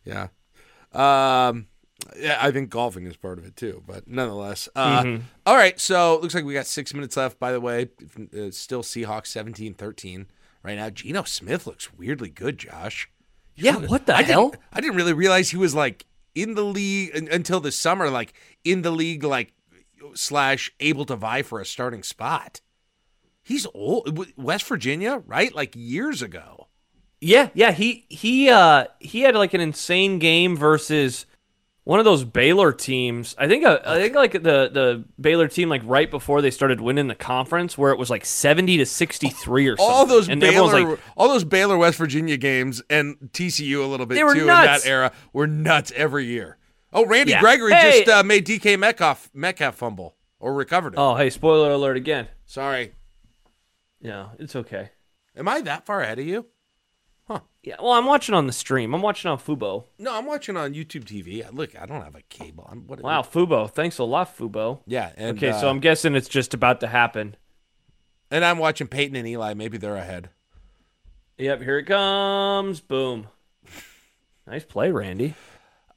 Yeah. 0.05 0.29
Um, 0.93 1.67
yeah, 2.19 2.39
I 2.41 2.51
think 2.51 2.71
golfing 2.71 3.07
is 3.07 3.17
part 3.17 3.39
of 3.39 3.45
it 3.45 3.57
too, 3.57 3.83
but 3.87 4.09
nonetheless. 4.09 4.69
Uh, 4.75 5.19
all 5.47 5.57
right, 5.57 5.79
so 5.79 6.19
looks 6.21 6.35
like 6.35 6.45
we 6.45 6.55
got 6.55 6.67
six 6.67 6.95
minutes 6.95 7.17
left. 7.17 7.39
By 7.39 7.53
the 7.53 7.61
way, 7.61 7.91
uh, 8.35 8.51
still 8.51 8.83
Seahawks 8.83 9.29
17-13 9.77 10.27
right 10.63 10.77
now. 10.77 10.91
Geno 10.91 11.25
Smith 11.25 11.67
looks 11.67 11.93
weirdly 11.95 12.31
good, 12.31 12.59
Josh. 12.59 13.11
Yeah, 13.55 13.77
what 13.77 14.07
the 14.07 14.17
I 14.17 14.23
hell? 14.23 14.51
Didn't, 14.51 14.63
I 14.73 14.81
didn't 14.81 14.97
really 14.97 15.13
realize 15.13 15.51
he 15.51 15.57
was 15.57 15.75
like 15.75 16.07
in 16.35 16.55
the 16.55 16.65
league 16.65 17.15
until 17.15 17.61
the 17.61 17.73
summer, 17.73 18.09
like 18.09 18.33
in 18.65 18.83
the 18.83 18.91
league, 18.91 19.23
like 19.23 19.53
slash 20.15 20.73
able 20.81 21.05
to 21.07 21.17
vie 21.17 21.43
for 21.43 21.61
a 21.61 21.67
starting 21.67 22.03
spot. 22.03 22.61
He's 23.43 23.67
old, 23.75 24.33
West 24.37 24.65
Virginia, 24.67 25.23
right? 25.27 25.55
Like 25.55 25.75
years 25.77 26.23
ago. 26.23 26.69
Yeah, 27.21 27.51
yeah. 27.55 27.73
He 27.73 28.07
he 28.09 28.49
uh 28.51 28.87
he 28.99 29.21
had 29.23 29.35
like 29.35 29.53
an 29.55 29.61
insane 29.61 30.19
game 30.19 30.57
versus 30.57 31.27
one 31.85 31.99
of 31.99 32.05
those 32.05 32.25
Baylor 32.25 32.73
teams. 32.73 33.35
I 33.39 33.49
think 33.49 33.65
uh, 33.65 33.81
I 33.85 33.97
think 34.01 34.15
like 34.15 34.33
the 34.33 34.39
the 34.41 35.05
Baylor 35.21 35.49
team 35.49 35.69
like 35.69 35.83
right 35.85 36.11
before 36.11 36.41
they 36.41 36.51
started 36.51 36.81
winning 36.81 37.09
the 37.09 37.15
conference, 37.15 37.77
where 37.77 37.93
it 37.93 37.99
was 37.99 38.09
like 38.11 38.25
seventy 38.25 38.77
to 38.79 38.87
sixty 38.87 39.29
three 39.29 39.67
or 39.67 39.77
something. 39.77 39.95
all 39.95 40.07
those 40.07 40.29
and 40.29 40.41
Baylor, 40.41 40.85
like, 40.91 40.99
all 41.17 41.29
those 41.29 41.45
Baylor 41.45 41.77
West 41.77 41.99
Virginia 41.99 42.37
games 42.37 42.83
and 42.89 43.17
TCU 43.33 43.83
a 43.85 43.87
little 43.87 44.07
bit 44.07 44.17
too 44.17 44.25
nuts. 44.25 44.39
in 44.39 44.47
that 44.47 44.87
era 44.87 45.13
were 45.33 45.47
nuts 45.47 45.93
every 45.97 46.27
year. 46.27 46.57
Oh, 46.93 47.05
Randy 47.07 47.33
Yeah. 47.33 47.41
Gregory 47.41 47.73
Hey! 47.73 47.99
just 48.05 48.09
uh, 48.09 48.23
made 48.23 48.47
DK 48.47 48.79
Metcalf 48.79 49.31
Metcalf 49.35 49.75
fumble 49.77 50.17
or 50.39 50.55
recovered 50.55 50.95
it. 50.95 50.99
oh 50.99 51.17
hey, 51.17 51.29
spoiler 51.31 51.71
alert 51.71 51.97
again. 51.97 52.29
Sorry, 52.47 52.93
Yeah, 54.01 54.29
it's 54.39 54.57
okay. 54.57 54.91
am 55.37 55.49
I 55.49 55.61
that 55.63 55.87
far 55.87 56.01
ahead 56.03 56.19
of 56.19 56.27
you? 56.27 56.47
Yeah, 57.63 57.77
well, 57.79 57.93
I'm 57.93 58.07
watching 58.07 58.35
on 58.35 58.47
the 58.47 58.53
stream. 58.55 58.95
I'm 58.95 59.03
watching 59.03 59.31
on 59.31 59.39
Fubo. 59.39 59.85
No, 59.99 60.17
I'm 60.17 60.25
watching 60.25 60.57
on 60.57 60.73
YouTube 60.73 61.05
TV. 61.05 61.45
Look, 61.53 61.79
I 61.79 61.85
don't 61.85 62.03
have 62.03 62.15
a 62.15 62.23
cable. 62.23 62.67
I'm, 62.71 62.87
what, 62.87 63.03
Wow, 63.03 63.21
Fubo. 63.21 63.71
Thanks 63.71 63.99
a 63.99 64.05
lot, 64.05 64.35
Fubo. 64.37 64.81
Yeah. 64.87 65.11
And, 65.17 65.37
Okay, 65.37 65.53
so 65.53 65.67
uh, 65.67 65.71
I'm 65.71 65.81
guessing 65.81 66.15
it's 66.15 66.29
just 66.29 66.55
about 66.55 66.81
to 66.81 66.87
happen. 66.87 67.37
and 68.31 68.45
I'm 68.45 68.57
watching 68.59 68.87
Peyton 68.87 69.15
and 69.17 69.29
Eli. 69.29 69.53
Maybe 69.55 69.77
they're 69.77 69.97
ahead. 69.97 70.31
Yep, 71.37 71.63
here 71.63 71.79
it 71.79 71.85
comes. 71.85 72.81
Boom. 72.81 73.27
Nice 74.47 74.65
play, 74.65 74.91
Randy. 74.91 75.35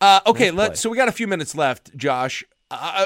Uh, 0.01 0.19
okay, 0.27 0.49
Nice 0.51 0.57
let 0.57 0.77
so 0.77 0.89
we 0.89 0.97
got 0.97 1.07
a 1.07 1.13
few 1.13 1.27
minutes 1.27 1.55
left, 1.55 1.95
Josh. 1.95 2.43
Uh, 2.69 3.05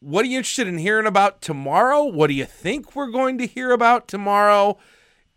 what 0.00 0.24
are 0.24 0.28
you 0.28 0.36
interested 0.36 0.66
in 0.68 0.76
hearing 0.76 1.06
about 1.06 1.40
tomorrow? 1.40 2.04
What 2.04 2.26
do 2.26 2.34
you 2.34 2.44
think 2.44 2.94
we're 2.94 3.10
going 3.10 3.38
to 3.38 3.46
hear 3.46 3.70
about 3.70 4.08
tomorrow? 4.08 4.76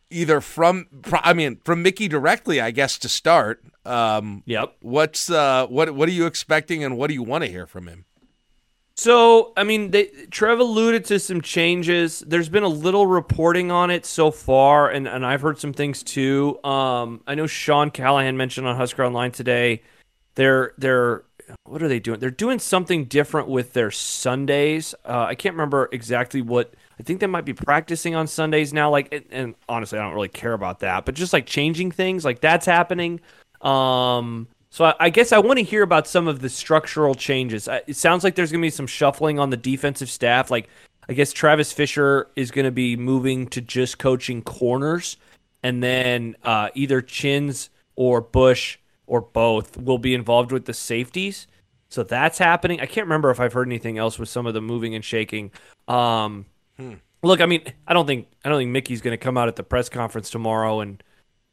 Either 0.10 0.40
from, 0.40 0.88
I 1.12 1.34
mean, 1.34 1.60
from 1.66 1.82
Mickey 1.82 2.08
directly, 2.08 2.62
I 2.62 2.72
guess 2.72 2.98
to 3.00 3.10
start. 3.10 3.64
Um, 3.86 4.44
Yep. 4.46 4.76
what's 4.82 5.30
uh, 5.30 5.68
what 5.68 5.94
what 5.96 6.08
are 6.10 6.14
you 6.14 6.26
expecting, 6.26 6.84
and 6.84 6.98
what 6.98 7.08
do 7.08 7.14
you 7.14 7.24
want 7.24 7.44
to 7.44 7.50
hear 7.50 7.66
from 7.66 7.88
him? 7.88 8.06
So, 8.96 9.54
I 9.56 9.64
mean, 9.64 9.92
they, 9.92 10.06
Trev 10.32 10.60
alluded 10.60 11.06
to 11.06 11.20
some 11.20 11.42
changes. 11.42 12.24
There's 12.26 12.50
been 12.50 12.64
a 12.64 12.68
little 12.68 13.06
reporting 13.06 13.70
on 13.70 13.92
it 13.92 14.08
so 14.08 14.32
far, 14.32 14.90
and, 14.90 15.08
and 15.08 15.24
I've 15.24 15.42
heard 15.42 15.60
some 15.60 15.72
things 15.72 16.02
too. 16.02 16.58
Um, 16.64 17.22
I 17.28 17.36
know 17.36 17.46
Sean 17.46 17.92
Callahan 17.92 18.38
mentioned 18.38 18.66
on 18.66 18.76
Husker 18.76 19.06
Online 19.06 19.32
today. 19.32 19.84
They're 20.36 20.74
they're 20.78 21.24
what 21.66 21.82
are 21.84 21.88
they 21.88 22.00
doing? 22.00 22.20
They're 22.20 22.32
doing 22.32 22.60
something 22.60 23.06
different 23.06 23.48
with 23.50 23.74
their 23.74 23.92
Sundays. 23.92 24.96
Uh, 25.06 25.26
I 25.30 25.36
can't 25.36 25.54
remember 25.54 25.90
exactly 25.92 26.42
what. 26.42 26.74
I 27.00 27.04
think 27.04 27.20
they 27.20 27.28
might 27.28 27.46
be 27.46 27.54
practicing 27.54 28.16
on 28.16 28.28
Sundays 28.28 28.74
now. 28.74 28.90
Like, 28.90 29.14
and, 29.14 29.26
and 29.30 29.56
honestly, 29.70 30.00
I 30.00 30.04
don't 30.04 30.14
really 30.14 30.28
care 30.30 30.54
about 30.54 30.80
that. 30.80 31.06
But 31.06 31.16
just 31.16 31.34
like 31.34 31.46
changing 31.46 31.92
things, 31.92 32.26
like 32.26 32.42
that's 32.42 32.66
happening. 32.66 33.20
Um, 33.62 34.48
so 34.70 34.86
I, 34.86 34.94
I 35.00 35.10
guess 35.10 35.32
I 35.32 35.40
want 35.40 35.60
to 35.60 35.64
hear 35.64 35.84
about 35.84 36.08
some 36.08 36.28
of 36.28 36.42
the 36.42 36.50
structural 36.50 37.16
changes. 37.16 37.68
I- 37.68 37.84
It 37.88 37.96
sounds 37.96 38.24
like 38.24 38.36
there's 38.36 38.52
going 38.52 38.62
to 38.62 38.66
be 38.66 38.72
some 38.72 38.88
shuffling 38.88 39.40
on 39.40 39.50
the 39.50 39.58
defensive 39.58 40.10
staff. 40.10 40.50
Like 40.50 40.70
I 41.10 41.14
guess 41.14 41.32
Travis 41.32 41.72
Fisher 41.72 42.28
is 42.36 42.52
going 42.52 42.66
to 42.66 42.72
be 42.72 42.96
moving 42.96 43.48
to 43.48 43.62
just 43.62 43.98
coaching 43.98 44.42
corners, 44.42 45.18
and 45.64 45.82
then 45.82 46.36
uh, 46.44 46.70
either 46.76 47.02
Chins 47.02 47.70
or 47.96 48.22
Busch 48.22 48.78
or 49.06 49.22
both 49.22 49.78
will 49.78 49.98
be 49.98 50.14
involved 50.14 50.52
with 50.52 50.66
the 50.66 50.74
safeties. 50.74 51.48
So 51.90 52.04
that's 52.04 52.38
happening. 52.38 52.82
I 52.82 52.86
can't 52.86 53.06
remember 53.06 53.32
if 53.32 53.40
I've 53.40 53.54
heard 53.54 53.68
anything 53.70 53.98
else 53.98 54.20
with 54.20 54.28
some 54.28 54.46
of 54.46 54.54
the 54.54 54.62
moving 54.62 54.94
and 54.96 55.06
shaking. 55.06 55.52
Um, 55.88 56.46
Look, 57.24 57.42
I 57.42 57.46
mean, 57.46 57.64
I 57.88 57.94
don't 57.94 58.06
think 58.06 58.28
I 58.46 58.50
don't 58.50 58.60
think 58.60 58.72
Mickey's 58.72 59.02
going 59.02 59.14
to 59.14 59.18
come 59.18 59.38
out 59.38 59.48
at 59.48 59.56
the 59.56 59.64
press 59.64 59.90
conference 59.90 60.30
tomorrow 60.30 60.80
and 60.82 61.02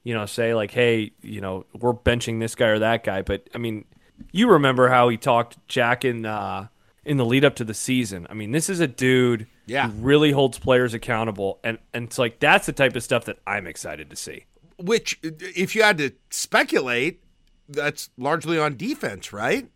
you 0.02 0.14
know 0.14 0.26
say 0.26 0.54
like, 0.54 0.70
"Hey, 0.70 1.12
you 1.22 1.40
know, 1.40 1.64
we're 1.78 1.94
benching 1.94 2.40
this 2.40 2.54
guy 2.54 2.66
or 2.68 2.78
that 2.80 3.02
guy." 3.04 3.22
But 3.22 3.48
I 3.54 3.58
mean, 3.58 3.84
you 4.32 4.50
remember 4.50 4.88
how 4.88 5.08
he 5.08 5.16
talked 5.16 5.56
Jack 5.66 6.04
in 6.04 6.26
uh, 6.26 6.68
in 7.04 7.16
the 7.16 7.24
lead 7.24 7.44
up 7.44 7.56
to 7.56 7.64
the 7.64 7.74
season. 7.74 8.26
I 8.28 8.34
mean, 8.34 8.52
this 8.52 8.68
is 8.68 8.80
a 8.80 8.86
dude 8.86 9.46
Yeah. 9.66 9.88
who 9.88 10.02
really 10.02 10.32
holds 10.32 10.58
players 10.58 10.92
accountable, 10.94 11.58
and 11.64 11.78
and 11.94 12.04
it's 12.04 12.18
like 12.18 12.40
that's 12.40 12.66
the 12.66 12.72
type 12.72 12.94
of 12.94 13.02
stuff 13.02 13.24
that 13.24 13.38
I'm 13.46 13.66
excited 13.66 14.10
to 14.10 14.16
see. 14.16 14.44
Which, 14.78 15.18
if 15.22 15.74
you 15.74 15.82
had 15.82 15.96
to 15.98 16.10
speculate, 16.30 17.22
that's 17.68 18.10
largely 18.18 18.58
on 18.58 18.76
defense, 18.76 19.32
right? 19.32 19.68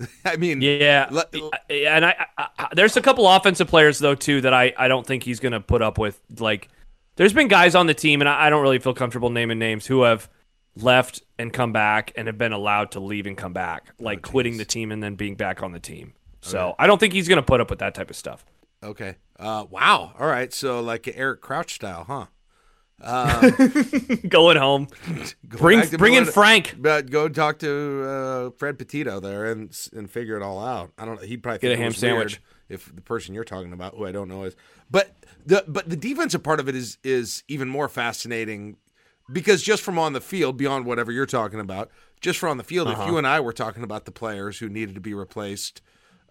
I 0.24 0.36
mean, 0.36 0.60
Yeah, 0.60 1.08
le- 1.10 1.50
and 1.70 2.04
I, 2.04 2.26
I, 2.36 2.48
I 2.58 2.68
there's 2.74 2.96
a 2.96 3.00
couple 3.00 3.28
offensive 3.28 3.68
players 3.68 3.98
though 3.98 4.14
too 4.14 4.40
that 4.42 4.52
I 4.54 4.72
I 4.76 4.88
don't 4.88 5.06
think 5.06 5.22
he's 5.22 5.40
going 5.40 5.52
to 5.52 5.60
put 5.60 5.82
up 5.82 5.98
with. 5.98 6.20
Like, 6.38 6.68
there's 7.16 7.32
been 7.32 7.48
guys 7.48 7.74
on 7.74 7.86
the 7.86 7.94
team, 7.94 8.20
and 8.20 8.28
I, 8.28 8.46
I 8.46 8.50
don't 8.50 8.62
really 8.62 8.78
feel 8.78 8.94
comfortable 8.94 9.30
naming 9.30 9.58
names 9.58 9.86
who 9.86 10.02
have 10.02 10.28
left 10.76 11.22
and 11.38 11.52
come 11.52 11.72
back 11.72 12.12
and 12.16 12.26
have 12.26 12.36
been 12.36 12.52
allowed 12.52 12.90
to 12.92 13.00
leave 13.00 13.26
and 13.26 13.36
come 13.36 13.52
back, 13.54 13.94
like 13.98 14.22
quitting 14.22 14.58
the 14.58 14.64
team 14.64 14.92
and 14.92 15.02
then 15.02 15.14
being 15.14 15.34
back 15.34 15.62
on 15.62 15.72
the 15.72 15.80
team. 15.80 16.12
So 16.42 16.74
I 16.78 16.86
don't 16.86 16.98
think 16.98 17.12
he's 17.12 17.26
going 17.26 17.38
to 17.38 17.42
put 17.42 17.60
up 17.60 17.70
with 17.70 17.80
that 17.80 17.94
type 17.94 18.10
of 18.10 18.16
stuff. 18.16 18.44
okay. 18.82 19.16
Uh, 19.38 19.66
wow. 19.68 20.12
All 20.18 20.26
right. 20.26 20.52
So 20.52 20.80
like 20.80 21.08
Eric 21.14 21.40
Crouch 21.40 21.74
style, 21.74 22.04
huh? 22.04 22.26
Going 24.28 24.56
home, 24.56 24.88
Go 25.48 25.58
bring 25.58 25.86
bring 25.90 26.14
in 26.14 26.24
Frank. 26.24 26.76
But 26.78 27.10
go 27.10 27.28
talk 27.28 27.58
to 27.60 28.02
uh, 28.04 28.50
Fred 28.58 28.78
Petito 28.78 29.20
there 29.20 29.44
and 29.50 29.68
s- 29.70 29.90
and 29.94 30.10
figure 30.10 30.36
it 30.36 30.42
all 30.42 30.58
out. 30.64 30.92
I 30.98 31.04
don't. 31.04 31.22
He'd 31.22 31.42
probably 31.42 31.58
Get 31.60 31.72
a 31.72 31.76
ham 31.76 31.92
sandwich. 31.92 32.40
if 32.68 32.94
the 32.94 33.02
person 33.02 33.34
you're 33.34 33.44
talking 33.44 33.72
about, 33.72 33.94
who 33.96 34.06
I 34.06 34.12
don't 34.12 34.28
know, 34.28 34.44
is. 34.44 34.56
But 34.90 35.14
the 35.44 35.64
but 35.68 35.88
the 35.90 35.96
defensive 35.96 36.42
part 36.42 36.58
of 36.58 36.68
it 36.68 36.74
is 36.74 36.98
is 37.04 37.44
even 37.48 37.68
more 37.68 37.88
fascinating 37.88 38.76
because 39.30 39.62
just 39.62 39.82
from 39.82 39.98
on 39.98 40.12
the 40.14 40.20
field, 40.20 40.56
beyond 40.56 40.86
whatever 40.86 41.12
you're 41.12 41.26
talking 41.26 41.60
about, 41.60 41.90
just 42.20 42.38
from 42.38 42.50
on 42.50 42.56
the 42.56 42.64
field, 42.64 42.88
Uh-huh. 42.88 43.02
if 43.02 43.08
you 43.08 43.18
and 43.18 43.26
I 43.26 43.40
were 43.40 43.52
talking 43.52 43.82
about 43.82 44.04
the 44.06 44.12
players 44.12 44.58
who 44.58 44.68
needed 44.68 44.94
to 44.94 45.00
be 45.00 45.14
replaced 45.14 45.82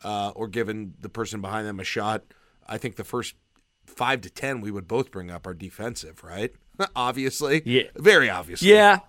uh, 0.04 0.30
or 0.36 0.48
given 0.48 0.94
the 1.00 1.10
person 1.10 1.42
behind 1.42 1.68
them 1.68 1.80
a 1.80 1.84
shot, 1.84 2.24
I 2.68 2.78
think 2.78 2.96
the 2.96 3.04
first 3.04 3.36
five 3.96 4.22
to 4.22 4.30
ten 4.30 4.62
we 4.62 4.72
would 4.72 4.88
both 4.88 5.12
bring 5.12 5.32
up 5.32 5.46
our 5.48 5.54
defensive, 5.54 6.24
right? 6.24 6.54
obviously, 6.96 7.62
Yeah. 7.66 7.84
very 7.96 8.30
obviously, 8.30 8.70
Yeah. 8.70 9.00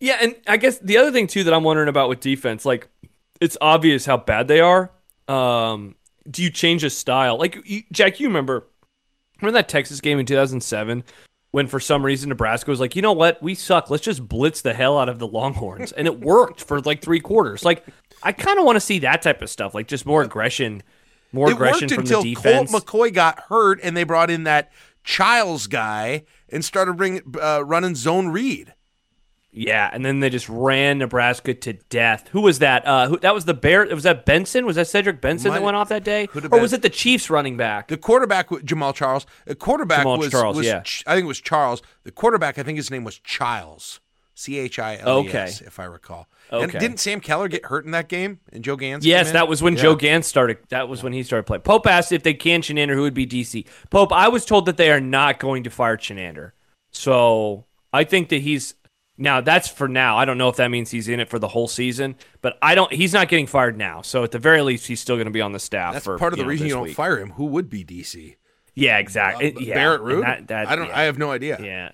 Yeah, 0.00 0.18
and 0.20 0.34
I 0.46 0.56
guess 0.58 0.78
the 0.78 0.98
other 0.98 1.10
thing 1.12 1.26
too 1.26 1.44
that 1.44 1.54
I'm 1.54 1.62
wondering 1.64 1.88
about 1.88 2.08
with 2.08 2.20
defense, 2.20 2.64
like 2.66 2.88
it's 3.40 3.56
obvious 3.60 4.04
how 4.04 4.16
bad 4.18 4.48
they 4.48 4.60
are. 4.60 4.90
Um, 5.28 5.94
do 6.30 6.42
you 6.42 6.50
change 6.50 6.84
a 6.84 6.90
style? 6.90 7.38
Like 7.38 7.58
you, 7.64 7.82
Jack, 7.92 8.20
you 8.20 8.26
remember 8.28 8.66
remember 9.40 9.58
that 9.58 9.68
Texas 9.68 10.00
game 10.00 10.18
in 10.18 10.26
2007 10.26 11.04
when 11.52 11.66
for 11.68 11.78
some 11.80 12.04
reason 12.04 12.28
Nebraska 12.28 12.70
was 12.70 12.80
like, 12.80 12.96
"You 12.96 13.02
know 13.02 13.12
what? 13.12 13.42
We 13.42 13.54
suck. 13.54 13.88
Let's 13.88 14.02
just 14.04 14.26
blitz 14.28 14.60
the 14.60 14.74
hell 14.74 14.98
out 14.98 15.08
of 15.08 15.18
the 15.18 15.26
Longhorns." 15.26 15.92
and 15.92 16.06
it 16.06 16.20
worked 16.20 16.62
for 16.62 16.80
like 16.80 17.00
3 17.00 17.20
quarters. 17.20 17.64
Like 17.64 17.84
I 18.22 18.32
kind 18.32 18.58
of 18.58 18.64
want 18.66 18.76
to 18.76 18.80
see 18.80 18.98
that 19.00 19.22
type 19.22 19.40
of 19.40 19.48
stuff, 19.48 19.74
like 19.74 19.86
just 19.88 20.04
more 20.04 20.22
aggression, 20.22 20.82
more 21.34 21.50
it 21.50 21.54
aggression 21.54 21.82
worked 21.82 21.94
from 21.94 22.00
until 22.00 22.22
the 22.22 22.34
defense. 22.34 22.70
Colt 22.70 22.86
McCoy 22.86 23.12
got 23.12 23.40
hurt, 23.48 23.80
and 23.82 23.96
they 23.96 24.04
brought 24.04 24.30
in 24.30 24.44
that 24.44 24.72
Chiles 25.02 25.66
guy 25.66 26.24
and 26.48 26.64
started 26.64 26.96
bringing 26.96 27.22
uh, 27.40 27.62
running 27.64 27.94
zone 27.94 28.28
read. 28.28 28.74
Yeah, 29.56 29.88
and 29.92 30.04
then 30.04 30.18
they 30.18 30.30
just 30.30 30.48
ran 30.48 30.98
Nebraska 30.98 31.54
to 31.54 31.74
death. 31.74 32.26
Who 32.32 32.40
was 32.40 32.58
that? 32.58 32.84
Uh, 32.84 33.06
who, 33.08 33.18
that 33.20 33.34
was 33.34 33.44
the 33.44 33.54
Bear. 33.54 33.86
Was 33.86 34.02
that 34.02 34.26
Benson? 34.26 34.66
Was 34.66 34.74
that 34.74 34.88
Cedric 34.88 35.20
Benson 35.20 35.50
Might- 35.50 35.58
that 35.58 35.64
went 35.64 35.76
off 35.76 35.88
that 35.90 36.02
day, 36.02 36.26
or 36.34 36.40
been. 36.40 36.60
was 36.60 36.72
it 36.72 36.82
the 36.82 36.90
Chiefs 36.90 37.30
running 37.30 37.56
back? 37.56 37.86
The 37.86 37.96
quarterback 37.96 38.48
Jamaal 38.48 38.94
Charles. 38.94 39.26
The 39.46 39.54
quarterback 39.54 40.04
Jamaal 40.04 40.18
was, 40.18 40.30
Charles, 40.32 40.56
was 40.56 40.66
yeah. 40.66 40.82
I 41.06 41.14
think 41.14 41.24
it 41.24 41.28
was 41.28 41.40
Charles. 41.40 41.82
The 42.02 42.10
quarterback, 42.10 42.58
I 42.58 42.64
think 42.64 42.76
his 42.76 42.90
name 42.90 43.04
was 43.04 43.18
Chiles. 43.20 44.00
C 44.34 44.58
H 44.58 44.78
I 44.78 44.96
L 44.96 45.24
E 45.24 45.28
S, 45.28 45.58
Okay. 45.60 45.66
if 45.66 45.78
I 45.78 45.84
recall. 45.84 46.28
And 46.50 46.64
Okay. 46.64 46.78
didn't 46.78 46.98
Sam 46.98 47.20
Keller 47.20 47.48
get 47.48 47.66
hurt 47.66 47.84
in 47.84 47.92
that 47.92 48.08
game? 48.08 48.40
And 48.52 48.62
Joe 48.64 48.76
Ganz? 48.76 49.06
Yes, 49.06 49.30
that 49.32 49.48
was 49.48 49.62
when 49.62 49.74
Yeah. 49.76 49.82
Joe 49.82 49.94
Ganz 49.94 50.26
started. 50.26 50.58
That 50.70 50.88
was 50.88 51.02
when 51.02 51.12
he 51.12 51.22
started 51.22 51.44
playing. 51.44 51.62
Pope 51.62 51.86
asked 51.86 52.10
if 52.12 52.22
they 52.22 52.34
can 52.34 52.60
Chinander, 52.60 52.94
who 52.94 53.02
would 53.02 53.14
be 53.14 53.26
DC. 53.26 53.64
Pope, 53.90 54.12
I 54.12 54.28
was 54.28 54.44
told 54.44 54.66
that 54.66 54.76
they 54.76 54.90
are 54.90 55.00
not 55.00 55.38
going 55.38 55.62
to 55.64 55.70
fire 55.70 55.96
Chinander. 55.96 56.52
So 56.90 57.64
I 57.92 58.04
think 58.04 58.28
that 58.28 58.40
he's 58.42 58.74
now. 59.16 59.40
That's 59.40 59.68
for 59.68 59.88
now. 59.88 60.16
I 60.16 60.24
don't 60.24 60.38
know 60.38 60.48
if 60.48 60.56
that 60.56 60.70
means 60.70 60.90
he's 60.90 61.08
in 61.08 61.20
it 61.20 61.28
for 61.28 61.38
the 61.38 61.48
whole 61.48 61.68
season, 61.68 62.16
but 62.42 62.58
I 62.62 62.74
don't. 62.74 62.92
He's 62.92 63.12
not 63.12 63.28
getting 63.28 63.46
fired 63.46 63.76
now. 63.76 64.02
So 64.02 64.24
at 64.24 64.30
the 64.32 64.38
very 64.38 64.62
least, 64.62 64.86
he's 64.86 65.00
still 65.00 65.16
going 65.16 65.26
to 65.26 65.32
be 65.32 65.40
on 65.40 65.52
the 65.52 65.58
staff. 65.60 65.94
That's 65.94 66.04
for, 66.04 66.18
part 66.18 66.32
of 66.32 66.38
the 66.38 66.42
know, 66.44 66.48
reason 66.50 66.66
you 66.66 66.74
don't 66.74 66.82
week. 66.84 66.96
fire 66.96 67.18
him. 67.18 67.30
Who 67.32 67.46
would 67.46 67.68
be 67.70 67.84
DC? 67.84 68.36
Yeah, 68.74 68.98
exactly. 68.98 69.54
Uh, 69.54 69.60
yeah, 69.60 69.74
Barrett 69.74 70.00
and 70.00 70.08
Root? 70.08 70.20
that- 70.22 70.48
that- 70.48 70.68
I 70.68 70.74
don't. 70.76 70.88
yeah. 70.88 70.98
I 70.98 71.02
have 71.04 71.16
no 71.18 71.30
idea. 71.30 71.58
Yeah. 71.62 71.92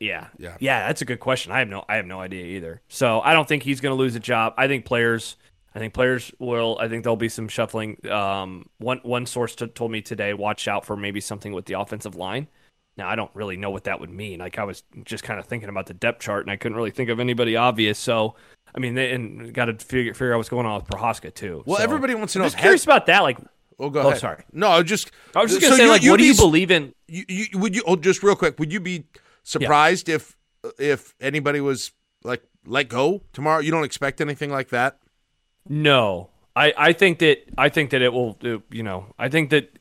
Yeah. 0.00 0.28
Yeah. 0.38 0.56
Yeah, 0.60 0.86
that's 0.86 1.02
a 1.02 1.04
good 1.04 1.20
question. 1.20 1.52
I 1.52 1.58
have 1.60 1.68
no 1.68 1.84
I 1.88 1.96
have 1.96 2.06
no 2.06 2.20
idea 2.20 2.44
either. 2.44 2.80
So 2.88 3.20
I 3.20 3.32
don't 3.32 3.48
think 3.48 3.62
he's 3.62 3.80
gonna 3.80 3.94
lose 3.94 4.14
a 4.14 4.20
job. 4.20 4.54
I 4.56 4.68
think 4.68 4.84
players 4.84 5.36
I 5.74 5.78
think 5.78 5.94
players 5.94 6.32
will 6.38 6.78
I 6.80 6.88
think 6.88 7.02
there'll 7.04 7.16
be 7.16 7.28
some 7.28 7.48
shuffling. 7.48 7.98
Um 8.10 8.68
one 8.78 9.00
one 9.02 9.26
source 9.26 9.54
t- 9.54 9.66
told 9.68 9.90
me 9.90 10.02
today, 10.02 10.34
watch 10.34 10.68
out 10.68 10.84
for 10.84 10.96
maybe 10.96 11.20
something 11.20 11.52
with 11.52 11.64
the 11.66 11.78
offensive 11.78 12.14
line. 12.14 12.48
Now 12.96 13.08
I 13.08 13.16
don't 13.16 13.30
really 13.34 13.56
know 13.56 13.70
what 13.70 13.84
that 13.84 14.00
would 14.00 14.10
mean. 14.10 14.40
Like 14.40 14.58
I 14.58 14.64
was 14.64 14.82
just 15.04 15.24
kind 15.24 15.38
of 15.40 15.46
thinking 15.46 15.68
about 15.68 15.86
the 15.86 15.94
depth 15.94 16.20
chart 16.22 16.44
and 16.44 16.50
I 16.50 16.56
couldn't 16.56 16.76
really 16.76 16.90
think 16.90 17.08
of 17.10 17.20
anybody 17.20 17.56
obvious. 17.56 17.98
So 17.98 18.36
I 18.74 18.78
mean, 18.78 18.94
they, 18.94 19.12
and 19.12 19.54
got 19.54 19.66
to 19.66 19.74
figure 19.74 20.12
figure 20.12 20.34
out 20.34 20.36
what's 20.36 20.50
going 20.50 20.66
on 20.66 20.74
with 20.80 20.88
Prochazka 20.88 21.32
too. 21.32 21.62
Well, 21.64 21.78
So, 21.78 21.82
everybody 21.82 22.14
wants 22.14 22.34
to 22.34 22.40
know 22.40 22.44
I'm 22.44 22.50
just 22.50 22.60
curious 22.60 22.84
about 22.84 23.06
that. 23.06 23.20
Like, 23.22 23.38
Oh, 23.78 23.90
go 23.90 24.00
Oh, 24.02 24.08
ahead. 24.08 24.20
sorry. 24.20 24.44
No, 24.52 24.68
I 24.68 24.78
was 24.78 24.86
just. 24.86 25.10
I 25.34 25.42
was 25.42 25.50
just 25.50 25.62
gonna 25.62 25.76
say, 25.76 25.84
you- 25.84 25.90
like, 25.90 26.02
what 26.02 26.18
do 26.18 26.26
you 26.26 26.34
believe 26.34 26.70
in? 26.70 26.94
You, 27.08 27.24
you 27.28 27.58
would 27.58 27.74
you 27.74 27.82
oh, 27.86 27.96
just 27.96 28.22
real 28.22 28.34
quick? 28.36 28.58
Would 28.58 28.72
you 28.72 28.80
be 28.80 29.04
surprised 29.46 30.08
if 30.08 30.36
if 30.78 31.14
anybody 31.20 31.60
was 31.60 31.92
like 32.22 32.42
let 32.66 32.88
go 32.88 33.22
tomorrow? 33.32 33.60
You 33.60 33.70
don't 33.70 33.84
expect 33.84 34.20
anything 34.20 34.50
like 34.50 34.68
that. 34.70 34.98
No, 35.68 36.30
I, 36.54 36.72
I 36.76 36.92
think 36.92 37.20
that 37.20 37.38
I 37.56 37.68
think 37.68 37.90
that 37.90 38.02
it 38.02 38.12
will. 38.12 38.38
You 38.70 38.82
know, 38.82 39.14
I 39.18 39.28
think 39.28 39.50
that 39.50 39.78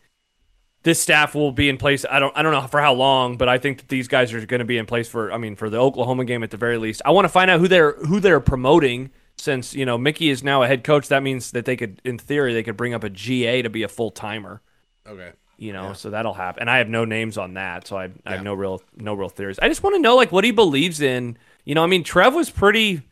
this 0.84 1.02
staff 1.02 1.34
will 1.36 1.52
be 1.52 1.68
in 1.68 1.78
place. 1.78 2.06
I 2.10 2.20
don't 2.20 2.36
I 2.38 2.44
don't 2.44 2.54
know 2.54 2.68
for 2.68 2.82
how 2.82 2.94
long, 2.94 3.38
but 3.38 3.50
I 3.50 3.58
think 3.58 3.80
that 3.80 3.90
these 3.90 4.08
guys 4.08 4.34
are 4.34 4.46
going 4.46 4.60
to 4.60 4.66
be 4.66 4.78
in 4.78 4.86
place 4.86 5.08
for. 5.08 5.32
I 5.32 5.38
mean, 5.38 5.56
for 5.56 5.70
the 5.70 5.78
Oklahoma 5.78 6.26
game 6.26 6.44
at 6.44 6.52
the 6.52 6.58
very 6.58 6.78
least. 6.78 7.02
I 7.06 7.12
want 7.12 7.26
to 7.26 7.30
find 7.30 7.52
out 7.52 7.60
who 7.60 7.68
they're 7.68 7.94
who 7.94 8.20
they're 8.20 8.40
promoting. 8.40 9.12
Since 9.38 9.74
you 9.74 9.86
know 9.86 9.98
Mickey 9.98 10.30
is 10.30 10.44
now 10.44 10.64
a 10.64 10.68
head 10.68 10.86
coach, 10.86 11.10
that 11.10 11.22
means 11.22 11.52
that 11.52 11.66
they 11.66 11.76
could, 11.76 12.02
in 12.06 12.18
theory, 12.18 12.54
they 12.54 12.64
could 12.64 12.78
bring 12.78 12.94
up 12.94 13.04
a 13.04 13.10
GA 13.10 13.62
to 13.64 13.70
be 13.70 13.84
a 13.84 13.90
full 13.90 14.10
timer. 14.10 14.62
Okay. 15.06 15.34
You 15.58 15.74
know, 15.74 15.94
so 15.94 16.10
that'll 16.10 16.34
happen. 16.34 16.62
And 16.62 16.70
I 16.70 16.80
have 16.80 16.90
no 16.90 17.06
names 17.06 17.38
on 17.38 17.54
that, 17.54 17.88
so 17.88 17.98
I, 17.98 18.04
I 18.06 18.10
Yeah. 18.26 18.32
have 18.36 18.44
no 18.44 18.54
real 18.54 18.82
no 18.96 19.14
real 19.14 19.30
theories. 19.30 19.58
I 19.60 19.68
just 19.70 19.84
want 19.84 19.96
to 19.96 20.02
know 20.02 20.16
like 20.16 20.32
what 20.32 20.44
he 20.44 20.52
believes 20.52 21.02
in. 21.02 21.38
You 21.64 21.76
know, 21.76 21.84
I 21.84 21.88
mean, 21.88 22.04
Trev 22.04 22.34
was 22.34 22.50
pretty 22.50 23.04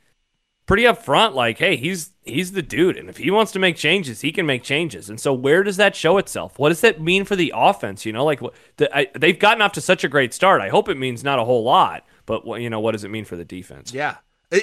pretty 0.65 0.83
upfront. 0.83 1.33
Like, 1.33 1.57
hey, 1.57 1.75
he's 1.75 2.11
he's 2.23 2.51
the 2.53 2.61
dude, 2.61 2.97
and 2.97 3.09
if 3.09 3.17
he 3.17 3.31
wants 3.31 3.51
to 3.53 3.59
make 3.59 3.75
changes, 3.75 4.21
he 4.21 4.31
can 4.31 4.45
make 4.45 4.63
changes. 4.63 5.09
And 5.09 5.19
so, 5.19 5.33
where 5.33 5.63
does 5.63 5.77
that 5.77 5.95
show 5.95 6.17
itself? 6.17 6.57
What 6.59 6.69
does 6.69 6.81
that 6.81 7.01
mean 7.01 7.25
for 7.25 7.35
the 7.35 7.53
offense? 7.55 8.05
You 8.05 8.13
know, 8.13 8.25
like 8.25 8.41
what 8.41 8.53
the, 8.77 8.95
I, 8.95 9.07
they've 9.17 9.37
gotten 9.39 9.61
off 9.61 9.73
to 9.73 9.81
such 9.81 10.03
a 10.03 10.09
great 10.09 10.33
start. 10.33 10.61
I 10.61 10.69
hope 10.69 10.89
it 10.89 10.97
means 10.97 11.23
not 11.23 11.39
a 11.39 11.45
whole 11.45 11.63
lot, 11.63 12.05
but 12.25 12.45
what 12.45 12.61
you 12.61 12.69
know, 12.69 12.79
what 12.79 12.91
does 12.91 13.03
it 13.03 13.09
mean 13.09 13.25
for 13.25 13.35
the 13.35 13.45
defense? 13.45 13.93
Yeah, 13.93 14.17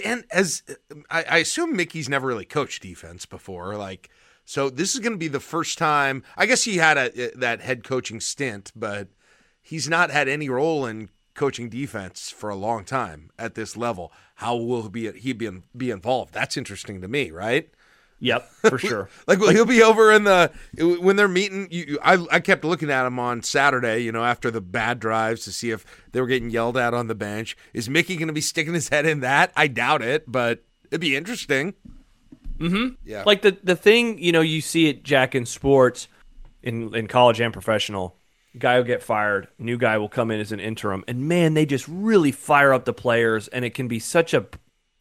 and 0.05 0.25
as 0.31 0.63
I, 1.11 1.25
I 1.25 1.39
assume 1.39 1.77
Mickey's 1.77 2.09
never 2.09 2.27
really 2.29 2.45
coached 2.47 2.83
defense 2.83 3.27
before, 3.27 3.77
like 3.77 4.11
so 4.51 4.69
this 4.69 4.95
is 4.95 5.01
going 5.01 5.13
to 5.13 5.17
be 5.17 5.29
the 5.29 5.39
first 5.39 5.79
time. 5.79 6.25
I 6.37 6.45
guess 6.45 6.65
he 6.65 6.79
had 6.79 6.99
a 6.99 7.27
uh, 7.27 7.31
that 7.37 7.61
head 7.61 7.85
coaching 7.85 8.19
stint, 8.19 8.73
but 8.75 9.07
he's 9.63 9.89
not 9.89 10.11
had 10.11 10.27
any 10.27 10.49
role 10.49 10.85
in 10.87 11.09
coaching 11.35 11.69
defense 11.69 12.33
for 12.33 12.51
a 12.51 12.57
long 12.57 12.85
time 12.85 13.31
at 13.39 13.55
this 13.55 13.77
level. 13.77 14.11
how 14.35 14.57
will 14.57 14.83
he 14.83 14.89
be 14.89 15.13
he 15.13 15.33
be 15.33 15.49
be 15.77 15.93
involved? 15.93 16.35
That's 16.35 16.57
interesting 16.57 17.01
to 17.01 17.07
me, 17.07 17.31
right? 17.31 17.71
Yep, 18.19 18.51
for 18.69 18.77
sure. 18.77 19.09
Like, 19.29 19.39
he'll 19.39 19.67
be 19.67 19.85
over 19.85 20.11
in 20.11 20.25
the 20.25 20.51
when 21.01 21.15
they're 21.15 21.29
meeting. 21.29 21.69
You, 21.71 21.85
you, 21.87 21.99
I 22.03 22.27
I 22.33 22.41
kept 22.41 22.65
looking 22.65 22.91
at 22.91 23.07
him 23.07 23.21
on 23.21 23.45
Saturday, 23.45 24.01
you 24.01 24.11
know, 24.11 24.25
after 24.25 24.51
the 24.51 24.61
bad 24.61 24.99
drives 24.99 25.45
to 25.45 25.53
see 25.53 25.71
if 25.71 25.87
they 26.11 26.21
were 26.21 26.27
getting 26.27 26.51
yelled 26.51 26.77
at 26.77 26.93
on 26.93 27.07
the 27.07 27.15
bench. 27.15 27.57
Is 27.73 27.89
Mickey 27.89 28.17
going 28.17 28.27
to 28.27 28.35
be 28.35 28.41
sticking 28.41 28.75
his 28.75 28.89
head 28.89 29.07
in 29.07 29.21
that? 29.21 29.53
I 29.55 29.69
doubt 29.69 30.03
it, 30.03 30.25
but 30.27 30.65
it'd 30.91 31.01
be 31.01 31.15
interesting. 31.15 31.75
Mm-hmm. 32.61 32.95
Yeah. 33.05 33.25
Like 33.27 33.43
the 33.43 33.57
the 33.63 33.77
thing 33.77 34.19
you 34.19 34.33
know 34.33 34.43
you 34.43 34.61
see 34.61 34.89
it 34.89 35.03
Jack 35.03 35.35
in 35.35 35.47
sports, 35.47 36.09
in 36.63 36.95
in 36.95 37.07
college 37.07 37.41
and 37.41 37.53
professional. 37.53 38.17
Guy 38.59 38.79
will 38.79 38.85
get 38.85 39.01
fired, 39.01 39.47
new 39.61 39.79
guy 39.79 39.97
will 39.97 40.09
come 40.09 40.33
in 40.33 40.41
as 40.41 40.51
an 40.51 40.59
interim, 40.59 41.05
and 41.07 41.29
man, 41.29 41.55
they 41.55 41.65
just 41.65 41.87
really 41.87 42.33
fire 42.33 42.73
up 42.73 42.85
the 42.85 42.93
players, 42.93 43.47
and 43.47 43.65
it 43.65 43.75
can 43.75 43.87
be 43.87 44.01
such 44.01 44.35
a, 44.35 44.45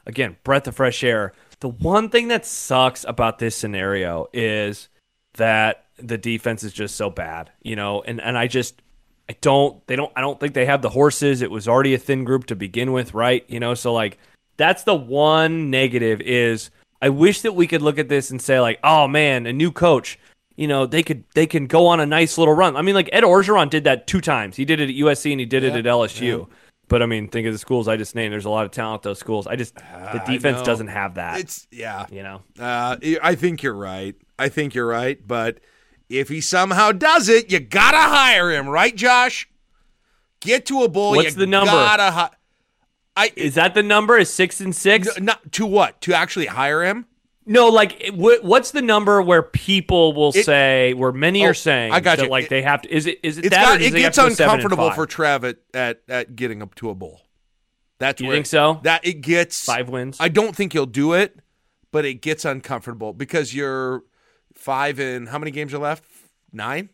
again, 0.05 0.38
breath 0.43 0.68
of 0.68 0.76
fresh 0.76 1.03
air. 1.03 1.34
The 1.60 1.68
one 1.70 2.10
thing 2.10 2.28
that 2.28 2.45
sucks 2.45 3.03
about 3.05 3.39
this 3.39 3.55
scenario 3.55 4.28
is 4.34 4.88
that 5.34 5.86
the 5.97 6.20
defense 6.20 6.64
is 6.64 6.74
just 6.74 6.95
so 6.95 7.10
bad, 7.10 7.49
you 7.64 7.76
know, 7.76 8.03
and 8.03 8.22
and 8.22 8.38
I 8.38 8.45
just 8.45 8.84
I 9.28 9.36
don't 9.41 9.86
they 9.88 9.95
don't 9.95 10.12
I 10.16 10.22
don't 10.22 10.39
think 10.39 10.53
they 10.53 10.66
have 10.66 10.82
the 10.82 10.89
horses. 10.89 11.41
It 11.41 11.51
was 11.51 11.68
already 11.68 11.95
a 11.95 11.99
thin 11.99 12.24
group 12.24 12.45
to 12.47 12.55
begin 12.55 12.91
with, 12.91 13.16
right? 13.16 13.45
You 13.47 13.60
know, 13.60 13.74
so 13.74 13.93
like 13.93 14.18
that's 14.57 14.84
the 14.84 14.95
one 14.95 15.70
negative 15.70 16.22
is 16.22 16.70
I 17.02 17.10
wish 17.10 17.41
that 17.41 17.54
we 17.54 17.68
could 17.68 17.82
look 17.82 17.97
at 17.97 18.10
this 18.10 18.30
and 18.32 18.41
say 18.41 18.60
like, 18.60 18.80
"Oh 18.84 19.08
man, 19.08 19.45
a 19.45 19.54
new 19.54 19.72
coach 19.72 20.20
you 20.60 20.68
know 20.68 20.86
they 20.86 21.04
could 21.04 21.24
they 21.36 21.47
can 21.47 21.68
go 21.68 21.88
on 21.88 22.02
a 22.02 22.06
nice 22.06 22.38
little 22.38 22.54
run. 22.54 22.76
I 22.76 22.82
mean, 22.82 22.93
like 22.93 23.10
Ed 23.14 23.24
Orgeron 23.24 23.70
did 23.70 23.86
that 23.86 24.08
two 24.08 24.20
times. 24.20 24.58
He 24.58 24.66
did 24.66 24.82
it 24.82 24.89
at 24.89 24.95
USC 24.95 25.32
and 25.32 25.39
he 25.39 25.45
did 25.45 25.64
it 25.64 25.74
at 25.74 25.86
LSU. 25.86 26.50
But 26.89 27.02
I 27.02 27.06
mean, 27.06 27.30
think 27.30 27.47
of 27.47 27.54
the 27.54 27.60
schools 27.60 27.88
I 27.88 27.95
just 27.95 28.14
named. 28.14 28.34
There's 28.34 28.43
a 28.43 28.50
lot 28.50 28.66
of 28.66 28.72
talent 28.72 29.00
at 29.00 29.04
those 29.04 29.20
schools. 29.20 29.47
I 29.47 29.56
just 29.56 29.76
the 29.76 30.22
defense 30.28 30.62
doesn't 30.64 30.88
have 30.89 31.16
that. 31.16 31.39
It's 31.39 31.66
yeah. 31.72 32.08
you 32.12 32.24
know, 32.24 32.41
Uh, 32.60 32.97
I 33.24 33.36
think 33.36 33.64
you're 33.64 33.74
right. 33.74 34.16
I 34.38 34.50
think 34.50 34.76
you're 34.76 34.86
right. 34.86 35.26
But 35.26 35.62
if 36.10 36.28
he 36.28 36.41
somehow 36.41 36.91
does 36.91 37.30
it, 37.30 37.50
you 37.50 37.62
gotta 37.62 37.97
hire 37.97 38.52
him, 38.52 38.68
right, 38.68 38.93
Josh? 38.93 39.47
Get 40.41 40.66
to 40.66 40.84
a 40.84 40.89
bowl. 40.89 41.16
What's 41.16 41.36
you 41.36 41.39
the 41.39 41.47
number? 41.47 41.72
Gotta 41.72 42.12
hi- 42.12 42.32
I 43.16 43.32
is 43.36 43.55
that 43.55 43.74
the 43.74 43.84
number? 43.84 44.18
Is 44.18 44.32
six 44.32 44.62
and 44.62 44.76
six? 44.76 45.07
no, 45.18 45.26
not 45.26 45.51
to 45.53 45.66
what? 45.66 45.99
To 46.01 46.14
actually 46.14 46.45
hire 46.47 46.84
him? 46.84 47.05
No, 47.45 47.68
like 47.70 47.99
it- 47.99 48.14
wh- 48.14 48.43
what's 48.45 48.72
the 48.72 48.82
number 48.82 49.22
where 49.22 49.41
people 49.41 50.14
will 50.14 50.30
It- 50.36 50.45
say, 50.45 50.93
where 50.93 51.12
many 51.12 51.43
Oh, 51.43 51.49
are 51.49 51.53
saying, 51.55 51.91
I 51.93 51.99
got 51.99 52.18
that, 52.18 52.26
you. 52.26 52.30
like 52.30 52.45
It- 52.45 52.49
they 52.49 52.62
have 52.62 52.84
to? 52.84 52.93
Is 52.95 53.07
it 53.07 53.20
is 53.24 53.38
it 53.39 53.49
that? 53.49 53.66
got, 53.66 53.78
does 53.80 53.88
it 53.88 53.97
gets 53.97 54.16
to 54.18 54.22
go 54.24 54.30
seven 54.30 54.43
and 54.43 54.53
uncomfortable 54.64 54.91
for 54.91 55.05
Trev 55.07 55.43
at, 55.43 55.57
at, 55.74 56.01
at 56.07 56.36
getting 56.36 56.62
up 56.62 56.76
to 56.76 56.89
a 56.89 56.95
bowl. 56.95 57.22
That's 57.97 58.22
You 58.22 58.28
where 58.28 58.36
think 58.38 58.45
so? 58.45 58.80
That 58.84 59.05
it 59.05 59.22
gets 59.22 59.66
five 59.66 59.89
wins. 59.89 60.18
I 60.20 60.30
don't 60.30 60.55
think 60.55 60.74
he'll 60.74 60.86
do 60.86 61.14
it, 61.14 61.38
but 61.91 62.05
it 62.05 62.22
gets 62.22 62.45
uncomfortable 62.45 63.12
because 63.14 63.53
you're 63.53 64.03
five 64.53 64.99
and 64.99 65.28
how 65.30 65.39
many 65.39 65.51
games 65.51 65.74
are 65.74 65.80
left? 65.80 66.03
Nine. 66.53 66.89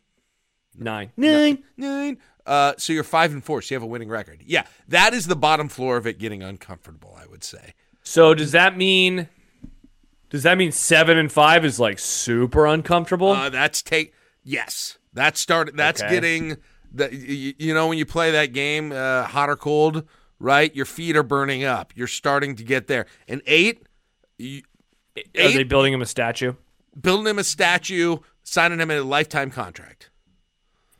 Nine. 0.77 1.11
Nine. 1.17 1.63
Nine. 1.77 2.17
Uh, 2.45 2.73
so 2.77 2.93
you're 2.93 3.03
five 3.03 3.31
and 3.33 3.43
four. 3.43 3.61
So 3.61 3.73
you 3.73 3.75
have 3.77 3.83
a 3.83 3.87
winning 3.87 4.09
record. 4.09 4.41
Yeah, 4.45 4.63
that 4.87 5.13
is 5.13 5.27
the 5.27 5.35
bottom 5.35 5.67
floor 5.69 5.97
of 5.97 6.05
it 6.05 6.19
getting 6.19 6.43
uncomfortable. 6.43 7.17
I 7.19 7.25
would 7.27 7.43
say. 7.43 7.73
So 8.03 8.33
does 8.33 8.51
that 8.51 8.77
mean? 8.77 9.29
Does 10.29 10.43
that 10.43 10.57
mean 10.57 10.71
seven 10.71 11.17
and 11.17 11.31
five 11.31 11.63
is 11.65 11.79
like 11.79 11.97
super 11.99 12.65
uncomfortable? 12.65 13.31
Uh, 13.31 13.49
that's 13.49 13.81
take. 13.81 14.13
Yes, 14.43 14.97
that's 15.13 15.39
start. 15.39 15.75
That's 15.75 16.01
Okay. 16.01 16.13
getting 16.13 16.57
the. 16.91 17.13
You, 17.15 17.53
you 17.57 17.73
know 17.73 17.87
when 17.87 17.97
you 17.97 18.05
play 18.05 18.31
that 18.31 18.53
game, 18.53 18.91
uh, 18.91 19.23
hot 19.23 19.49
or 19.49 19.55
cold, 19.55 20.07
right? 20.39 20.75
Your 20.75 20.85
feet 20.85 21.15
are 21.15 21.23
burning 21.23 21.63
up. 21.63 21.93
You're 21.95 22.07
starting 22.07 22.55
to 22.57 22.63
get 22.63 22.87
there. 22.87 23.05
And 23.27 23.41
eight, 23.47 23.87
you, 24.37 24.61
Are 25.17 25.23
they 25.51 25.63
building 25.63 25.93
him 25.93 26.01
a 26.01 26.05
statue? 26.05 26.53
building 26.99 27.27
him 27.27 27.39
a 27.39 27.43
statue, 27.43 28.17
signing 28.43 28.79
him 28.79 28.89
a 28.91 29.01
lifetime 29.01 29.51
contract. 29.51 30.09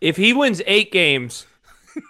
If 0.05 0.17
he 0.17 0.33
wins 0.33 0.61
eight 0.67 0.91
games, 0.91 1.47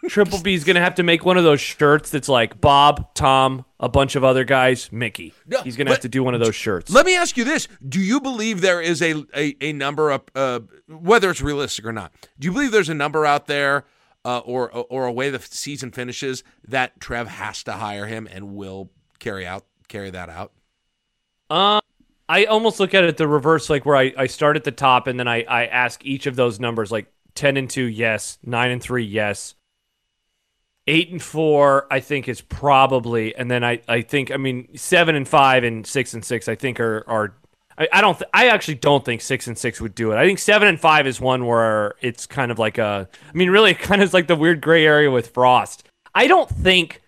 Triple 0.10 0.42
B 0.42 0.54
is 0.54 0.66
going 0.66 0.76
to 0.76 0.82
have 0.82 0.96
to 0.96 1.04
make 1.04 1.24
one 1.24 1.38
of 1.38 1.46
those 1.46 1.62
shirts 1.62 2.10
that's 2.10 2.28
like 2.28 2.60
Bob, 2.60 3.14
Tom, 3.14 3.64
a 3.80 3.88
bunch 3.88 4.18
of 4.18 4.24
other 4.26 4.44
guys, 4.44 4.92
Mickey. 4.92 5.34
No, 5.48 5.62
He's 5.62 5.78
going 5.78 5.88
to 5.88 5.94
have 5.94 6.02
to 6.02 6.10
do 6.10 6.22
one 6.22 6.34
of 6.34 6.42
those 6.42 6.56
shirts. 6.56 6.92
Let 6.92 7.06
me 7.06 7.16
ask 7.16 7.38
you 7.38 7.46
this: 7.46 7.70
Do 7.88 8.02
you 8.02 8.20
believe 8.20 8.60
there 8.60 8.82
is 8.82 9.02
a 9.02 9.24
a, 9.34 9.56
a 9.62 9.72
number 9.72 10.12
up, 10.12 10.30
uh, 10.36 10.60
whether 10.90 11.30
it's 11.30 11.42
realistic 11.42 11.86
or 11.86 11.94
not? 11.94 12.12
Do 12.38 12.48
you 12.48 12.52
believe 12.52 12.72
there's 12.72 12.90
a 12.90 12.94
number 12.94 13.26
out 13.26 13.48
there, 13.48 13.86
uh, 14.26 14.40
or 14.40 14.70
or 14.72 15.06
a 15.06 15.12
way 15.14 15.30
the 15.30 15.40
season 15.40 15.92
finishes 15.92 16.44
that 16.68 17.00
Trev 17.00 17.30
has 17.30 17.64
to 17.64 17.72
hire 17.72 18.08
him 18.08 18.28
and 18.30 18.58
will 18.58 18.92
carry 19.20 19.48
out 19.48 19.64
carry 19.88 20.10
that 20.10 20.30
out? 20.30 20.52
Uh, 21.50 21.80
I 22.28 22.44
almost 22.44 22.82
look 22.82 22.94
at 22.94 23.06
it 23.06 23.16
the 23.16 23.28
reverse, 23.30 23.70
like 23.70 23.86
where 23.86 23.96
I, 23.96 24.14
I 24.18 24.28
start 24.28 24.58
at 24.58 24.66
the 24.66 24.72
top 24.72 25.08
and 25.08 25.18
then 25.18 25.30
I, 25.30 25.44
I 25.44 25.66
ask 25.68 26.04
each 26.04 26.26
of 26.26 26.36
those 26.36 26.60
numbers, 26.60 26.92
like 26.92 27.12
10 27.36 27.58
and 27.58 27.70
2, 27.70 27.84
yes. 27.84 28.38
9 28.44 28.72
and 28.72 28.82
3, 28.82 29.04
yes. 29.04 29.56
8 30.88 31.12
and 31.12 31.22
4, 31.22 31.88
I 31.92 32.00
think 32.00 32.28
is 32.28 32.42
probably, 32.42 33.36
and 33.36 33.50
then 33.50 33.64
I, 33.64 33.82
I 33.88 34.02
think, 34.02 34.32
I 34.32 34.38
mean, 34.38 34.76
7 34.78 35.16
and 35.16 35.28
5 35.28 35.64
and 35.64 35.86
6 35.86 36.14
and 36.14 36.24
6, 36.24 36.48
I 36.48 36.56
think 36.56 36.80
are, 36.80 37.04
are 37.08 37.36
I, 37.78 37.88
I 37.92 38.02
don't, 38.02 38.18
th- 38.18 38.30
I 38.34 38.48
actually 38.48 38.76
don't 38.76 39.04
think 39.04 39.22
6 39.22 39.48
and 39.48 39.58
6 39.58 39.82
would 39.82 39.96
do 39.96 40.12
it. 40.12 40.18
I 40.18 40.26
think 40.26 40.40
7 40.40 40.68
and 40.68 40.80
5 40.80 41.08
is 41.08 41.20
one 41.20 41.46
where 41.46 41.96
it's 42.02 42.26
kind 42.28 42.52
of 42.52 42.60
like 42.60 42.78
a, 42.78 43.10
I 43.28 43.38
mean, 43.38 43.50
really, 43.50 43.74
kind 43.76 44.02
of 44.02 44.14
like 44.14 44.28
the 44.28 44.36
weird 44.36 44.62
gray 44.62 44.86
area 44.86 45.10
with 45.12 45.30
Frost. 45.30 45.88
I 46.14 46.28
don't 46.28 46.50
think, 46.50 47.02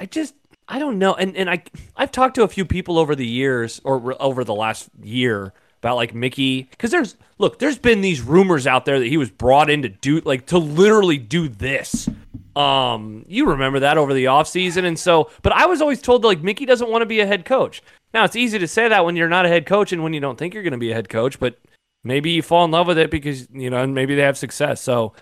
I 0.00 0.06
just 0.06 0.34
I 0.68 0.78
don't 0.78 0.98
know, 0.98 1.14
and 1.14 1.36
and 1.36 1.50
I 1.50 1.62
I've 1.96 2.12
talked 2.12 2.34
to 2.36 2.44
a 2.44 2.48
few 2.48 2.64
people 2.64 2.98
over 2.98 3.14
the 3.14 3.26
years 3.26 3.80
or 3.84 4.16
over 4.22 4.42
the 4.42 4.54
last 4.54 4.88
year 5.02 5.52
about 5.82 5.96
like 5.96 6.14
Mickey 6.14 6.62
because 6.70 6.92
there's 6.92 7.16
look 7.38 7.58
there's 7.58 7.78
been 7.78 8.00
these 8.00 8.20
rumors 8.20 8.66
out 8.68 8.84
there 8.84 9.00
that 9.00 9.08
he 9.08 9.16
was 9.16 9.30
brought 9.30 9.68
in 9.68 9.82
to 9.82 9.88
do 9.88 10.20
like 10.20 10.46
to 10.46 10.58
literally 10.58 11.18
do 11.18 11.48
this. 11.48 12.08
Um, 12.54 13.24
you 13.26 13.46
remember 13.46 13.80
that 13.80 13.98
over 13.98 14.14
the 14.14 14.26
offseason. 14.26 14.84
and 14.84 14.98
so 14.98 15.30
but 15.42 15.52
I 15.52 15.66
was 15.66 15.82
always 15.82 16.00
told 16.00 16.22
that 16.22 16.28
like 16.28 16.42
Mickey 16.42 16.66
doesn't 16.66 16.90
want 16.90 17.02
to 17.02 17.06
be 17.06 17.20
a 17.20 17.26
head 17.26 17.44
coach. 17.44 17.82
Now 18.14 18.24
it's 18.24 18.36
easy 18.36 18.58
to 18.60 18.68
say 18.68 18.88
that 18.88 19.04
when 19.04 19.16
you're 19.16 19.28
not 19.28 19.44
a 19.44 19.48
head 19.48 19.66
coach 19.66 19.92
and 19.92 20.04
when 20.04 20.12
you 20.12 20.20
don't 20.20 20.38
think 20.38 20.54
you're 20.54 20.62
going 20.62 20.72
to 20.72 20.78
be 20.78 20.92
a 20.92 20.94
head 20.94 21.08
coach, 21.08 21.40
but 21.40 21.58
maybe 22.04 22.30
you 22.30 22.42
fall 22.42 22.64
in 22.64 22.70
love 22.70 22.86
with 22.86 22.98
it 22.98 23.10
because 23.10 23.48
you 23.52 23.68
know 23.68 23.82
and 23.82 23.94
maybe 23.94 24.14
they 24.14 24.22
have 24.22 24.38
success. 24.38 24.80
So 24.80 25.14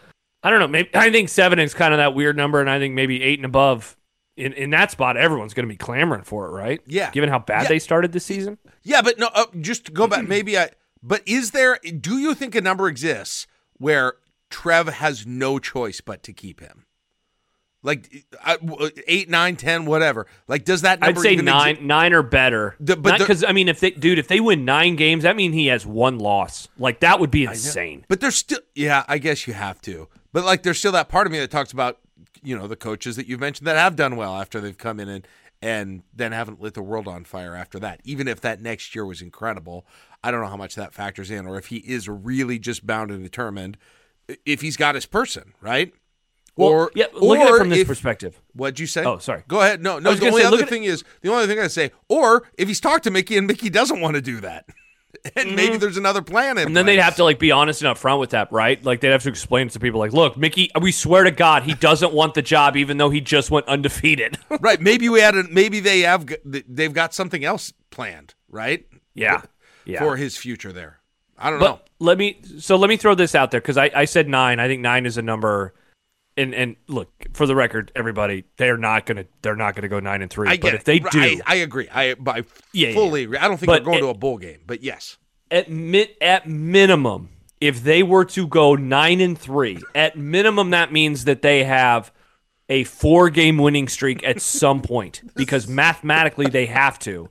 I 0.43 0.51
don't 0.51 0.61
know. 0.61 0.69
Maybe 0.69 0.91
I 0.95 1.11
think 1.11 1.31
seven 1.31 1.59
is 1.59 1.73
kind 1.73 1.95
of 1.95 1.99
that 1.99 2.15
weird 2.15 2.37
number, 2.37 2.61
and 2.61 2.69
I 2.69 2.79
think 2.79 2.95
maybe 2.95 3.23
eight 3.23 3.39
and 3.39 3.47
above 3.47 3.97
in, 4.41 4.53
in 4.55 4.71
that 4.71 4.91
spot, 4.91 5.17
everyone's 5.17 5.55
going 5.55 5.67
to 5.67 5.73
be 5.73 5.77
clamoring 5.77 6.23
for 6.23 6.47
it, 6.47 6.51
right? 6.51 6.81
Yeah. 6.87 7.11
Given 7.11 7.29
how 7.31 7.39
bad 7.39 7.63
Yeah. 7.63 7.69
they 7.69 7.79
started 7.79 8.13
this 8.13 8.25
season. 8.25 8.59
Yeah, 8.83 9.03
but 9.03 9.19
no. 9.19 9.29
Uh, 9.35 9.47
just 9.61 9.87
to 9.87 9.93
go 9.93 10.07
back, 10.07 10.27
maybe 10.27 10.59
I. 10.59 10.71
But 11.03 11.23
is 11.27 11.51
there? 11.53 11.79
Do 12.01 12.19
you 12.19 12.35
think 12.35 12.55
a 12.55 12.61
number 12.61 12.89
exists 12.89 13.47
where 13.79 14.15
Trev 14.51 14.89
has 14.89 15.27
no 15.27 15.59
choice 15.59 16.01
but 16.01 16.23
to 16.25 16.33
keep 16.33 16.61
him? 16.61 16.85
Like 17.83 18.27
uh, 18.45 18.59
eight, 19.07 19.31
nine, 19.31 19.57
ten, 19.57 19.87
whatever. 19.87 20.27
Like, 20.47 20.67
does 20.67 20.83
that 20.83 21.01
number 21.01 21.19
I'd 21.21 21.23
say 21.23 21.37
nine, 21.37 21.77
exi- 21.77 21.83
nine 21.83 22.13
or 22.13 22.23
better. 22.23 22.77
The- 22.79 22.97
but 22.97 23.19
because 23.19 23.43
I 23.43 23.53
mean, 23.53 23.69
if 23.69 23.81
they, 23.81 23.91
dude, 23.93 24.19
if 24.19 24.29
they 24.29 24.39
win 24.39 24.67
nine 24.67 24.97
games, 24.97 25.23
that 25.23 25.35
means 25.35 25.55
he 25.55 25.69
has 25.69 25.87
one 25.87 26.19
loss. 26.19 26.69
Like 26.77 27.01
that 27.01 27.21
would 27.21 27.31
be 27.31 27.45
insane. 27.45 28.05
But 28.07 28.21
there's 28.21 28.37
still, 28.37 28.59
yeah, 28.75 29.05
I 29.09 29.17
guess 29.17 29.47
you 29.47 29.55
have 29.55 29.81
to. 29.83 30.09
But 30.33 30.45
like, 30.45 30.63
there's 30.63 30.79
still 30.79 30.93
that 30.93 31.09
part 31.09 31.27
of 31.27 31.33
me 31.33 31.39
that 31.39 31.51
talks 31.51 31.73
about, 31.73 31.99
you 32.43 32.57
know, 32.57 32.67
the 32.67 32.77
coaches 32.77 33.17
that 33.17 33.27
you've 33.27 33.41
mentioned 33.41 33.67
that 33.67 33.77
have 33.77 33.97
done 33.97 34.17
well 34.17 34.35
after 34.35 34.61
they've 34.61 34.79
come 34.79 35.01
in 35.01 35.09
and 35.09 35.27
and 35.63 36.03
then 36.15 36.33
haven't 36.33 36.61
lit 36.61 36.73
the 36.73 36.83
world 36.83 37.07
on 37.07 37.25
fire 37.25 37.55
after 37.55 37.79
that. 37.79 38.01
Even 38.03 38.27
if 38.27 38.41
that 38.41 38.63
next 38.63 38.95
year 38.95 39.05
was 39.05 39.21
incredible, 39.21 39.85
I 40.25 40.31
don't 40.31 40.41
know 40.41 40.47
how 40.47 40.57
much 40.57 40.75
that 40.75 40.95
factors 40.95 41.31
in, 41.31 41.47
or 41.47 41.59
if 41.59 41.67
he 41.67 41.77
is 41.79 42.09
really 42.09 42.59
just 42.59 42.87
bound 42.87 43.11
and 43.11 43.23
determined, 43.23 43.77
if 44.47 44.63
he's 44.63 44.77
got 44.77 44.95
his 44.95 45.07
person 45.07 45.53
right. 45.61 45.93
or 46.57 46.91
yeah, 46.95 47.07
look 47.13 47.39
at 47.39 47.47
it 47.47 47.53
or 47.53 47.59
from 47.59 47.69
this 47.69 47.81
if- 47.81 47.87
perspective. 47.87 48.41
What'd 48.55 48.81
you 48.81 48.87
say? 48.87 49.05
Oh, 49.05 49.19
sorry. 49.19 49.45
Go 49.49 49.61
ahead. 49.61 49.83
No, 49.83 49.99
no. 49.99 50.15
The 50.15 50.29
only 50.29 50.43
say, 50.43 50.47
other 50.47 50.65
thing 50.65 50.85
is 50.85 51.05
the 51.21 51.31
only 51.31 51.47
thing 51.47 51.59
I 51.59 51.67
say, 51.67 51.91
or 52.09 52.49
if 52.57 52.69
he's 52.69 52.81
talked 52.81 53.05
to 53.05 53.11
Mickey 53.11 53.37
and 53.37 53.47
Mickey 53.47 53.71
doesn't 53.71 54.01
want 54.01 54.15
to 54.15 54.23
do 54.23 54.41
that, 54.41 54.67
and 55.37 55.55
maybe 55.55 55.77
there's 55.77 55.97
another 55.97 56.23
plan 56.23 56.57
in. 56.57 56.63
Mm-hmm. 56.63 56.67
And 56.69 56.77
then 56.77 56.87
they'd 56.87 56.99
have 56.99 57.17
to 57.17 57.25
like 57.25 57.39
be 57.39 57.51
honest 57.51 57.83
and 57.83 57.95
upfront 57.95 58.21
with 58.21 58.31
that, 58.31 58.51
right? 58.53 58.83
Like 58.85 59.01
they'd 59.01 59.11
have 59.11 59.23
to 59.25 59.29
explain 59.29 59.69
to 59.69 59.81
people, 59.81 60.01
like, 60.01 60.13
"Look, 60.13 60.37
Mickey, 60.37 60.71
we 60.81 60.93
swear 60.93 61.25
to 61.25 61.31
God, 61.31 61.65
he 61.65 61.75
doesn't 61.75 62.13
want 62.13 62.35
the 62.35 62.43
job, 62.43 62.77
even 62.77 62.97
though 62.97 63.11
he 63.11 63.21
just 63.21 63.51
went 63.51 63.67
undefeated." 63.67 64.39
right. 64.61 64.81
Maybe 64.81 65.09
we 65.09 65.21
had 65.21 65.35
a, 65.35 65.45
maybe 65.45 65.81
they 65.81 66.01
have 66.01 66.27
they've 66.45 66.93
got 66.93 67.15
something 67.15 67.45
else 67.45 67.73
planned, 67.91 68.35
right? 68.49 68.87
yeah, 69.15 69.43
yeah. 69.85 70.01
For 70.01 70.17
his 70.17 70.37
future 70.37 70.73
there. 70.73 71.01
I 71.39 71.51
don't 71.51 71.61
know. 71.61 71.81
Let 71.99 72.19
me 72.19 72.41
so 72.59 72.77
let 72.77 72.89
me 72.89 72.97
throw 72.97 73.15
this 73.15 73.35
out 73.35 73.51
there 73.51 73.61
because 73.61 73.77
I, 73.77 73.91
I 73.95 74.05
said 74.05 74.29
nine. 74.29 74.61
I 74.61 74.69
think 74.69 74.83
nine 74.83 75.07
is 75.07 75.17
a 75.17 75.23
number. 75.23 75.75
And 76.41 76.55
and 76.55 76.77
look 76.89 77.11
for 77.35 77.47
the 77.47 77.55
record, 77.55 77.93
everybody, 77.95 78.45
they're 78.57 78.77
not 78.79 79.05
gonna 79.05 79.27
they're 79.43 79.57
not 79.57 79.75
gonna 79.75 79.89
go 79.89 80.01
nine 80.01 80.23
and 80.23 80.31
three. 80.31 80.49
I 80.49 80.53
but 80.57 80.63
get 80.63 80.75
if 80.75 80.81
it. 80.81 80.85
they 80.87 80.99
do, 81.01 81.09
I, 81.21 81.41
I 81.47 81.55
agree. 81.57 81.89
I, 81.93 82.13
I 82.27 82.37
Yeah, 82.73 82.89
yeah, 82.89 82.95
fully 82.95 83.25
agree. 83.25 83.37
I 83.39 83.47
don't 83.49 83.59
think 83.59 83.67
But 83.67 83.75
they're 83.75 83.85
going 83.85 83.99
it- 83.99 84.01
to 84.03 84.09
a 84.09 84.15
bowl 84.15 84.39
game, 84.39 84.61
but 84.67 84.83
yes. 84.83 85.19
at 85.51 85.71
mi- 85.71 86.15
at 86.21 86.49
minimum, 86.49 87.29
if 87.61 87.83
they 87.83 88.03
were 88.03 88.25
to 88.27 88.47
go 88.47 88.75
nine 88.75 89.21
and 89.21 89.37
three, 89.39 89.79
at 89.95 90.17
minimum 90.17 90.71
that 90.71 90.93
means 90.93 91.25
that 91.25 91.43
they 91.43 91.65
have 91.65 92.11
a 92.69 92.85
four 92.85 93.29
game 93.31 93.59
winning 93.59 93.89
streak 93.89 94.23
at 94.25 94.41
some 94.41 94.81
point 94.81 95.23
because 95.35 95.67
mathematically 95.69 96.47
they 96.49 96.67
have 96.67 96.99
to. 97.01 97.29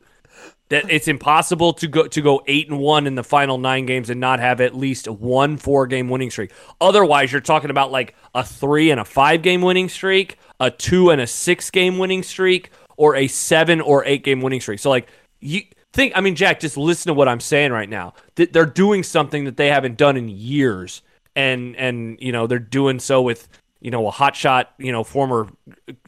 That 0.69 0.89
it's 0.91 1.07
impossible 1.07 1.73
to 1.73 1.87
go 1.87 2.07
to 2.07 2.21
go 2.21 2.43
eight 2.45 2.69
and 2.69 2.79
one 2.79 3.07
in 3.07 3.15
the 3.15 3.23
final 3.23 3.57
nine 3.57 3.87
games 3.87 4.09
and 4.09 4.19
not 4.19 4.39
have 4.39 4.61
at 4.61 4.75
least 4.75 5.07
one 5.07 5.57
four 5.57 5.87
game 5.87 6.09
winning 6.09 6.29
streak. 6.29 6.51
Otherwise, 6.79 7.31
you're 7.31 7.41
talking 7.41 7.71
about 7.71 7.91
like 7.91 8.15
a 8.35 8.43
three 8.43 8.91
and 8.91 8.99
a 8.99 9.05
five 9.05 9.41
game 9.41 9.61
winning 9.61 9.89
streak, 9.89 10.37
a 10.59 10.69
two 10.69 11.09
and 11.09 11.19
a 11.21 11.27
six 11.27 11.71
game 11.71 11.97
winning 11.97 12.21
streak, 12.21 12.69
or 12.97 13.15
a 13.15 13.27
seven 13.27 13.81
or 13.81 14.05
eight 14.05 14.23
game 14.23 14.41
winning 14.41 14.61
streak. 14.61 14.79
So 14.79 14.91
like 14.91 15.07
you 15.39 15.61
think, 15.93 16.13
I 16.15 16.21
mean, 16.21 16.35
Jack, 16.35 16.59
just 16.59 16.77
listen 16.77 17.09
to 17.09 17.13
what 17.13 17.27
I'm 17.27 17.39
saying 17.39 17.71
right 17.71 17.89
now. 17.89 18.13
That 18.35 18.53
they're 18.53 18.65
doing 18.65 19.03
something 19.03 19.45
that 19.45 19.57
they 19.57 19.69
haven't 19.69 19.97
done 19.97 20.17
in 20.17 20.29
years, 20.29 21.01
and 21.35 21.75
and 21.77 22.17
you 22.21 22.31
know 22.31 22.45
they're 22.45 22.59
doing 22.59 22.99
so 22.99 23.21
with 23.21 23.47
you 23.81 23.91
know, 23.91 24.07
a 24.07 24.11
hotshot, 24.11 24.65
you 24.77 24.91
know, 24.91 25.03
former 25.03 25.47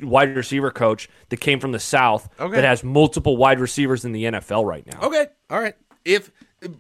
wide 0.02 0.36
receiver 0.36 0.72
coach 0.72 1.08
that 1.30 1.38
came 1.38 1.60
from 1.60 1.72
the 1.72 1.80
South 1.80 2.28
Okay. 2.40 2.56
that 2.56 2.64
has 2.66 2.84
multiple 2.84 3.38
wide 3.38 3.60
receivers 3.60 4.04
in 4.06 4.12
the 4.12 4.26
NFL 4.26 4.66
right 4.66 4.86
now. 4.86 5.00
Okay, 5.02 5.28
all 5.50 5.60
right. 5.62 5.76
If 6.04 6.32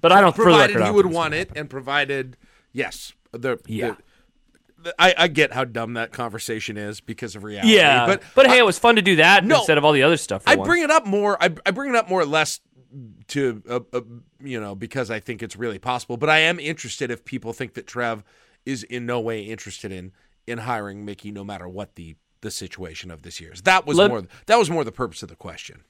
But 0.01 0.11
I 0.11 0.21
don't- 0.21 0.35
provided 0.35 0.75
record, 0.75 0.81
I 0.83 0.89
he 0.89 0.95
would 0.95 1.05
want 1.05 1.33
it, 1.33 1.49
and 1.55 1.69
provided 1.69 2.35
yes, 2.73 3.13
the 3.31 3.57
Yeah. 3.67 3.95
the- 4.83 4.93
I, 4.99 5.13
I 5.15 5.27
get 5.27 5.53
how 5.53 5.63
dumb 5.63 5.93
that 5.93 6.11
conversation 6.11 6.75
is 6.75 7.01
because 7.01 7.35
of 7.35 7.43
reality. 7.43 7.75
Yeah, 7.75 8.05
but 8.07 8.23
but 8.33 8.47
hey, 8.47 8.57
it 8.57 8.65
was 8.65 8.79
fun 8.79 8.95
to 8.95 9.01
do 9.03 9.15
that 9.17 9.45
No. 9.45 9.57
instead 9.59 9.77
of 9.77 9.85
all 9.85 9.91
the 9.93 10.01
other 10.03 10.17
stuff. 10.17 10.41
I 10.47 10.55
once. 10.55 10.67
bring 10.67 10.81
it 10.83 10.89
up 10.89 11.05
more. 11.05 11.37
I, 11.41 11.51
I 11.65 11.69
bring 11.71 11.91
it 11.91 11.95
up 11.95 12.09
more 12.09 12.19
or 12.21 12.25
less 12.25 12.59
to 13.27 13.61
uh, 13.69 13.79
uh, 13.93 14.01
you 14.43 14.59
know 14.59 14.73
because 14.75 15.11
I 15.11 15.19
think 15.19 15.43
it's 15.43 15.55
really 15.55 15.77
possible. 15.79 16.17
But 16.17 16.29
I 16.31 16.39
am 16.39 16.59
interested 16.59 17.11
if 17.11 17.23
people 17.23 17.53
think 17.53 17.75
that 17.75 17.85
Trev 17.87 18.23
is 18.65 18.81
in 18.83 19.05
no 19.05 19.19
way 19.19 19.43
interested 19.43 19.91
in 19.91 20.11
in 20.51 20.59
hiring 20.59 21.05
Mickey, 21.05 21.31
no 21.31 21.43
matter 21.43 21.67
what 21.67 21.95
the 21.95 22.15
the 22.41 22.51
situation 22.51 23.11
of 23.11 23.21
this 23.21 23.39
year 23.39 23.53
is. 23.53 23.61
That 23.61 23.85
was 23.85 23.97
Let- 23.97 24.09
more. 24.09 24.23
That 24.47 24.57
was 24.57 24.69
more 24.69 24.83
the 24.83 24.91
purpose 24.91 25.23
of 25.23 25.29
the 25.29 25.35
question. 25.35 25.83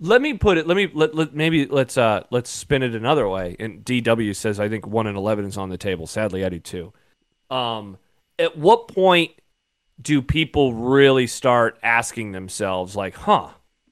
Let 0.00 0.22
me 0.22 0.34
put 0.34 0.58
it. 0.58 0.66
Let 0.66 0.76
me 0.76 0.88
let, 0.92 1.14
let 1.14 1.34
maybe 1.34 1.66
let's 1.66 1.98
uh 1.98 2.22
let's 2.30 2.50
spin 2.50 2.82
it 2.82 2.94
another 2.94 3.28
way. 3.28 3.56
And 3.58 3.84
DW 3.84 4.34
says 4.36 4.60
I 4.60 4.68
think 4.68 4.86
one 4.86 5.06
and 5.06 5.16
eleven 5.16 5.44
is 5.44 5.56
on 5.56 5.70
the 5.70 5.78
table. 5.78 6.06
Sadly, 6.06 6.44
I 6.44 6.48
do 6.48 6.60
too. 6.60 6.92
Um, 7.50 7.98
at 8.38 8.56
what 8.56 8.88
point 8.88 9.32
do 10.00 10.22
people 10.22 10.72
really 10.72 11.26
start 11.26 11.78
asking 11.82 12.30
themselves 12.30 12.94
like, 12.94 13.16
huh? 13.16 13.48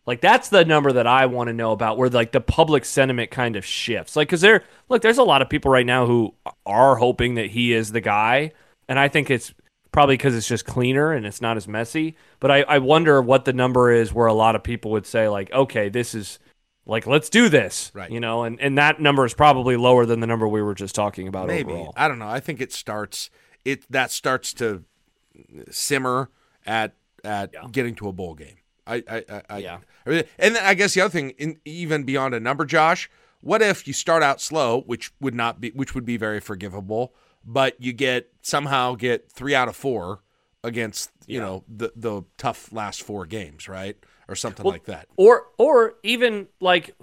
Like 0.06 0.20
that's 0.20 0.48
the 0.48 0.64
number 0.64 0.92
that 0.92 1.08
I 1.08 1.26
want 1.26 1.48
to 1.48 1.52
know 1.52 1.72
about 1.72 1.98
where 1.98 2.08
like 2.08 2.30
the 2.30 2.40
public 2.40 2.84
sentiment 2.84 3.32
kind 3.32 3.56
of 3.56 3.64
shifts. 3.64 4.14
Like 4.14 4.28
cuz 4.28 4.40
there 4.40 4.62
look 4.88 5.02
there's 5.02 5.18
a 5.18 5.24
lot 5.24 5.42
of 5.42 5.48
people 5.48 5.72
right 5.72 5.86
now 5.86 6.06
who 6.06 6.34
are 6.64 6.94
hoping 6.94 7.34
that 7.34 7.50
he 7.50 7.72
is 7.72 7.90
the 7.90 8.00
guy 8.00 8.52
and 8.88 9.00
I 9.00 9.08
think 9.08 9.28
it's 9.30 9.52
probably 9.96 10.14
because 10.14 10.36
it's 10.36 10.46
just 10.46 10.66
cleaner 10.66 11.10
and 11.12 11.24
it's 11.24 11.40
not 11.40 11.56
as 11.56 11.66
messy. 11.66 12.16
But 12.38 12.50
I, 12.50 12.60
I 12.64 12.78
wonder 12.80 13.22
what 13.22 13.46
the 13.46 13.54
number 13.54 13.90
is 13.90 14.12
where 14.12 14.26
a 14.26 14.34
lot 14.34 14.54
of 14.54 14.62
people 14.62 14.90
would 14.90 15.06
say 15.06 15.26
like, 15.26 15.50
okay, 15.52 15.88
this 15.88 16.14
is 16.14 16.38
like 16.84 17.06
let's 17.06 17.30
do 17.30 17.48
this, 17.48 17.90
Right. 17.94 18.10
You 18.10 18.20
know, 18.20 18.44
and 18.44 18.60
and 18.60 18.76
that 18.76 19.00
number 19.00 19.24
is 19.24 19.32
probably 19.32 19.76
lower 19.78 20.04
than 20.04 20.20
the 20.20 20.26
number 20.26 20.46
we 20.46 20.60
were 20.60 20.74
just 20.74 20.94
talking 20.94 21.28
about 21.28 21.46
Maybe 21.46 21.72
overall. 21.72 21.94
I 21.96 22.08
don't 22.08 22.18
know. 22.18 22.28
I 22.28 22.40
think 22.40 22.60
it 22.60 22.72
starts. 22.74 23.30
It 23.64 23.90
that 23.90 24.10
starts 24.10 24.52
to 24.54 24.84
simmer 25.70 26.28
at 26.66 26.94
at 27.24 27.54
Yeah. 27.54 27.66
getting 27.72 27.94
to 27.94 28.08
a 28.08 28.12
bowl 28.12 28.34
game. 28.34 28.56
I 28.86 29.02
I 29.08 29.42
I, 29.48 29.58
Yeah. 29.58 29.78
I 30.06 30.10
mean, 30.10 30.24
and 30.38 30.58
I 30.58 30.74
guess 30.74 30.92
the 30.92 31.00
other 31.00 31.10
thing, 31.12 31.30
in, 31.30 31.58
even 31.64 32.04
beyond 32.04 32.34
a 32.34 32.40
number, 32.40 32.66
Josh. 32.66 33.08
What 33.40 33.62
if 33.62 33.86
you 33.86 33.92
start 33.94 34.22
out 34.22 34.40
slow, 34.40 34.82
which 34.82 35.12
would 35.20 35.34
not 35.34 35.60
be, 35.60 35.70
which 35.70 35.94
would 35.94 36.04
be 36.04 36.16
very 36.16 36.40
forgivable, 36.40 37.14
but 37.46 37.80
you 37.80 37.92
get 37.92 38.30
somehow 38.42 38.94
get 38.94 39.30
three 39.30 39.54
out 39.54 39.68
of 39.68 39.76
four 39.76 40.20
against 40.64 41.10
you 41.26 41.40
know 41.40 41.64
the 41.68 41.92
the 41.96 42.22
tough 42.36 42.72
last 42.72 43.02
four 43.02 43.24
games, 43.24 43.68
right, 43.68 43.96
or 44.28 44.34
something 44.34 44.66
like 44.66 44.84
that. 44.84 45.08
Or 45.16 45.46
or 45.58 45.94
even 46.02 46.48
like 46.60 46.94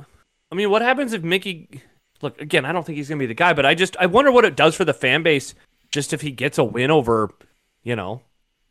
I 0.52 0.56
mean, 0.56 0.70
what 0.70 0.82
happens 0.82 1.14
if 1.14 1.24
Mickey 1.24 1.82
look 2.22 2.40
again, 2.42 2.66
I 2.66 2.72
don't 2.72 2.86
think 2.86 2.98
he's 2.98 3.10
gonna 3.10 3.20
be 3.20 3.26
the 3.26 3.34
guy, 3.34 3.54
but 3.54 3.66
I 3.66 3.74
just 3.74 3.96
I 3.98 4.06
wonder 4.06 4.32
what 4.32 4.46
it 4.46 4.56
does 4.56 4.76
for 4.76 4.86
the 4.86 4.94
fan 4.94 5.24
base 5.24 5.56
just 5.90 6.12
if 6.12 6.22
he 6.22 6.32
gets 6.32 6.58
a 6.58 6.64
win 6.64 6.92
over, 6.92 7.32
you 7.84 7.96
know, 7.96 8.22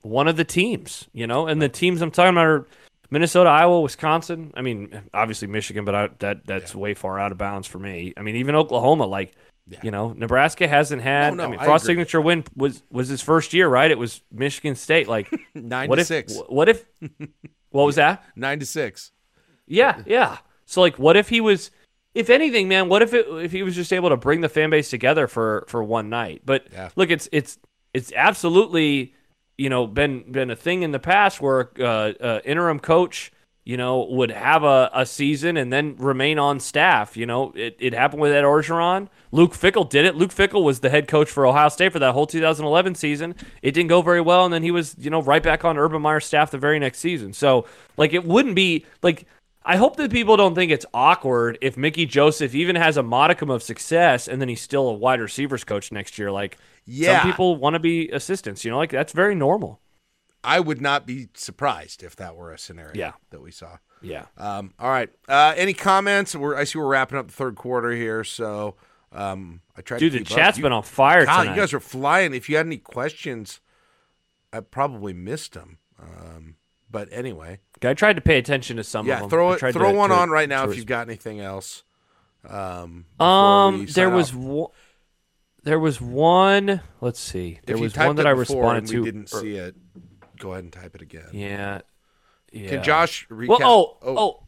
one 0.02 0.28
of 0.28 0.36
the 0.36 0.44
teams, 0.44 1.08
you 1.12 1.26
know, 1.26 1.46
and 1.46 1.62
the 1.62 1.68
teams 1.68 2.02
I'm 2.02 2.10
talking 2.10 2.34
about 2.34 2.46
are 2.46 2.66
Minnesota, 3.10 3.48
Iowa, 3.48 3.80
Wisconsin. 3.80 4.52
I 4.54 4.62
mean, 4.62 5.02
obviously 5.14 5.46
Michigan, 5.46 5.84
but 5.84 5.94
I, 5.94 6.08
that 6.18 6.46
that's 6.46 6.74
way 6.74 6.94
far 6.94 7.18
out 7.18 7.32
of 7.32 7.38
bounds 7.38 7.66
for 7.66 7.78
me. 7.78 8.12
I 8.16 8.22
mean, 8.22 8.36
even 8.36 8.54
Oklahoma, 8.54 9.06
like 9.06 9.34
you 9.82 9.90
know, 9.90 10.12
Nebraska 10.12 10.66
hasn't 10.68 11.02
had. 11.02 11.30
No, 11.34 11.44
no, 11.44 11.44
I 11.44 11.50
mean, 11.52 11.60
I 11.60 11.64
Frost 11.64 11.84
agree. 11.84 11.92
signature 11.94 12.20
win 12.20 12.44
was 12.56 12.82
was 12.90 13.08
his 13.08 13.22
first 13.22 13.52
year, 13.54 13.68
right? 13.68 13.90
It 13.90 13.98
was 13.98 14.20
Michigan 14.30 14.74
State. 14.74 15.08
Like, 15.08 15.32
Nine 15.54 15.88
what 15.90 15.96
to 15.96 16.02
if? 16.02 16.06
six. 16.08 16.36
What 16.48 16.68
if? 16.68 16.84
What 17.70 17.84
was 17.84 17.96
that? 17.96 18.24
Nine 18.36 18.58
to 18.58 18.66
six. 18.66 19.12
Yeah, 19.66 20.02
yeah. 20.06 20.38
So 20.66 20.80
like, 20.80 20.98
what 20.98 21.16
if 21.16 21.28
he 21.28 21.40
was? 21.40 21.70
If 22.14 22.28
anything, 22.28 22.68
man, 22.68 22.90
what 22.90 23.00
if 23.00 23.14
it 23.14 23.26
if 23.42 23.52
he 23.52 23.62
was 23.62 23.74
just 23.74 23.92
able 23.92 24.10
to 24.10 24.16
bring 24.18 24.42
the 24.42 24.48
fan 24.50 24.68
base 24.68 24.90
together 24.90 25.26
for 25.26 25.64
for 25.68 25.82
one 25.82 26.10
night? 26.10 26.42
But 26.44 26.66
Yeah. 26.70 26.90
look, 26.96 27.10
it's 27.10 27.28
it's 27.32 27.58
it's 27.94 28.12
absolutely 28.14 29.14
you 29.56 29.70
know 29.70 29.86
been 29.86 30.30
been 30.30 30.50
a 30.50 30.56
thing 30.56 30.82
in 30.82 30.90
the 30.90 30.98
past 30.98 31.40
where 31.40 31.70
uh, 31.78 31.84
uh, 32.20 32.40
interim 32.44 32.80
coach 32.80 33.31
you 33.64 33.76
know 33.76 34.04
would 34.10 34.30
have 34.30 34.64
a, 34.64 34.90
a 34.92 35.06
season 35.06 35.56
and 35.56 35.72
then 35.72 35.96
remain 35.96 36.38
on 36.38 36.58
staff. 36.60 37.16
You 37.16 37.26
know, 37.26 37.52
it, 37.54 37.76
it 37.78 37.94
happened 37.94 38.20
with 38.22 38.32
Ed 38.32 38.42
Orgeron. 38.44 39.08
Luke 39.30 39.52
Fickell 39.52 39.88
did 39.88 40.04
it. 40.04 40.14
Luke 40.16 40.30
Fickell 40.32 40.62
was 40.64 40.80
the 40.80 40.90
head 40.90 41.08
coach 41.08 41.30
for 41.30 41.46
Ohio 41.46 41.68
State 41.68 41.92
for 41.92 41.98
that 42.00 42.12
whole 42.12 42.26
2011 42.26 42.94
season. 42.96 43.34
It 43.62 43.72
didn't 43.72 43.88
go 43.88 44.02
very 44.02 44.20
well, 44.20 44.44
and 44.44 44.52
then 44.52 44.62
he 44.62 44.70
was 44.70 44.94
you 44.98 45.10
know 45.10 45.22
right 45.22 45.42
back 45.42 45.64
on 45.64 45.78
Urban 45.78 46.02
Meyer's 46.02 46.26
staff 46.26 46.50
the 46.50 46.58
very 46.58 46.78
next 46.78 46.98
season. 46.98 47.32
So 47.32 47.66
like, 47.96 48.12
it 48.12 48.24
wouldn't 48.24 48.56
be 48.56 48.84
like. 49.02 49.26
I 49.64 49.76
hope 49.76 49.94
that 49.98 50.10
people 50.10 50.36
don't 50.36 50.56
think 50.56 50.72
it's 50.72 50.84
awkward 50.92 51.56
if 51.62 51.76
Mickey 51.76 52.04
Joseph 52.04 52.52
even 52.52 52.74
has 52.74 52.96
a 52.96 53.02
modicum 53.04 53.48
of 53.48 53.62
success 53.62 54.26
and 54.26 54.40
then 54.40 54.48
he's 54.48 54.60
still 54.60 54.88
a 54.88 54.92
wide 54.92 55.20
receivers 55.20 55.62
coach 55.62 55.92
next 55.92 56.18
year. 56.18 56.32
Like, 56.32 56.58
Yeah. 56.84 57.20
some 57.22 57.30
people 57.30 57.54
want 57.54 57.74
to 57.74 57.78
be 57.78 58.08
assistants, 58.10 58.64
you 58.64 58.72
know, 58.72 58.76
like 58.78 58.90
that's 58.90 59.12
very 59.12 59.36
normal. 59.36 59.78
I 60.44 60.60
would 60.60 60.80
not 60.80 61.06
be 61.06 61.28
surprised 61.34 62.02
if 62.02 62.16
that 62.16 62.34
were 62.36 62.52
a 62.52 62.58
scenario 62.58 62.92
Yeah. 62.94 63.12
that 63.30 63.40
we 63.40 63.50
saw. 63.50 63.78
Yeah. 64.00 64.26
Um, 64.36 64.72
all 64.78 64.90
right. 64.90 65.08
Uh, 65.28 65.54
any 65.56 65.74
comments? 65.74 66.34
We're, 66.34 66.56
I 66.56 66.64
see 66.64 66.78
we're 66.78 66.86
wrapping 66.88 67.18
up 67.18 67.28
the 67.28 67.32
third 67.32 67.54
quarter 67.54 67.92
here, 67.92 68.24
so 68.24 68.74
um, 69.12 69.60
I 69.76 69.82
tried. 69.82 69.98
Dude, 70.00 70.12
to 70.14 70.18
the 70.18 70.24
chat's 70.24 70.58
up. 70.58 70.62
been 70.62 70.72
on 70.72 70.82
fire 70.82 71.20
tonight. 71.20 71.50
you 71.50 71.54
guys 71.56 71.72
are 71.72 71.78
flying. 71.80 72.34
If 72.34 72.48
you 72.48 72.56
had 72.56 72.66
any 72.66 72.78
questions, 72.78 73.60
I 74.52 74.60
probably 74.60 75.12
missed 75.12 75.52
them. 75.52 75.78
Um, 76.00 76.56
but 76.90 77.08
anyway, 77.12 77.60
I 77.82 77.94
tried 77.94 78.16
to 78.16 78.22
pay 78.22 78.38
attention 78.38 78.76
to 78.78 78.84
some 78.84 79.06
of 79.06 79.08
yeah, 79.08 79.20
them. 79.20 79.30
throw 79.30 79.52
it, 79.52 79.60
throw 79.60 79.70
to- 79.72 79.92
one 79.92 80.10
to- 80.10 80.16
on 80.16 80.30
right 80.30 80.48
now 80.48 80.68
if 80.68 80.76
you've 80.76 80.86
got 80.86 81.06
anything 81.08 81.40
else. 81.40 81.84
Um, 82.48 83.06
Um, 83.20 83.86
there 83.86 84.10
was 84.10 84.34
one. 84.34 84.70
There 85.62 85.78
was 85.78 86.00
one. 86.00 86.80
Let's 87.00 87.20
see. 87.20 87.60
There 87.66 87.78
was 87.78 87.96
one 87.96 88.16
that 88.16 88.26
I 88.26 88.30
responded 88.30 88.90
to. 88.90 88.98
We 88.98 89.04
didn't 89.04 89.32
er- 89.32 89.40
see 89.40 89.54
it. 89.54 89.76
Go 90.42 90.50
ahead 90.52 90.64
and 90.64 90.72
type 90.72 90.96
it 90.96 91.02
again. 91.02 91.28
Yeah. 91.32 91.82
Yeah. 92.50 92.68
Can 92.68 92.82
Josh 92.82 93.28
recap? 93.30 93.46
Well, 93.46 93.98
oh, 94.02 94.16
oh, 94.18 94.42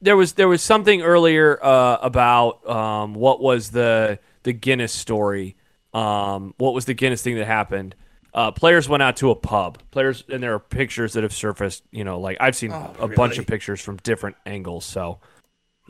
there 0.00 0.16
was 0.16 0.34
there 0.34 0.46
was 0.46 0.62
something 0.62 1.02
earlier 1.02 1.58
uh, 1.62 1.98
about 2.00 2.64
um, 2.70 3.14
what 3.14 3.42
was 3.42 3.72
the 3.72 4.20
the 4.44 4.52
Guinness 4.52 4.92
story. 4.92 5.56
Um, 5.92 6.54
what 6.58 6.74
was 6.74 6.84
the 6.84 6.94
Guinness 6.94 7.22
thing 7.22 7.34
that 7.36 7.46
happened? 7.46 7.96
Uh, 8.32 8.52
players 8.52 8.88
went 8.88 9.02
out 9.02 9.16
to 9.16 9.30
a 9.32 9.34
pub. 9.34 9.78
Players, 9.90 10.22
and 10.28 10.40
there 10.40 10.54
are 10.54 10.60
pictures 10.60 11.14
that 11.14 11.24
have 11.24 11.32
surfaced. 11.34 11.82
You 11.90 12.04
know, 12.04 12.20
like 12.20 12.36
I've 12.38 12.54
seen 12.54 12.70
a 12.70 13.08
bunch 13.08 13.36
Oh, 13.36 13.40
of 13.40 13.48
pictures 13.48 13.80
from 13.80 13.96
different 13.96 14.36
angles. 14.46 14.84
So, 14.84 15.18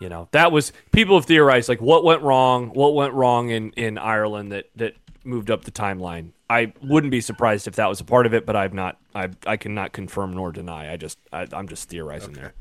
you 0.00 0.08
know, 0.08 0.28
that 0.32 0.50
was 0.50 0.72
people 0.92 1.16
have 1.18 1.26
theorized 1.26 1.68
like 1.68 1.82
what 1.82 2.04
went 2.04 2.22
wrong, 2.22 2.68
what 2.70 2.94
went 2.94 3.12
wrong 3.12 3.50
in 3.50 3.72
in 3.72 3.98
Ireland 3.98 4.52
that 4.52 4.70
that 4.76 4.94
moved 5.24 5.50
up 5.50 5.64
the 5.64 5.70
timeline. 5.70 6.32
I 6.48 6.72
wouldn't 6.82 7.10
be 7.10 7.20
surprised 7.20 7.66
if 7.68 7.76
that 7.76 7.88
was 7.88 8.00
a 8.00 8.04
part 8.04 8.26
of 8.26 8.34
it, 8.34 8.46
but 8.46 8.56
I've 8.56 8.74
not. 8.74 8.98
I 9.14 9.28
I 9.46 9.56
cannot 9.56 9.92
confirm 9.92 10.32
nor 10.32 10.52
deny. 10.52 10.92
I 10.92 10.96
just 10.96 11.18
I, 11.32 11.46
I'm 11.52 11.68
just 11.68 11.88
theorizing 11.88 12.32
there. 12.32 12.54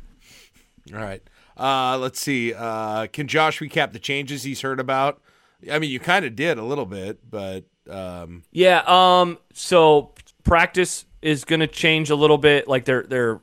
All 0.93 0.99
right. 0.99 1.21
Uh, 1.57 1.97
let's 1.97 2.19
see. 2.19 2.53
Uh, 2.53 3.07
can 3.07 3.27
Josh 3.27 3.59
recap 3.59 3.91
the 3.91 3.99
changes 3.99 4.43
he's 4.43 4.61
heard 4.61 4.79
about? 4.79 5.21
I 5.69 5.77
mean, 5.79 5.89
you 5.89 5.99
kind 5.99 6.23
of 6.25 6.35
did 6.35 6.57
a 6.57 6.63
little 6.63 6.85
bit, 6.85 7.19
but 7.29 7.65
um, 7.89 8.43
Yeah. 8.51 8.83
Um. 8.85 9.39
So 9.53 10.13
practice 10.43 11.05
is 11.21 11.43
going 11.43 11.59
to 11.59 11.67
change 11.67 12.09
a 12.09 12.15
little 12.15 12.37
bit. 12.37 12.67
Like 12.67 12.85
they're 12.85 13.03
they're, 13.03 13.41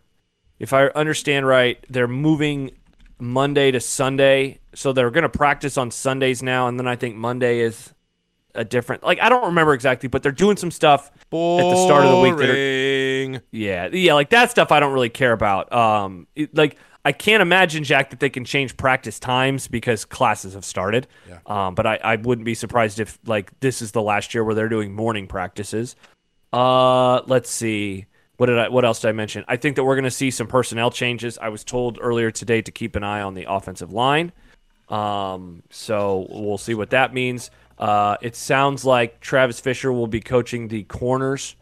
if 0.58 0.72
I 0.72 0.86
understand 0.88 1.46
right, 1.46 1.84
they're 1.90 2.08
moving 2.08 2.70
Monday 3.18 3.70
to 3.70 3.80
Sunday. 3.80 4.60
So 4.74 4.92
they're 4.92 5.10
going 5.10 5.22
to 5.22 5.28
practice 5.28 5.76
on 5.76 5.90
Sundays 5.90 6.42
now, 6.42 6.68
and 6.68 6.78
then 6.78 6.86
I 6.86 6.96
think 6.96 7.16
Monday 7.16 7.60
is 7.60 7.92
a 8.56 8.64
different. 8.64 9.02
Like 9.04 9.20
I 9.20 9.28
don't 9.28 9.44
remember 9.46 9.74
exactly, 9.74 10.08
but 10.08 10.22
they're 10.22 10.32
doing 10.32 10.56
some 10.56 10.70
stuff 10.70 11.10
at 11.14 11.30
the 11.30 11.84
start 11.84 12.04
of 12.04 12.10
the 12.10 12.20
week 12.20 12.36
that 12.36 12.50
are 12.50 12.52
boring. 12.52 13.40
yeah, 13.52 13.88
yeah, 13.92 14.14
like 14.14 14.30
that 14.30 14.50
stuff 14.50 14.72
I 14.72 14.80
don't 14.80 14.92
really 14.92 15.10
care 15.10 15.32
about. 15.32 15.72
Um, 15.72 16.26
it- 16.34 16.54
like 16.56 16.76
I 17.04 17.12
can't 17.12 17.40
imagine 17.40 17.84
Jack 17.84 18.10
that 18.10 18.18
they 18.20 18.30
can 18.30 18.44
change 18.44 18.76
practice 18.76 19.20
times 19.20 19.68
because 19.68 20.04
classes 20.04 20.54
have 20.54 20.64
started. 20.64 21.06
Yeah. 21.28 21.38
Um, 21.46 21.76
but 21.76 21.86
I, 21.86 22.00
I 22.02 22.16
wouldn't 22.16 22.44
be 22.44 22.54
surprised 22.54 22.98
if 22.98 23.18
like 23.26 23.52
this 23.60 23.80
is 23.80 23.92
the 23.92 24.02
last 24.02 24.34
year 24.34 24.42
where 24.42 24.54
they're 24.56 24.68
doing 24.68 24.92
morning 24.92 25.28
practices. 25.28 25.94
Uh, 26.52 27.22
let's 27.26 27.50
see. 27.50 28.06
what 28.38 28.46
did 28.46 28.58
I? 28.58 28.68
What 28.70 28.84
else 28.84 29.00
did 29.00 29.08
I 29.08 29.12
mention? 29.12 29.44
I 29.46 29.56
think 29.56 29.76
that 29.76 29.84
we're 29.84 29.94
going 29.94 30.04
to 30.04 30.10
see 30.10 30.30
some 30.32 30.46
personnel 30.48 30.90
changes. 30.90 31.38
I 31.38 31.48
was 31.48 31.62
told 31.64 31.98
earlier 32.00 32.30
today 32.32 32.60
to 32.62 32.72
keep 32.72 32.96
an 32.96 33.04
eye 33.04 33.20
on 33.22 33.34
the 33.34 33.46
offensive 33.48 33.92
line. 33.92 34.32
Um, 34.88 35.62
so 35.70 36.26
we'll 36.30 36.58
see 36.58 36.74
what 36.74 36.90
that 36.90 37.12
means. 37.12 37.50
Uh, 37.78 38.16
it 38.22 38.34
sounds 38.36 38.84
like 38.84 39.20
Travis 39.20 39.60
Fisher 39.60 39.92
will 39.92 40.06
be 40.06 40.20
coaching 40.20 40.68
the 40.68 40.84
corners, 40.84 41.56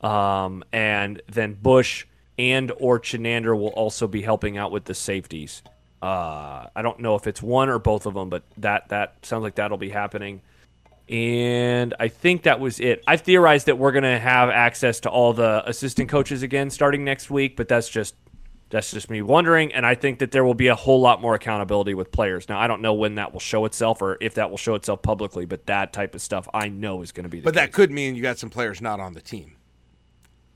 um, 0.00 0.62
and 0.72 1.20
then 1.28 1.54
Busch 1.54 2.06
and 2.38 2.72
or 2.78 3.00
Chinander 3.00 3.58
will 3.58 3.68
also 3.68 4.06
be 4.06 4.22
helping 4.22 4.56
out 4.56 4.70
with 4.70 4.84
the 4.84 4.94
safeties. 4.94 5.62
Uh, 6.02 6.66
I 6.76 6.82
don't 6.82 7.00
know 7.00 7.16
if 7.16 7.26
it's 7.26 7.42
one 7.42 7.68
or 7.68 7.78
both 7.78 8.06
of 8.06 8.14
them, 8.14 8.28
but 8.28 8.44
that 8.58 8.90
that 8.90 9.14
sounds 9.24 9.42
like 9.42 9.56
that'll 9.56 9.78
be 9.78 9.90
happening. 9.90 10.42
And 11.08 11.94
I 12.00 12.08
think 12.08 12.42
that 12.42 12.58
was 12.58 12.80
it. 12.80 13.02
I 13.06 13.16
theorized 13.16 13.66
that 13.66 13.78
we're 13.78 13.92
to 14.02 14.18
have 14.18 14.50
access 14.50 15.00
to 15.00 15.10
all 15.10 15.32
the 15.32 15.62
assistant 15.68 16.08
coaches 16.08 16.42
again 16.42 16.68
starting 16.70 17.04
next 17.04 17.30
week, 17.30 17.56
but 17.56 17.68
that's 17.68 17.88
just 17.88 18.14
that's 18.70 18.90
just 18.90 19.08
me 19.10 19.22
wondering. 19.22 19.72
And 19.72 19.86
I 19.86 19.94
think 19.94 20.18
that 20.18 20.30
there 20.32 20.44
will 20.44 20.54
be 20.54 20.66
a 20.68 20.74
whole 20.74 21.00
lot 21.00 21.20
more 21.20 21.34
accountability 21.34 21.94
with 21.94 22.10
players. 22.12 22.48
Now, 22.48 22.58
I 22.58 22.66
don't 22.66 22.82
know 22.82 22.94
when 22.94 23.14
that 23.16 23.32
will 23.32 23.40
show 23.40 23.64
itself 23.64 24.02
or 24.02 24.18
if 24.20 24.34
that 24.34 24.50
will 24.50 24.56
show 24.58 24.74
itself 24.74 25.02
publicly, 25.02 25.46
but 25.46 25.66
that 25.66 25.92
type 25.92 26.14
of 26.14 26.20
stuff 26.22 26.48
I 26.52 26.68
know 26.68 27.02
is 27.02 27.12
going 27.12 27.24
to 27.24 27.28
be. 27.30 27.38
The 27.40 27.44
But 27.44 27.54
that 27.54 27.72
could 27.72 27.90
mean 27.90 28.14
you 28.16 28.22
got 28.22 28.38
some 28.38 28.50
players 28.50 28.80
not 28.80 28.98
on 29.00 29.12
the 29.14 29.20
team. 29.20 29.56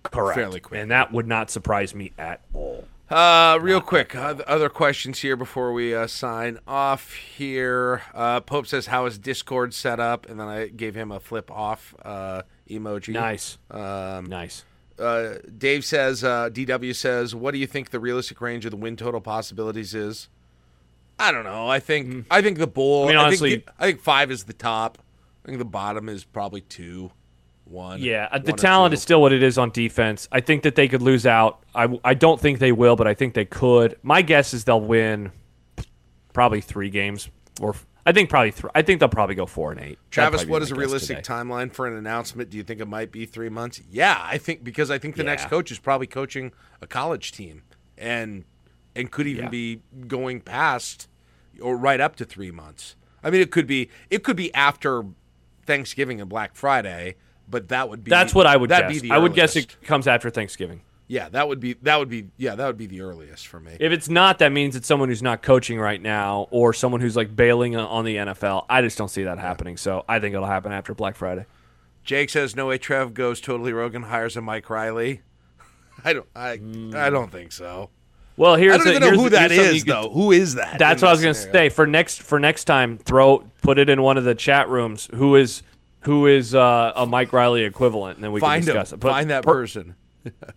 correct 0.03 0.37
fairly 0.39 0.61
quick. 0.61 0.81
and 0.81 0.91
that 0.91 1.13
would 1.13 1.27
not 1.27 1.51
surprise 1.51 1.95
me 1.95 2.13
at 2.19 2.41
all. 2.55 2.85
Uh, 3.11 3.59
real 3.61 3.81
quick, 3.81 4.15
oth- 4.15 4.41
other 4.43 4.69
questions 4.69 5.19
here 5.19 5.37
before 5.37 5.73
we 5.73 5.93
uh, 5.93 6.07
sign 6.07 6.59
off 6.67 7.13
here. 7.13 8.03
Uh, 8.15 8.39
Pope 8.41 8.69
says, 8.69 8.87
"How 8.87 9.05
is 9.07 9.19
Discord 9.19 9.75
set 9.75 9.99
up?" 9.99 10.29
And 10.29 10.39
then 10.39 10.47
I 10.47 10.69
gave 10.69 10.95
him 10.95 11.11
a 11.11 11.19
flip 11.19 11.51
off 11.51 11.93
uh, 12.05 12.43
emoji. 12.69 13.13
Nice, 13.13 13.59
Um, 13.69 14.27
nice. 14.27 14.65
Uh, 15.01 15.39
Dave 15.57 15.85
says, 15.85 16.23
uh, 16.23 16.51
DW 16.51 16.95
says, 16.95 17.35
"What 17.35 17.53
do 17.53 17.59
you 17.59 17.67
think 17.67 17.91
the 17.91 18.01
realistic 18.01 18.41
range 18.41 18.65
of 18.65 18.71
the 18.71 18.77
win 18.77 18.97
total 18.97 19.21
possibilities 19.21 19.95
is?" 19.95 20.29
I 21.19 21.33
don't 21.33 21.45
know. 21.45 21.69
I 21.69 21.81
think 21.81 22.27
I 22.31 22.41
think 22.43 22.59
the 22.59 22.67
bull. 22.67 23.07
Mm. 23.07 23.09
I 23.09 23.09
mean, 23.09 23.17
think 23.17 23.27
honestly- 23.27 23.57
the- 23.57 23.73
I 23.79 23.87
think 23.87 24.01
five 24.01 24.31
is 24.31 24.45
the 24.45 24.53
top. 24.53 24.99
I 25.45 25.49
think 25.49 25.59
the 25.59 25.65
bottom 25.65 26.09
is 26.09 26.25
probably 26.25 26.61
two, 26.63 27.11
one. 27.65 28.01
Yeah, 28.01 28.29
uh, 28.31 28.39
the 28.39 28.53
talent 28.53 28.93
two. 28.93 28.95
is 28.95 29.03
still 29.03 29.21
what 29.23 29.33
it 29.33 29.43
is 29.43 29.59
on 29.59 29.71
defense. 29.71 30.29
I 30.31 30.41
think 30.41 30.63
that 30.63 30.75
they 30.75 30.87
could 30.89 31.03
lose 31.03 31.27
out. 31.27 31.63
I, 31.75 31.99
I 32.05 32.15
don't 32.15 32.41
think 32.41 32.59
they 32.59 32.73
will, 32.73 32.97
but 32.97 33.07
I 33.07 33.15
think 33.15 33.35
they 33.35 33.45
could. 33.47 33.97
My 34.03 34.23
guess 34.23 34.53
is 34.55 34.65
they'll 34.65 34.81
win 34.81 35.33
probably 36.33 36.61
three 36.61 36.91
games, 36.91 37.29
or 37.61 37.75
I 38.07 38.13
think 38.13 38.31
probably. 38.31 38.55
I 38.75 38.83
think 38.83 39.01
they'll 39.01 39.09
probably 39.09 39.35
go 39.35 39.47
four 39.47 39.73
and 39.73 39.81
eight. 39.81 39.99
Travis, 40.11 40.47
what 40.47 40.63
is 40.63 40.71
a 40.71 40.75
realistic 40.75 41.19
today. 41.19 41.35
timeline 41.35 41.73
for 41.73 41.87
an 41.87 41.95
announcement? 41.97 42.51
Do 42.51 42.57
you 42.57 42.63
think 42.63 42.81
it 42.81 42.89
might 42.89 43.13
be 43.13 43.27
three 43.27 43.49
months? 43.51 43.81
Yeah, 43.91 44.19
I 44.21 44.39
think 44.39 44.65
because 44.65 44.91
I 44.91 44.99
think 44.99 45.17
the 45.17 45.25
next 45.25 45.47
coach 45.49 45.71
is 45.71 45.79
probably 45.79 46.07
coaching 46.07 46.53
a 46.81 46.87
college 46.87 47.33
team 47.33 47.63
and 47.99 48.45
and 48.97 49.11
could 49.11 49.27
even 49.27 49.45
Yeah. 49.45 49.51
be 49.51 49.83
going 50.09 50.41
past 50.41 51.09
or 51.61 51.77
right 51.77 52.01
up 52.01 52.17
to 52.17 52.25
three 52.25 52.51
months. 52.51 52.97
I 53.23 53.31
mean, 53.31 53.41
it 53.43 53.51
could 53.51 53.67
be 53.67 53.91
it 54.09 54.23
could 54.25 54.37
be 54.37 54.53
after 54.55 55.05
Thanksgiving 55.67 56.21
and 56.21 56.29
Black 56.31 56.57
Friday, 56.57 57.17
but 57.49 57.69
that 57.69 57.89
would 57.91 58.03
be 58.03 58.09
That's 58.11 58.35
what 58.35 58.47
I 58.47 58.57
would 58.57 58.71
guess. 58.71 58.91
Be 58.91 58.99
the 59.09 59.11
I 59.15 59.19
would 59.19 59.35
guess 59.35 59.57
it 59.57 59.77
comes 59.83 60.07
after 60.09 60.31
Thanksgiving. 60.31 60.81
Yeah, 61.11 61.29
that 61.31 61.49
would 61.49 61.59
be 61.59 61.73
that 61.83 61.99
would 61.99 62.09
be 62.09 62.29
yeah 62.37 62.55
that 62.55 62.65
would 62.69 62.77
be 62.77 62.87
the 62.87 63.01
earliest 63.01 63.49
for 63.49 63.59
me. 63.59 63.77
If 63.81 63.91
it's 63.91 64.09
not, 64.09 64.39
that 64.39 64.53
means 64.53 64.77
it's 64.77 64.87
someone 64.87 65.09
who's 65.09 65.25
not 65.25 65.43
coaching 65.43 65.81
right 65.81 66.01
now, 66.01 66.47
or 66.53 66.73
someone 66.73 67.01
who's 67.01 67.17
like 67.17 67.35
bailing 67.35 67.75
on- 67.75 68.05
the 68.05 68.15
NFL. 68.15 68.65
I 68.71 68.81
just 68.81 68.97
don't 68.97 69.09
see 69.09 69.25
that 69.25 69.39
happening. 69.39 69.77
So 69.77 70.05
I 70.09 70.21
think 70.21 70.35
it'll 70.37 70.47
happen 70.47 70.71
after 70.71 70.95
Black 70.95 71.17
Friday. 71.17 71.47
Jake 72.05 72.31
says 72.31 72.55
no 72.55 72.69
way. 72.69 72.79
Trev 72.79 73.13
goes 73.13 73.41
totally 73.41 73.73
Rogan 73.73 74.05
hires 74.05 74.37
a 74.37 74.41
Mike 74.41 74.71
Riley. 74.71 75.23
I 76.05 76.13
don't 76.13 76.29
I 76.37 76.51
I 76.95 77.11
don't 77.11 77.33
think 77.33 77.51
so. 77.51 77.91
Well, 78.37 78.55
here's 78.55 78.75
I 78.75 78.77
don't 78.79 78.87
the- 78.87 78.95
even 78.95 79.15
know 79.17 79.23
who 79.25 79.31
that 79.31 79.51
is 79.51 79.83
could- 79.83 79.93
though. 79.93 80.11
Who 80.11 80.31
is 80.31 80.55
that? 80.55 80.79
That's 80.79 81.03
what 81.03 81.09
I 81.09 81.13
was 81.13 81.23
going 81.23 81.35
to 81.35 81.41
say 81.41 81.71
for 81.71 81.89
next 81.89 82.23
for 82.23 82.39
next 82.39 82.67
time. 82.67 82.99
Throw 82.99 83.51
put 83.63 83.81
it 83.81 83.91
in 83.91 84.01
one 84.03 84.17
of 84.17 84.23
the 84.23 84.37
chat 84.37 84.69
rooms. 84.69 85.09
Who 85.15 85.35
is 85.35 85.65
who 86.03 86.29
is 86.29 86.55
uh, 86.55 86.93
a 86.95 87.05
Mike 87.05 87.33
Riley 87.33 87.65
equivalent, 87.65 88.17
and 88.19 88.23
then 88.25 88.31
we 88.31 88.39
Find 88.41 88.63
can 88.63 88.71
him. 88.71 88.75
discuss 88.81 88.93
it. 88.93 89.01
But 89.01 89.11
Find 89.11 89.31
that 89.31 89.43
per- 89.43 89.53
person. 89.55 89.97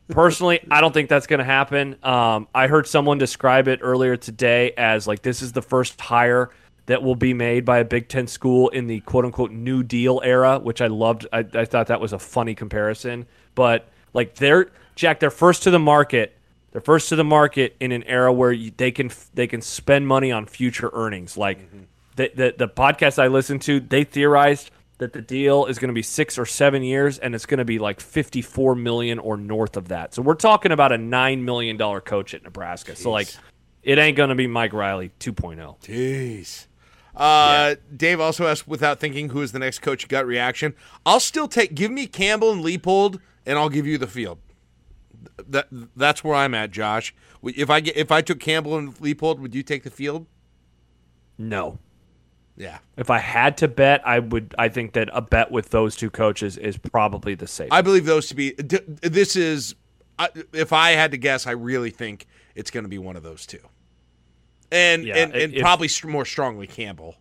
Personally, 0.10 0.60
I 0.70 0.82
don't 0.82 0.94
think 0.94 1.10
that's 1.10 1.28
going 1.28 1.40
to 1.40 1.46
happen. 1.46 1.98
Um, 2.04 2.48
I 2.54 2.68
heard 2.68 2.88
someone 2.88 3.18
describe 3.18 3.68
it 3.68 3.80
earlier 3.82 4.18
today 4.18 4.74
as 4.78 5.08
like 5.08 5.22
this 5.22 5.42
is 5.42 5.52
the 5.52 5.62
first 5.62 6.00
hire 6.00 6.50
that 6.86 7.02
will 7.02 7.16
be 7.16 7.34
made 7.34 7.64
by 7.66 7.80
a 7.80 7.86
Big 7.86 8.10
Ten 8.10 8.28
school 8.28 8.70
in 8.70 8.88
the 8.88 9.00
quote 9.02 9.26
unquote 9.26 9.52
New 9.52 9.84
Deal 9.84 10.22
era, 10.24 10.60
which 10.60 10.82
I 10.82 10.88
loved. 10.88 11.28
I, 11.32 11.46
I 11.54 11.66
thought 11.66 11.88
that 11.88 12.02
was 12.02 12.14
a 12.14 12.20
funny 12.20 12.56
comparison. 12.56 13.26
But 13.56 13.88
like 14.14 14.36
they're 14.36 14.72
Jack, 14.96 15.20
they're 15.20 15.32
first 15.32 15.64
to 15.64 15.72
the 15.72 15.80
market. 15.80 16.38
They're 16.72 16.82
first 16.82 17.10
to 17.10 17.16
the 17.16 17.24
market 17.24 17.76
in 17.80 17.92
an 17.92 18.04
era 18.04 18.34
where 18.34 18.52
you, 18.52 18.72
they 18.76 18.92
can 18.92 19.12
they 19.34 19.48
can 19.48 19.62
spend 19.62 20.08
money 20.08 20.32
on 20.32 20.46
future 20.46 20.90
earnings. 20.94 21.38
Like 21.38 21.60
the, 22.16 22.32
the 22.36 22.56
the 22.58 22.68
podcast 22.68 23.22
I 23.22 23.28
listened 23.28 23.62
to, 23.64 23.80
they 23.80 24.04
theorized 24.04 24.72
that 25.00 25.14
the 25.14 25.22
deal 25.22 25.66
is 25.66 25.80
going 25.80 25.90
to 25.90 25.94
be 25.94 26.02
six 26.02 26.38
or 26.38 26.46
seven 26.46 26.84
years, 26.84 27.18
and 27.20 27.36
it's 27.36 27.46
going 27.46 27.58
to 27.58 27.66
be 27.66 27.80
like 27.80 28.00
fifty-four 28.00 28.76
million 28.76 29.20
or 29.20 29.38
north 29.38 29.78
of 29.78 29.90
that. 29.90 30.14
So 30.14 30.22
we're 30.22 30.36
talking 30.36 30.72
about 30.72 30.92
a 30.92 30.98
nine 30.98 31.44
million 31.44 31.78
dollar 31.78 32.02
coach 32.02 32.34
at 32.34 32.44
Nebraska. 32.44 32.96
So 32.96 33.12
like, 33.12 33.34
it 33.82 33.98
ain't 33.98 34.18
going 34.18 34.30
to 34.30 34.36
be 34.36 34.48
Mike 34.48 34.74
Riley 34.74 35.12
oh. 35.14 35.32
2.0. 35.32 35.82
Jeez. 35.82 36.68
Uh, 37.16 37.76
Dave 37.96 38.20
also 38.20 38.48
asked, 38.48 38.68
without 38.68 39.00
thinking, 39.00 39.30
who 39.30 39.42
is 39.42 39.52
the 39.52 39.60
next 39.60 39.80
coach? 39.80 40.08
Gut 40.08 40.26
reaction. 40.26 40.74
I'll 41.06 41.20
still 41.20 41.48
take. 41.48 41.76
Give 41.76 41.92
me 41.92 42.08
Campbell 42.08 42.52
and 42.52 42.64
Leipold, 42.64 43.20
and 43.46 43.60
I'll 43.60 43.70
give 43.70 43.86
you 43.86 43.98
the 43.98 44.08
field. 44.08 44.40
That 45.48 45.68
that's 45.96 46.24
where 46.24 46.36
I'm 46.36 46.54
at, 46.54 46.72
Josh. 46.72 47.14
If 47.44 47.70
I 47.70 47.80
get 47.80 47.98
if 47.98 48.12
I 48.12 48.22
took 48.22 48.40
Campbell 48.40 48.78
and 48.78 48.96
Leipold, 48.96 49.40
would 49.40 49.54
you 49.54 49.64
take 49.64 49.84
the 49.84 49.90
field? 49.90 50.26
No. 51.38 51.80
Yeah, 52.56 52.78
If 52.98 53.10
I 53.10 53.18
had 53.18 53.58
to 53.58 53.68
bet, 53.68 54.08
I 54.08 54.20
would. 54.20 54.54
I 54.60 54.70
think 54.70 54.94
that 54.94 55.10
a 55.12 55.22
bet 55.22 55.50
with 55.50 55.70
those 55.72 55.96
two 55.96 56.12
coaches 56.12 56.56
is 56.58 56.78
probably 56.78 57.34
the 57.34 57.48
safest. 57.48 57.74
I 57.74 57.82
believe 57.82 58.06
those 58.06 58.28
to 58.28 58.36
be. 58.36 58.52
This 58.52 59.36
is. 59.36 59.74
If 60.54 60.72
I 60.72 60.92
had 60.92 61.12
to 61.12 61.18
guess, 61.18 61.48
I 61.48 61.52
really 61.52 61.90
think 61.90 62.28
it's 62.54 62.70
going 62.70 62.84
to 62.84 62.90
be 62.90 63.00
one 63.00 63.16
of 63.16 63.24
those 63.24 63.48
two, 63.48 63.58
and 64.72 65.04
Yeah, 65.04 65.18
and, 65.18 65.34
and 65.34 65.54
if- 65.56 65.62
probably 65.62 65.90
more 66.06 66.26
strongly 66.26 66.68
Campbell, 66.68 67.16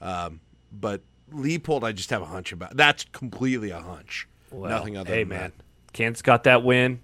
um, 0.00 0.40
but 0.72 1.00
Leipold, 1.32 1.84
I 1.84 1.92
just 1.92 2.10
have 2.10 2.20
a 2.22 2.26
hunch 2.26 2.50
about. 2.52 2.76
That's 2.76 3.04
completely 3.12 3.70
a 3.70 3.80
hunch. 3.80 4.26
Well, 4.50 4.68
Nothing 4.68 4.96
other 4.96 5.08
Hey 5.14 5.22
than 5.22 5.28
man, 5.28 5.52
that. 5.56 5.92
Kansas 5.92 6.22
got 6.22 6.42
that 6.44 6.64
win. 6.64 6.98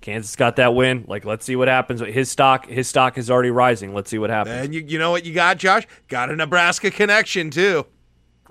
Kansas 0.00 0.36
got 0.36 0.56
that 0.56 0.74
win. 0.74 1.04
Like, 1.08 1.24
let's 1.24 1.44
see 1.44 1.56
what 1.56 1.68
happens. 1.68 2.00
His 2.00 2.30
stock, 2.30 2.66
his 2.66 2.88
stock 2.88 3.18
is 3.18 3.30
already 3.30 3.50
rising. 3.50 3.94
Let's 3.94 4.10
see 4.10 4.18
what 4.18 4.30
happens. 4.30 4.64
And 4.64 4.74
you, 4.74 4.84
you 4.86 4.98
know 4.98 5.10
what 5.10 5.24
you 5.24 5.34
got, 5.34 5.58
Josh? 5.58 5.86
Got 6.08 6.30
a 6.30 6.36
Nebraska 6.36 6.90
connection 6.90 7.50
too. 7.50 7.86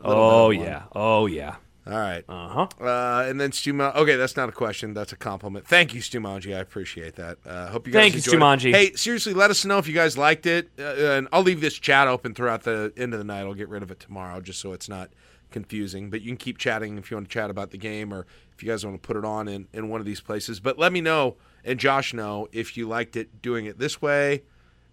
oh 0.03 0.49
bit 0.49 0.57
of 0.57 0.57
one. 0.57 0.65
yeah, 0.67 0.83
oh 0.93 1.25
yeah. 1.25 1.55
All 1.89 1.97
right. 1.97 2.23
Uh 2.27 2.47
huh. 2.49 2.67
Uh, 2.81 3.25
and 3.29 3.39
then 3.39 3.53
Stu. 3.53 3.81
Okay, 3.81 4.17
that's 4.17 4.35
not 4.35 4.49
a 4.49 4.51
question. 4.51 4.93
That's 4.93 5.13
a 5.13 5.15
compliment. 5.15 5.65
Thank 5.65 5.93
you, 5.93 6.01
Stu 6.01 6.19
Manji. 6.19 6.53
I 6.55 6.59
appreciate 6.59 7.15
that. 7.15 7.37
Uh, 7.45 7.69
hope 7.69 7.87
you 7.87 7.93
guys. 7.93 8.01
Thank 8.01 8.13
you, 8.13 8.33
enjoyed 8.33 8.59
Stu 8.59 8.69
it. 8.69 8.75
Hey, 8.75 8.93
seriously, 8.95 9.33
let 9.33 9.51
us 9.51 9.63
know 9.63 9.77
if 9.77 9.87
you 9.87 9.93
guys 9.93 10.17
liked 10.17 10.45
it, 10.45 10.69
uh, 10.77 10.83
and 10.83 11.29
I'll 11.31 11.43
leave 11.43 11.61
this 11.61 11.75
chat 11.75 12.09
open 12.09 12.33
throughout 12.33 12.63
the 12.63 12.91
end 12.97 13.13
of 13.13 13.19
the 13.19 13.23
night. 13.23 13.41
I'll 13.41 13.53
get 13.53 13.69
rid 13.69 13.83
of 13.83 13.91
it 13.91 14.01
tomorrow, 14.01 14.41
just 14.41 14.59
so 14.59 14.73
it's 14.73 14.89
not 14.89 15.09
confusing. 15.51 16.09
But 16.09 16.21
you 16.21 16.27
can 16.27 16.37
keep 16.37 16.57
chatting 16.57 16.97
if 16.97 17.09
you 17.09 17.17
want 17.17 17.27
to 17.27 17.33
chat 17.33 17.49
about 17.49 17.71
the 17.71 17.77
game, 17.77 18.13
or 18.13 18.25
if 18.53 18.63
you 18.63 18.69
guys 18.69 18.85
want 18.85 19.01
to 19.01 19.05
put 19.05 19.17
it 19.17 19.25
on 19.25 19.47
in 19.47 19.67
in 19.73 19.89
one 19.89 19.99
of 19.99 20.05
these 20.05 20.21
places. 20.21 20.59
But 20.59 20.77
let 20.77 20.91
me 20.91 21.01
know 21.01 21.35
and 21.63 21.79
Josh 21.79 22.13
know 22.13 22.47
if 22.51 22.77
you 22.77 22.87
liked 22.87 23.15
it 23.15 23.41
doing 23.41 23.65
it 23.65 23.77
this 23.77 24.01
way. 24.01 24.43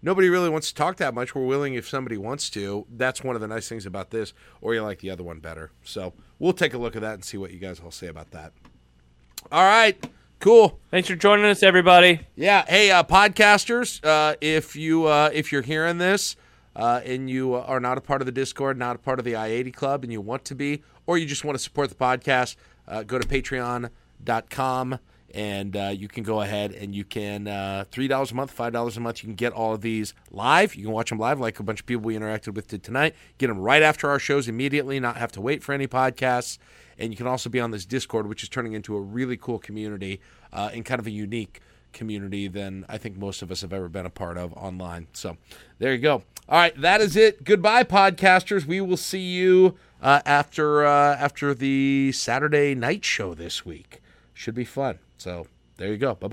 Nobody 0.01 0.29
really 0.29 0.49
wants 0.49 0.67
to 0.67 0.75
talk 0.75 0.97
that 0.97 1.15
much. 1.15 1.33
We're 1.33 1.45
willing 1.45 1.73
if 1.73 1.87
somebody 1.87 2.17
wants 2.17 2.49
to. 2.51 2.85
That's 2.95 3.23
one 3.23 3.35
of 3.35 3.41
the 3.41 3.47
nice 3.47 3.67
things 3.67 3.87
about 3.87 4.11
this. 4.11 4.33
Or 4.61 4.75
you 4.75 4.83
like 4.83 4.99
the 4.99 5.09
other 5.09 5.23
one 5.23 5.39
better. 5.39 5.71
So 5.83 6.13
we'll 6.37 6.53
take 6.53 6.75
a 6.75 6.77
look 6.77 6.95
at 6.95 7.01
that 7.01 7.15
and 7.15 7.25
see 7.25 7.37
what 7.37 7.51
you 7.51 7.57
guys 7.57 7.79
all 7.79 7.89
say 7.89 8.07
about 8.07 8.29
that. 8.31 8.53
All 9.51 9.63
right. 9.63 10.07
Cool. 10.39 10.79
Thanks 10.91 11.07
for 11.07 11.15
joining 11.15 11.45
us, 11.45 11.63
everybody. 11.63 12.19
Yeah. 12.35 12.65
Hey, 12.67 12.91
uh, 12.91 13.03
podcasters, 13.03 14.03
uh, 14.05 14.35
if 14.41 14.75
you 14.75 15.05
uh, 15.05 15.31
if 15.33 15.51
you're 15.51 15.63
hearing 15.63 15.97
this 15.97 16.35
uh, 16.75 17.01
and 17.05 17.29
you 17.29 17.53
are 17.53 17.79
not 17.79 17.97
a 17.97 18.01
part 18.01 18.21
of 18.21 18.25
the 18.25 18.31
Discord, 18.31 18.77
not 18.77 18.95
a 18.95 18.99
part 18.99 19.19
of 19.19 19.25
the 19.25 19.35
I-80 19.35 19.73
Club, 19.73 20.03
and 20.03 20.11
you 20.11 20.21
want 20.21 20.45
to 20.45 20.55
be, 20.55 20.83
or 21.05 21.17
you 21.17 21.25
just 21.25 21.45
want 21.45 21.57
to 21.57 21.63
support 21.63 21.89
the 21.89 21.95
podcast, 21.95 22.55
uh, 22.87 23.03
go 23.03 23.17
to 23.17 23.27
Patreon.com 23.27 24.99
and 25.35 25.75
uh, 25.75 25.91
you 25.93 26.07
can 26.07 26.23
go 26.23 26.41
ahead 26.41 26.71
and 26.71 26.95
you 26.95 27.03
can 27.03 27.47
uh, 27.47 27.83
three 27.91 28.07
dollars 28.07 28.31
a 28.31 28.35
month, 28.35 28.51
five 28.51 28.71
dollars 28.71 28.95
a 28.95 29.01
month. 29.01 29.21
You 29.21 29.27
can 29.27 29.35
get 29.35 29.51
all 29.51 29.73
of 29.73 29.81
these 29.81 30.13
live. 30.31 30.75
You 30.75 30.83
can 30.83 30.93
watch 30.93 31.09
them 31.09 31.19
live, 31.19 31.41
like 31.41 31.59
a 31.59 31.63
bunch 31.63 31.81
of 31.81 31.85
people 31.85 32.05
we 32.05 32.15
interacted 32.15 32.55
with 32.55 32.69
did 32.69 32.83
tonight. 32.83 33.15
Get 33.37 33.47
them 33.47 33.59
right 33.59 33.83
after 33.83 34.09
our 34.09 34.17
shows 34.17 34.47
immediately, 34.47 34.97
not 34.99 35.17
have 35.17 35.33
to 35.33 35.41
wait 35.41 35.61
for 35.61 35.73
any 35.73 35.87
podcasts. 35.87 36.57
And 36.97 37.11
you 37.11 37.17
can 37.17 37.27
also 37.27 37.49
be 37.49 37.59
on 37.59 37.71
this 37.71 37.85
Discord, 37.85 38.27
which 38.27 38.43
is 38.43 38.49
turning 38.49 38.71
into 38.71 38.95
a 38.95 39.01
really 39.01 39.35
cool 39.35 39.59
community 39.59 40.21
uh, 40.53 40.69
and 40.73 40.85
kind 40.85 40.99
of 40.99 41.07
a 41.07 41.11
unique 41.11 41.59
community 41.91 42.47
than 42.47 42.85
I 42.87 42.97
think 42.97 43.17
most 43.17 43.41
of 43.41 43.51
us 43.51 43.59
have 43.59 43.73
ever 43.73 43.89
been 43.89 44.05
a 44.05 44.09
part 44.09 44.37
of 44.37 44.53
online. 44.53 45.07
So 45.11 45.35
there 45.79 45.91
you 45.91 45.99
go. 45.99 46.23
All 46.47 46.59
right, 46.59 46.79
that 46.79 47.01
is 47.01 47.15
it. 47.15 47.43
Goodbye, 47.43 47.83
podcasters. 47.83 48.65
We 48.65 48.79
will 48.79 48.97
see 48.97 49.19
you 49.19 49.75
uh, 50.01 50.21
after 50.25 50.85
uh, 50.85 51.15
after 51.15 51.55
the 51.55 52.11
Saturday 52.11 52.75
night 52.75 53.03
show 53.03 53.33
this 53.33 53.65
week. 53.65 54.01
Should 54.33 54.53
be 54.55 54.65
fun. 54.65 54.99
So 55.17 55.47
There 55.77 55.87
you 55.91 55.97
go. 55.97 56.13
Bye. 56.15 56.29